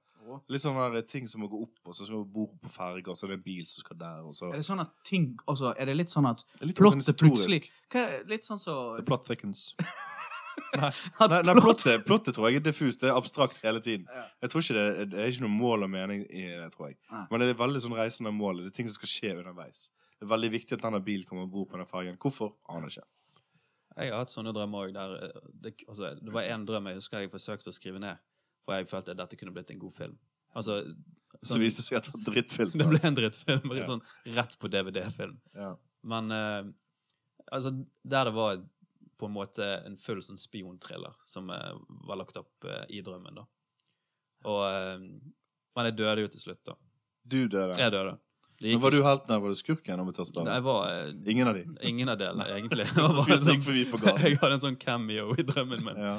Litt 0.48 0.62
sånne 0.62 1.06
ting 1.06 1.26
som 1.28 1.42
må 1.42 1.50
gå 1.50 1.60
opp, 1.62 1.78
og 1.84 1.94
så 1.94 2.06
skal 2.06 2.24
du 2.24 2.30
bo 2.32 2.46
på 2.62 2.70
ferge, 2.72 3.08
og 3.12 3.14
så 3.14 3.24
er 3.24 3.34
det 3.34 3.38
en 3.40 3.42
bil 3.44 3.64
som 3.66 3.84
skal 3.84 3.96
der, 4.00 4.22
og 4.24 4.32
så 4.32 4.48
Er 4.48 4.56
det 4.56 4.64
sånn 4.64 4.80
at 4.80 4.90
ting 5.04 5.38
altså, 5.46 5.74
Er 5.78 5.84
det 5.84 5.96
litt 5.98 6.08
sånn 6.08 6.24
at 6.30 6.42
litt 6.62 6.76
plottet 6.78 7.18
plutselig 7.20 7.68
hva, 7.92 8.24
Litt 8.26 8.40
sånn 8.48 8.58
så 8.58 8.96
The 8.96 9.02
plot 9.02 9.26
thickens. 9.26 9.74
nei, 10.76 10.90
nei, 10.90 11.40
nei 11.48 11.56
plottet, 11.58 12.04
plottet 12.06 12.36
tror 12.36 12.50
jeg 12.50 12.60
er 12.60 12.66
diffust. 12.68 13.02
Det 13.02 13.10
er 13.10 13.18
abstrakt 13.18 13.60
hele 13.64 13.82
tiden. 13.84 14.06
Ja. 14.10 14.26
Jeg 14.44 14.52
tror 14.52 14.64
ikke 14.64 14.78
det, 14.78 15.08
det 15.12 15.20
er 15.22 15.32
ikke 15.32 15.46
noe 15.46 15.56
mål 15.56 15.86
og 15.88 15.92
mening 15.94 16.24
i 16.28 16.46
det, 16.50 16.70
tror 16.74 16.90
jeg. 16.90 16.98
Nei. 17.10 17.26
Men 17.30 17.44
det 17.44 17.50
er 17.52 17.60
veldig 17.60 17.82
sånn 17.84 17.96
reisende 17.98 18.34
mål. 18.34 18.62
Det 18.62 18.72
er 18.72 18.78
ting 18.78 18.90
som 18.90 18.98
skal 19.00 19.12
skje 19.12 19.34
underveis. 19.40 19.88
Det 20.14 20.26
er 20.26 20.32
veldig 20.34 20.52
viktig 20.54 20.78
at 20.78 20.86
denne 20.86 21.02
bilen 21.04 21.26
kommer 21.28 21.46
om 21.46 21.52
bord 21.52 21.68
på 21.72 21.80
den 21.80 21.90
fergen. 21.90 22.20
Hvorfor? 22.20 22.54
Aner 22.72 22.92
ikke. 22.92 23.06
Jeg 23.94 24.10
har 24.10 24.24
hatt 24.24 24.32
sånne 24.32 24.54
drømmer 24.54 24.88
òg 24.88 24.96
eh, 24.98 25.42
det, 25.62 25.74
altså, 25.86 26.14
det 26.18 26.32
var 26.34 26.48
en 26.50 26.64
drøm 26.66 26.88
jeg 26.90 26.98
husker 26.98 27.22
jeg 27.22 27.30
forsøkte 27.30 27.70
å 27.70 27.76
skrive 27.76 28.00
ned, 28.02 28.22
for 28.66 28.74
jeg 28.74 28.88
følte 28.90 29.14
at 29.14 29.20
dette 29.20 29.38
kunne 29.38 29.54
blitt 29.54 29.70
en 29.70 29.82
god 29.82 29.94
film. 29.94 30.16
Altså, 30.54 30.80
Så 31.42 31.58
viste 31.58 31.82
det 31.82 31.88
seg 31.88 31.98
at 31.98 32.08
det 32.08 32.14
var 32.14 32.24
drittfilm. 32.30 32.72
det 32.80 32.88
ble 32.90 33.00
en 33.06 33.18
drittfilm. 33.18 33.74
Ja. 33.74 33.86
Sånn 33.90 34.02
rett 34.36 34.56
på 34.58 34.70
DVD-film. 34.70 35.36
Ja. 35.54 35.74
Men 36.06 36.34
uh, 36.34 36.72
altså, 37.54 37.74
der 38.02 38.30
det 38.30 38.34
var 38.36 38.62
på 39.24 39.30
en 39.30 39.36
måte 39.38 39.66
en 39.88 39.96
full 40.00 40.20
sånn 40.24 40.38
spionthriller 40.40 41.16
som 41.28 41.48
eh, 41.50 41.72
var 42.08 42.20
lagt 42.20 42.36
opp 42.40 42.68
eh, 42.68 42.84
i 42.94 43.00
drømmen, 43.06 43.40
da. 43.40 43.46
Og 44.50 44.60
eh, 44.68 45.08
Men 45.74 45.88
jeg 45.90 45.96
døde 45.98 46.22
jo 46.26 46.30
til 46.36 46.44
slutt, 46.44 46.60
da. 46.68 46.76
Du 47.24 47.40
døde. 47.48 47.74
Jeg 47.80 47.90
døde. 47.94 48.18
Men 48.62 48.78
var 48.84 48.94
du 48.94 49.00
helten 49.02 49.32
eller 49.32 49.42
var 49.42 49.50
du 49.50 49.58
skurken? 49.58 49.98
om 49.98 50.06
vi 50.06 50.12
tar 50.14 50.28
spørre? 50.28 50.52
Jeg 50.54 50.62
var 50.62 51.08
Ingen 51.32 51.48
av 51.50 51.56
de. 51.58 51.64
ingen 51.88 52.08
av 52.12 52.18
delene, 52.20 52.44
egentlig. 52.54 52.84
Jeg, 52.94 53.40
sånn, 53.42 53.64
jeg 54.22 54.38
hadde 54.38 54.52
en 54.54 54.62
sånn 54.62 54.76
cameo 54.78 55.32
i 55.34 55.42
drømmen 55.48 55.82
min. 55.88 55.98
Ja. 55.98 56.12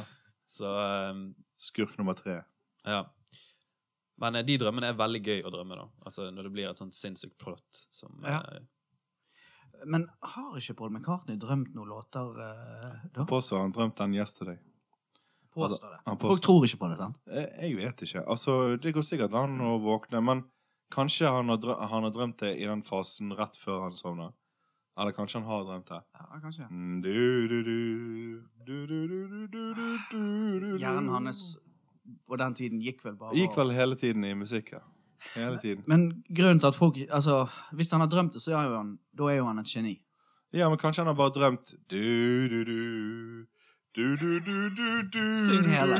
Så 0.50 0.68
eh, 0.82 1.22
Skurk 1.70 1.96
nummer 2.02 2.18
tre. 2.20 2.42
Ja. 2.84 3.06
Men 4.20 4.36
de 4.48 4.58
drømmene 4.60 4.92
er 4.92 5.00
veldig 5.00 5.22
gøy 5.24 5.42
å 5.48 5.54
drømme, 5.54 5.78
da. 5.80 5.88
Altså 6.08 6.28
når 6.32 6.50
det 6.50 6.52
blir 6.58 6.68
et 6.74 6.80
sånt 6.80 6.96
sinnssykt 6.96 7.38
plott 7.42 7.86
som 7.94 8.20
Ja. 8.28 8.42
eh, 8.52 8.64
men 9.86 10.08
har 10.22 10.56
ikke 10.60 10.78
Paul 10.80 10.94
McCartney 10.94 11.38
drømt 11.42 11.74
noen 11.76 11.92
låter 11.92 12.32
uh, 12.40 13.04
da? 13.14 13.26
Påstår 13.30 13.64
han 13.64 13.76
drømt 13.76 13.98
den 13.98 14.16
'Yesterday'. 14.16 14.62
Påstår 15.56 15.90
det. 15.96 16.18
Folk 16.20 16.42
tror 16.44 16.66
ikke 16.68 16.78
på 16.82 16.88
det, 16.92 16.98
sant? 17.00 17.18
Jeg 17.32 17.76
vet 17.78 18.02
ikke. 18.02 18.24
Altså, 18.28 18.76
det 18.76 18.92
går 18.94 19.06
sikkert 19.08 19.38
an 19.40 19.62
å 19.64 19.78
våkne, 19.80 20.20
men 20.22 20.44
kanskje 20.92 21.32
han 21.32 21.50
har, 21.50 21.62
drømt, 21.64 21.86
han 21.92 22.04
har 22.04 22.12
drømt 22.12 22.40
det 22.44 22.58
i 22.60 22.66
den 22.68 22.84
fasen 22.84 23.32
rett 23.38 23.56
før 23.58 23.86
han 23.88 23.96
sovner. 23.96 24.34
Eller 25.00 25.16
kanskje 25.16 25.40
han 25.40 25.48
har 25.48 25.64
drømt 25.68 25.88
det. 25.92 26.02
Ja, 26.16 26.40
kanskje. 26.44 26.68
Hjernen 30.80 31.10
hans 31.12 31.58
på 32.28 32.38
den 32.38 32.54
tiden 32.54 32.82
gikk 32.84 33.02
vel 33.06 33.16
bare 33.20 33.36
Gikk 33.38 33.56
vel 33.58 33.74
hele 33.76 33.98
tiden 34.00 34.26
i 34.28 34.34
musikk, 34.38 34.76
ja. 34.76 34.84
Hele 35.34 35.60
tiden. 35.60 35.84
Men 35.88 36.24
grunnen 36.30 36.60
til 36.60 36.68
at 36.68 36.78
folk 36.78 36.98
altså, 37.10 37.48
Hvis 37.74 37.92
han 37.92 38.00
har 38.00 38.08
drømt 38.08 38.34
det, 38.34 38.42
så 38.42 38.54
er 38.56 38.70
jo 38.70 38.78
han, 38.78 38.94
da 39.18 39.32
er 39.32 39.40
jo 39.42 39.48
han 39.50 39.60
et 39.60 39.72
geni. 39.72 39.98
Ja, 40.56 40.70
men 40.70 40.80
kanskje 40.80 41.04
han 41.04 41.12
har 41.12 41.18
bare 41.20 41.34
drømt 41.36 41.74
du-du-du 41.92 43.46
du-du-du-du-du 43.96 45.24
Syng 45.40 45.68
hele. 45.72 46.00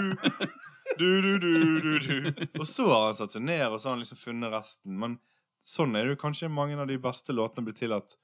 du-du-du-du-du 1.00 2.60
Og 2.60 2.68
så 2.68 2.88
har 2.92 3.06
han 3.10 3.18
satt 3.18 3.36
seg 3.36 3.44
ned, 3.44 3.66
og 3.68 3.80
så 3.80 3.90
har 3.90 3.98
han 3.98 4.04
liksom 4.04 4.20
funnet 4.22 4.54
resten. 4.54 4.96
Men 5.00 5.18
sånn 5.66 5.96
er 5.96 6.06
det 6.06 6.16
jo 6.16 6.22
kanskje 6.28 6.52
mange 6.52 6.78
av 6.80 6.88
de 6.92 7.00
beste 7.02 7.36
låtene 7.36 7.68
blir 7.68 7.78
til 7.78 7.96
at 7.96 8.18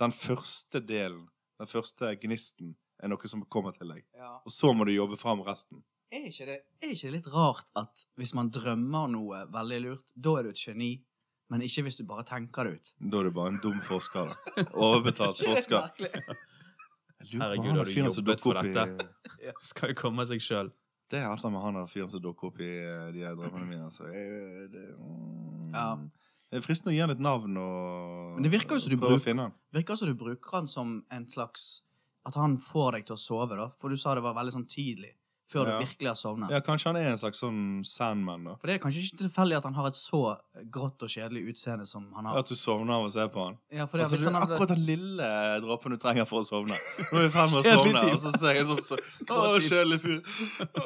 den 0.00 0.14
første 0.14 0.80
delen, 0.80 1.26
den 1.60 1.70
første 1.70 2.14
gnisten, 2.22 2.76
er 3.02 3.10
noe 3.10 3.30
som 3.30 3.42
kommer 3.50 3.74
til 3.76 3.90
deg. 3.90 4.04
Ja. 4.14 4.36
Og 4.46 4.54
så 4.54 4.70
må 4.74 4.86
du 4.86 4.92
jobbe 4.94 5.18
fram 5.18 5.42
resten. 5.46 5.82
Er 6.12 6.26
ikke, 6.28 6.44
det, 6.46 6.58
er 6.82 6.90
ikke 6.92 7.08
det 7.08 7.12
litt 7.14 7.28
rart 7.32 7.70
at 7.80 8.02
hvis 8.20 8.34
man 8.36 8.50
drømmer 8.52 9.08
noe 9.08 9.46
veldig 9.52 9.78
lurt, 9.86 10.02
da 10.14 10.34
er 10.38 10.42
du 10.44 10.50
et 10.52 10.60
geni, 10.60 10.90
men 11.48 11.62
ikke 11.64 11.86
hvis 11.86 11.96
du 11.96 12.04
bare 12.08 12.24
tenker 12.28 12.68
det 12.68 12.74
ut? 12.80 12.90
Da 13.00 13.20
er 13.22 13.28
du 13.30 13.32
bare 13.38 13.52
en 13.54 13.60
dum 13.64 13.78
forsker, 13.86 14.28
da. 14.32 14.64
Overbetalt 14.76 15.40
forsker. 15.48 15.88
Herregud, 17.32 17.76
har 17.78 17.84
du 17.88 17.92
jobbet 17.96 18.40
for 18.44 18.58
dette? 18.60 18.84
i-? 19.40 19.52
Skal 19.72 19.92
jo 19.92 19.98
komme 20.02 20.26
seg 20.28 20.42
sjøl. 20.42 20.68
Det 21.12 21.20
er 21.20 21.28
alt 21.28 21.44
med 21.52 21.60
han 21.60 21.76
der 21.76 21.88
fyren 21.90 22.08
som 22.12 22.22
dukker 22.24 22.48
opp 22.50 22.60
i 22.64 22.68
eh, 22.80 23.08
de 23.12 23.24
her 23.24 23.34
drømmene 23.36 23.66
mine. 23.68 23.88
Så 23.92 24.06
Jeg, 24.08 24.68
det, 24.72 24.84
mm, 24.96 25.72
Ja. 25.76 25.86
det 26.52 26.60
er 26.60 26.64
fristende 26.64 26.92
å 26.92 26.96
gi 26.96 27.02
han 27.04 27.12
et 27.12 27.20
navn 27.24 27.56
og 27.60 28.36
Men 28.38 28.46
det 28.46 28.52
virker 28.54 28.76
jo 28.76 28.84
som 28.84 28.92
du 28.92 28.96
prøve 28.96 29.16
å 29.16 29.16
bruker- 29.18 29.28
finne 29.30 29.48
han. 29.48 29.56
Virker 29.76 29.96
som 30.00 30.08
du 30.08 30.14
bruker 30.20 30.56
han 30.56 30.68
som 30.68 30.94
en 31.12 31.26
slags 31.28 31.82
At 32.24 32.36
han 32.38 32.56
får 32.62 32.92
deg 32.98 33.06
til 33.08 33.16
å 33.16 33.20
sove, 33.20 33.56
da. 33.58 33.70
For 33.80 33.90
du 33.90 33.96
sa 33.98 34.12
det 34.14 34.22
var 34.22 34.36
veldig 34.36 34.52
sånn 34.54 34.68
tidlig. 34.70 35.12
Før 35.52 35.66
Ja. 35.68 35.78
du 35.78 35.84
virkelig 35.84 36.08
har 36.08 36.16
sovnet. 36.16 36.50
Ja, 36.50 36.60
kanskje 36.64 36.86
han 36.90 36.96
er 36.96 37.10
en 37.10 37.18
slags 37.20 37.42
sånn 37.42 37.84
Sandman, 37.84 38.44
da. 38.48 38.54
For 38.56 38.66
det 38.70 38.76
er 38.76 38.82
kanskje 38.84 39.02
ikke 39.04 39.18
tilfeldig 39.26 39.56
at 39.58 39.64
han 39.68 39.74
har 39.76 39.86
et 39.90 39.98
så 39.98 40.22
grått 40.72 41.02
og 41.04 41.12
kjedelig 41.12 41.42
utseende 41.52 41.86
som 41.86 42.06
han 42.16 42.24
har. 42.30 42.38
At 42.40 42.48
du 42.48 42.54
sovner 42.56 42.94
av 42.96 43.04
å 43.04 43.10
se 43.12 43.26
på 43.28 43.44
han. 43.44 43.58
Ja, 43.70 43.84
for 43.86 43.98
det, 43.98 44.06
Altså, 44.06 44.16
det 44.16 44.26
er 44.32 44.38
hadde, 44.38 44.54
akkurat 44.56 44.72
den 44.72 44.86
lille 44.86 45.28
dråpen 45.66 45.92
du 45.92 45.98
trenger 45.98 46.24
for 46.30 46.40
å 46.40 46.46
sovne. 46.46 46.78
Nå 47.12 47.18
er 47.18 47.26
vi 47.26 47.28
i 47.28 47.34
ferd 47.36 47.52
med 47.52 47.60
å 47.60 47.66
sovne, 47.68 48.06
og 48.12 48.18
så 48.24 48.32
ser 48.38 48.58
jeg 48.58 48.66
sånn 48.70 48.82
så, 48.88 48.98
Å, 49.32 49.60
kjedelig 49.60 50.00
fyr. 50.00 50.18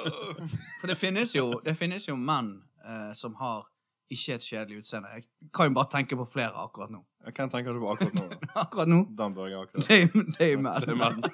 For 0.81 0.91
det 0.91 0.99
finnes 0.99 1.33
jo, 1.37 1.49
det 1.65 1.77
finnes 1.79 2.07
jo 2.09 2.17
menn 2.19 2.57
eh, 2.85 3.13
som 3.17 3.35
har 3.41 3.67
ikke 4.13 4.37
et 4.37 4.45
kjedelig 4.47 4.85
utseende. 4.85 5.11
Jeg 5.17 5.25
kan 5.55 5.67
jo 5.71 5.75
bare 5.75 5.91
tenke 5.91 6.17
på 6.19 6.27
flere 6.31 6.55
akkurat 6.63 6.93
nå. 6.95 7.01
Hvem 7.27 7.51
tenker 7.51 7.75
du 7.75 7.81
på 7.83 7.91
akkurat 7.91 8.15
nå? 8.15 8.27
da? 8.31 8.51
Akkurat 8.63 8.89
nå. 8.91 9.01
Dan 9.19 9.35
Børge 9.35 9.65
akkurat. 9.65 9.89
Det 9.89 10.53
er 10.53 10.55
er 10.55 10.95
menn. 10.95 11.25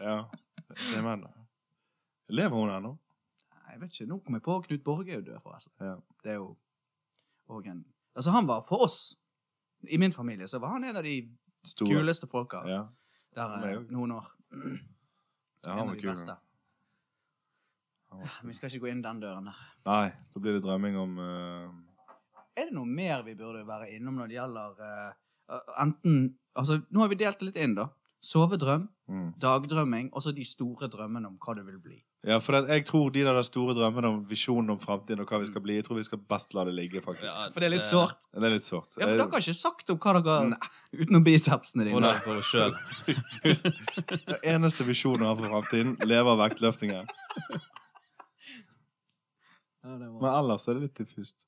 ja, 0.00 0.18
det 0.76 0.98
er 0.98 1.02
menn. 1.06 1.24
Lever 2.34 2.56
hun 2.56 2.70
ennå? 2.72 2.94
Jeg 3.70 3.80
vet 3.80 3.92
ikke, 3.96 4.06
Nå 4.10 4.18
kom 4.24 4.34
jeg 4.38 4.42
på 4.44 4.54
Knut 4.66 4.84
Borge 4.86 5.16
er 5.16 5.20
død, 5.24 5.40
forresten. 5.42 5.72
Ja. 5.80 5.94
Det 6.22 6.30
er 6.34 6.38
jo 6.40 6.56
òg 7.50 7.66
en 7.70 7.84
Altså, 8.14 8.30
han 8.30 8.46
var 8.46 8.60
for 8.62 8.84
oss, 8.86 9.16
i 9.90 9.96
min 9.98 10.12
familie, 10.14 10.46
så 10.46 10.60
var 10.62 10.68
han 10.76 10.84
en 10.86 10.96
av 10.96 11.02
de 11.02 11.16
Store. 11.66 11.88
kuleste 11.90 12.26
folka 12.30 12.60
Ja. 12.68 12.84
der 13.34 13.56
meg 13.58 13.72
eh, 13.76 13.80
noen 13.90 14.12
år. 14.12 14.28
ja, 14.52 14.58
en 14.62 15.70
han 15.70 15.78
av 15.80 15.86
var 15.88 15.94
de 15.96 16.00
kul. 16.00 16.10
beste. 16.10 16.36
kul. 18.10 18.28
Vi 18.46 18.52
skal 18.54 18.70
ikke 18.70 18.84
gå 18.84 18.90
inn 18.92 19.02
den 19.02 19.20
døren 19.20 19.48
der. 19.50 19.58
Nei, 19.88 20.12
da 20.34 20.40
blir 20.40 20.54
det 20.54 20.62
drømming 20.62 20.96
om 21.00 21.18
uh... 21.18 21.72
Er 22.54 22.68
det 22.68 22.74
noe 22.76 22.86
mer 22.86 23.24
vi 23.26 23.34
burde 23.34 23.64
være 23.66 23.88
innom 23.96 24.14
når 24.20 24.28
det 24.30 24.36
gjelder 24.38 24.78
uh, 24.78 25.60
enten 25.82 26.38
Altså, 26.54 26.76
nå 26.94 27.00
har 27.02 27.08
vi 27.10 27.16
delt 27.18 27.40
det 27.40 27.46
litt 27.48 27.56
inn, 27.58 27.74
da. 27.74 27.88
Sovedrøm, 28.24 28.88
mm. 29.10 29.28
dagdrømming, 29.42 30.08
og 30.12 30.22
så 30.24 30.32
de 30.32 30.44
store 30.48 30.88
drømmene 30.88 31.28
om 31.28 31.36
hva 31.40 31.54
det 31.58 31.64
vil 31.66 31.78
bli. 31.82 31.98
Ja, 32.24 32.38
for 32.40 32.56
det, 32.56 32.72
jeg 32.72 32.86
tror 32.88 33.10
de 33.12 33.24
der 33.26 33.40
store 33.44 33.74
drømmene 33.76 34.08
om 34.08 34.20
visjonen 34.28 34.72
om 34.72 34.78
framtiden 34.80 35.20
og 35.20 35.28
hva 35.28 35.42
vi 35.42 35.48
skal 35.50 35.64
bli, 35.64 35.76
jeg 35.76 35.84
tror 35.84 35.98
vi 35.98 36.06
skal 36.06 36.22
best 36.32 36.54
la 36.56 36.64
det 36.64 36.72
ligge, 36.76 37.02
faktisk. 37.04 37.36
Ja, 37.36 37.50
For 37.52 37.60
det 37.60 37.68
er 37.68 37.74
litt 37.74 37.84
sårt. 37.84 38.22
Det 38.32 38.48
er 38.48 38.54
litt 38.54 38.64
sårt. 38.64 38.96
Ja, 38.96 39.10
for 39.10 39.20
dere 39.20 39.28
har 39.34 39.44
ikke 39.44 39.56
sagt 39.58 39.92
om 39.92 40.00
hva 40.00 40.14
dere 40.18 40.70
Utenom 41.02 41.26
bicepsene 41.26 41.84
dine. 41.84 41.98
Hvordan 41.98 42.22
for 42.24 42.40
oss 42.40 42.48
sjøl. 42.48 42.72
Den 44.30 44.48
eneste 44.54 44.86
visjonen 44.88 45.26
jeg 45.26 45.30
har 45.32 45.40
for 45.42 45.52
framtiden, 45.52 45.96
leve 46.08 46.32
av 46.32 46.40
vektløftingen. 46.46 47.12
Men 49.84 50.30
ellers 50.30 50.64
er 50.64 50.78
det 50.78 50.86
litt 50.86 51.02
diffust. 51.02 51.44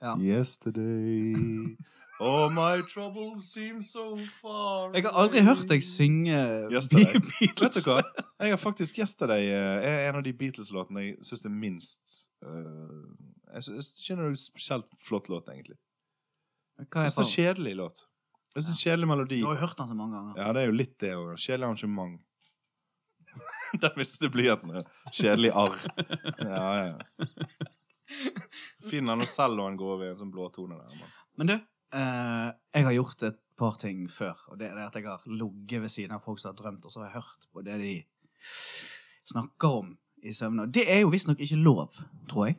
Ja. 0.00 0.14
Yesterday 0.20 1.76
All 2.20 2.50
my 2.52 2.82
troubles 2.84 3.46
seem 3.54 3.80
so 3.82 4.18
far 4.42 4.92
Jeg 4.92 5.06
har 5.06 5.16
aldri 5.22 5.40
hørt 5.46 5.64
deg 5.70 5.80
synge 5.84 6.36
Yesterday. 6.68 7.16
Beatles. 7.38 7.62
Vet 7.62 7.78
du 7.78 7.88
hva? 7.88 8.02
Jeg 8.42 8.52
har 8.52 8.60
faktisk 8.60 9.00
Yesterday 9.00 9.48
eh, 9.48 9.86
er 9.88 10.08
en 10.10 10.20
av 10.20 10.24
de 10.26 10.34
Beatles-låtene 10.36 11.06
jeg 11.06 11.16
syns 11.24 11.46
er 11.48 11.54
minst 11.54 12.16
eh, 12.44 13.06
Jeg 13.54 13.66
syns 13.70 13.90
det 14.04 14.18
er 14.18 14.36
spesielt 14.42 14.92
flott 15.00 15.32
låt, 15.32 15.48
egentlig. 15.48 15.78
Hva 16.86 17.06
er 17.06 17.08
Jeg 17.08 17.14
synes 17.14 17.20
det 17.20 17.26
er 17.26 17.48
kjedelig 17.48 17.74
låt. 17.80 18.04
Jeg 18.50 18.66
det 18.66 18.74
er 18.74 18.82
kjedelig 18.82 19.08
melodi. 19.08 19.40
Du 19.40 19.46
har 19.46 19.56
jo 19.56 19.64
hørt 19.64 19.78
den 19.78 19.88
så 19.88 19.94
mange 19.94 20.16
ganger. 20.18 20.38
Ja, 20.42 20.52
det 20.52 20.62
er 20.62 20.70
jo 20.70 20.76
litt 20.76 20.94
det 21.00 21.10
òg. 21.14 21.34
Kjedelig 21.38 21.68
arrangement. 21.68 22.20
Der 23.82 23.96
mistet 23.96 24.32
blyanten. 24.34 24.80
Kjedelig 25.14 25.52
arr. 25.54 25.76
Ja, 26.42 26.70
ja. 26.84 26.94
Fin 28.90 29.06
han 29.06 29.20
noe 29.22 29.28
selv 29.30 29.60
og 29.62 29.68
han 29.68 29.76
går 29.78 29.92
over 29.94 30.08
i 30.08 30.10
en 30.10 30.18
sånn 30.18 30.32
blåtone 30.34 30.78
der. 30.80 30.96
Man. 30.98 31.12
Men 31.38 31.50
du, 31.50 31.54
eh, 31.92 32.50
jeg 32.74 32.86
har 32.86 32.96
gjort 32.96 33.22
et 33.28 33.38
par 33.60 33.76
ting 33.80 34.06
før. 34.10 34.38
Og 34.48 34.58
det 34.60 34.70
er 34.70 34.78
at 34.86 34.96
jeg 34.96 35.04
har 35.04 35.22
ligget 35.26 35.82
ved 35.82 35.88
siden 35.92 36.16
av 36.16 36.22
folk 36.24 36.38
som 36.40 36.54
har 36.54 36.58
drømt, 36.62 36.84
og 36.84 36.92
så 36.92 37.02
har 37.02 37.10
jeg 37.10 37.20
hørt 37.20 37.46
på 37.52 37.62
det 37.66 37.78
de 37.82 37.94
snakker 39.30 39.68
om 39.82 39.94
i 40.22 40.32
søvne. 40.32 40.66
Det 40.72 40.84
er 40.92 41.02
jo 41.04 41.08
visstnok 41.12 41.40
ikke 41.40 41.56
lov, 41.60 41.94
tror 42.28 42.46
jeg. 42.50 42.58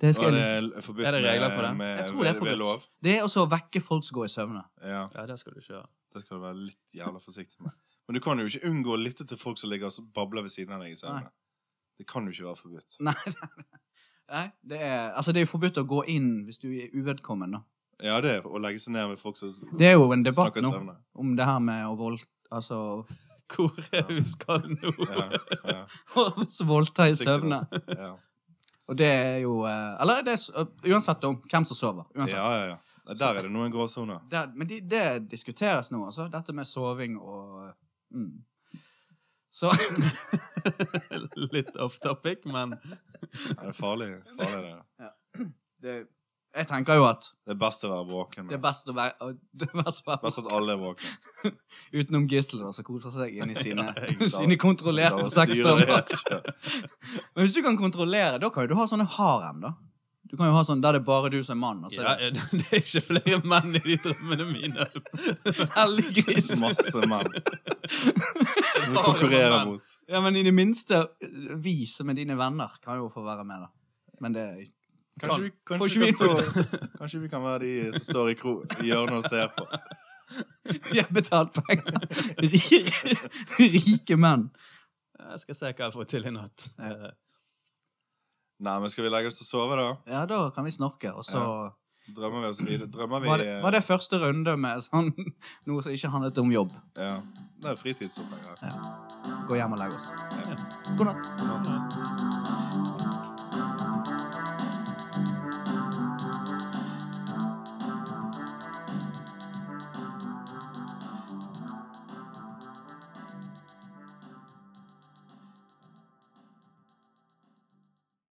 Det, 0.00 0.12
skal, 0.14 0.30
det 0.32 0.42
er 0.78 0.82
forbudt 0.84 1.06
Er 1.06 1.16
det 1.16 1.24
regler 1.24 1.54
for 1.56 1.62
det? 1.66 1.70
med, 1.76 1.76
med 1.76 1.96
Jeg 1.98 2.08
tror 2.08 2.22
det 2.22 2.30
er 2.30 2.38
forbudt. 2.38 2.58
lov. 2.58 2.82
det 3.02 3.14
er 3.16 3.22
også 3.26 3.42
å 3.42 3.48
vekke 3.50 3.80
folk 3.82 4.04
som 4.06 4.14
går 4.14 4.28
i 4.28 4.30
søvne. 4.30 4.62
Ja, 4.82 5.00
Ja, 5.14 5.24
det 5.26 5.38
skal 5.40 5.52
du 5.56 5.58
ikke 5.58 5.72
gjøre. 5.72 5.88
det 6.14 6.22
skal 6.22 6.36
du 6.36 6.42
være 6.42 6.58
litt 6.68 6.94
jævla 6.94 7.18
forsiktig 7.24 7.62
med. 7.64 7.74
Men 8.06 8.14
du 8.14 8.20
kan 8.24 8.38
jo 8.38 8.46
ikke 8.46 8.68
unngå 8.70 8.94
å 8.94 9.00
lytte 9.00 9.26
til 9.26 9.36
folk 9.40 9.58
som 9.58 9.70
ligger 9.72 9.90
og 9.90 10.12
babler 10.14 10.46
ved 10.46 10.54
siden 10.54 10.76
av 10.76 10.84
deg 10.84 10.94
i 10.94 11.00
søvne. 11.00 11.32
Det 11.98 12.06
kan 12.06 12.24
jo 12.24 12.30
ikke 12.30 12.46
være 12.46 12.60
forbudt. 12.62 12.96
Nei, 13.08 13.14
nei 14.30 14.44
det, 14.62 14.78
er, 14.78 15.10
altså 15.18 15.32
det 15.34 15.42
er 15.42 15.48
jo 15.48 15.50
forbudt 15.50 15.82
å 15.82 15.84
gå 15.88 16.04
inn 16.14 16.30
hvis 16.46 16.62
du 16.62 16.68
er 16.70 16.94
uvedkommende. 16.94 17.64
Ja, 17.98 18.20
det 18.22 18.34
er 18.36 18.46
å 18.46 18.60
legge 18.62 18.82
seg 18.82 18.94
ned 18.94 19.12
med 19.12 19.20
folk 19.20 19.38
som 19.40 19.54
Det 19.78 19.88
er 19.90 19.96
jo 19.96 20.10
en 20.14 20.22
debatt 20.22 20.54
nå 20.62 20.70
søvne. 20.70 20.94
om 21.18 21.34
det 21.38 21.48
her 21.48 21.58
med 21.62 21.86
å 21.88 21.96
vold... 21.98 22.22
Altså 22.48 22.78
Hvor 23.52 23.72
er 23.96 24.06
vi 24.08 24.22
skal 24.24 24.64
nå? 24.68 24.92
Ja, 25.08 25.26
ja, 25.64 25.82
å 26.20 26.66
voldta 26.68 27.08
i 27.08 27.16
søvne. 27.16 27.62
ja. 27.88 28.14
Og 28.88 28.96
det 28.96 29.08
er 29.08 29.38
jo 29.42 29.62
eh, 29.68 29.96
Eller 30.00 30.22
det 30.24 30.34
er, 30.36 30.68
uansett 30.88 31.24
om 31.28 31.40
hvem 31.44 31.64
som 31.68 31.76
sover. 31.76 32.06
Uansett. 32.16 32.38
ja, 32.38 32.52
ja, 32.56 32.68
ja. 32.74 32.78
Der 33.08 33.38
er 33.40 33.46
det 33.46 33.52
noen 33.52 33.72
gråsoner. 33.72 34.20
Men 34.54 34.68
de, 34.68 34.82
det 34.84 35.30
diskuteres 35.30 35.88
nå, 35.92 36.02
altså. 36.04 36.28
Dette 36.32 36.52
med 36.56 36.68
soving 36.68 37.16
og 37.20 37.70
mm. 38.12 38.32
Så 39.50 39.72
Litt 41.56 41.76
off 41.80 41.96
topic, 42.04 42.44
men 42.44 42.74
det 42.76 43.70
er 43.70 43.72
farlig. 43.72 44.10
farlig 44.36 44.60
det. 44.66 45.08
det, 45.82 45.94
Jeg 46.56 46.66
tenker 46.70 46.96
jo 46.96 47.04
at 47.06 47.26
det 47.46 47.54
er 47.54 47.58
best 47.60 47.84
å 47.84 47.90
være 47.92 48.06
våken. 48.08 48.46
det 48.48 48.56
er 48.56 48.62
best 48.62 48.88
å 48.88 48.94
være, 48.96 49.32
det 49.58 49.68
er 49.68 49.82
best 49.82 50.04
å 50.04 50.10
være 50.10 50.22
Best 50.24 50.40
at 50.42 50.48
alle 50.58 50.74
er 50.74 50.80
våkne. 50.80 51.52
utenom 51.98 52.24
gisler 52.30 52.64
da, 52.64 52.72
som 52.74 52.86
koser 52.86 53.14
seg 53.14 53.36
inn 53.36 53.52
i 53.52 53.58
sine, 53.58 53.90
ja, 53.92 54.30
sine 54.32 54.56
kontrollerte 54.60 55.28
sexdrømmer. 55.32 56.08
Men 57.34 57.44
hvis 57.44 57.54
du 57.56 57.60
kan 57.66 57.78
kontrollere, 57.80 58.40
da 58.40 58.50
kan 58.54 58.66
jo 58.66 58.72
du 58.72 58.80
ha 58.80 58.88
sånne 58.90 59.06
harem, 59.18 59.60
da. 59.66 59.76
Du 60.28 60.36
kan 60.36 60.50
jo 60.50 60.56
ha 60.58 60.60
sånn 60.66 60.82
der 60.84 60.98
det 60.98 61.00
er 61.00 61.04
bare 61.06 61.30
du 61.32 61.38
som 61.40 61.56
er 61.56 61.60
mann. 61.62 61.78
Og 61.88 61.92
så 61.94 62.02
ja, 62.04 62.10
er 62.20 62.34
det 62.36 62.66
er 62.66 62.82
ikke 62.82 63.00
flere 63.06 63.38
menn 63.48 63.78
i 63.78 63.80
de 63.80 63.94
drømmene 64.04 64.44
mine. 64.50 64.84
hellig 65.72 66.10
gris. 66.18 66.50
Masse 66.60 67.00
menn. 67.08 67.30
Du 67.32 68.98
konkurrerer 68.98 69.62
mot. 69.70 69.94
Ja, 70.10 70.20
men 70.24 70.36
i 70.36 70.44
det 70.44 70.52
minste, 70.52 71.06
vi 71.64 71.78
som 71.88 72.12
er 72.12 72.18
dine 72.20 72.36
venner, 72.36 72.76
kan 72.84 73.00
jo 73.00 73.08
få 73.14 73.24
være 73.24 73.46
med, 73.48 73.64
da. 73.64 73.72
Men 74.20 74.36
det 74.36 74.44
Kanskje 75.18 75.42
vi, 75.42 75.52
kanskje, 75.66 76.00
vi 76.02 76.10
kan 76.12 76.18
stå, 76.18 76.78
kanskje 76.98 77.22
vi 77.22 77.30
kan 77.32 77.42
være 77.44 77.62
de 77.64 77.72
som 77.96 78.04
står 78.08 78.30
i, 78.32 78.36
kro, 78.38 78.54
i 78.78 78.90
hjørnet 78.90 79.18
og 79.20 79.26
ser 79.28 79.50
på. 79.56 79.66
Vi 80.92 80.98
har 80.98 81.06
betalt 81.08 81.56
penger. 81.64 81.94
Rike, 82.36 83.14
rike 83.56 84.18
menn. 84.20 84.42
Jeg 85.16 85.40
skal 85.40 85.56
se 85.56 85.70
hva 85.70 85.86
jeg 85.86 85.94
får 85.94 86.08
til 86.10 86.28
i 86.28 86.32
natt. 86.34 86.66
Ja. 86.76 87.14
Nei, 88.58 88.74
men 88.82 88.92
skal 88.92 89.06
vi 89.06 89.12
legge 89.14 89.30
oss 89.30 89.38
til 89.38 89.46
å 89.46 89.48
sove, 89.48 89.78
da? 89.78 89.86
Ja, 90.10 90.26
da 90.28 90.42
kan 90.52 90.66
vi 90.68 90.74
snorke, 90.74 91.14
og 91.14 91.24
så 91.24 91.40
Drømmer 92.16 92.40
vi 92.40 92.48
oss 92.48 92.60
videre? 92.64 92.88
Drømmer 92.88 93.20
vi 93.20 93.28
var, 93.28 93.38
det, 93.38 93.62
var 93.62 93.74
det 93.76 93.82
første 93.84 94.20
runde 94.22 94.54
med 94.56 94.80
sånn 94.80 95.10
noe 95.68 95.84
som 95.84 95.92
ikke 95.92 96.12
handlet 96.14 96.40
om 96.40 96.52
jobb. 96.52 96.72
Ja. 96.96 97.18
Det 97.58 97.74
er 97.74 97.80
fritidsopplegg 97.80 98.62
her. 98.62 98.78
Gå 99.48 99.58
hjem 99.58 99.76
og 99.76 99.82
legge 99.82 99.98
oss. 99.98 100.08
Ja. 100.48 100.56
God 100.94 101.10
natt. 101.10 101.34
God 101.42 101.68
natt. 101.68 102.97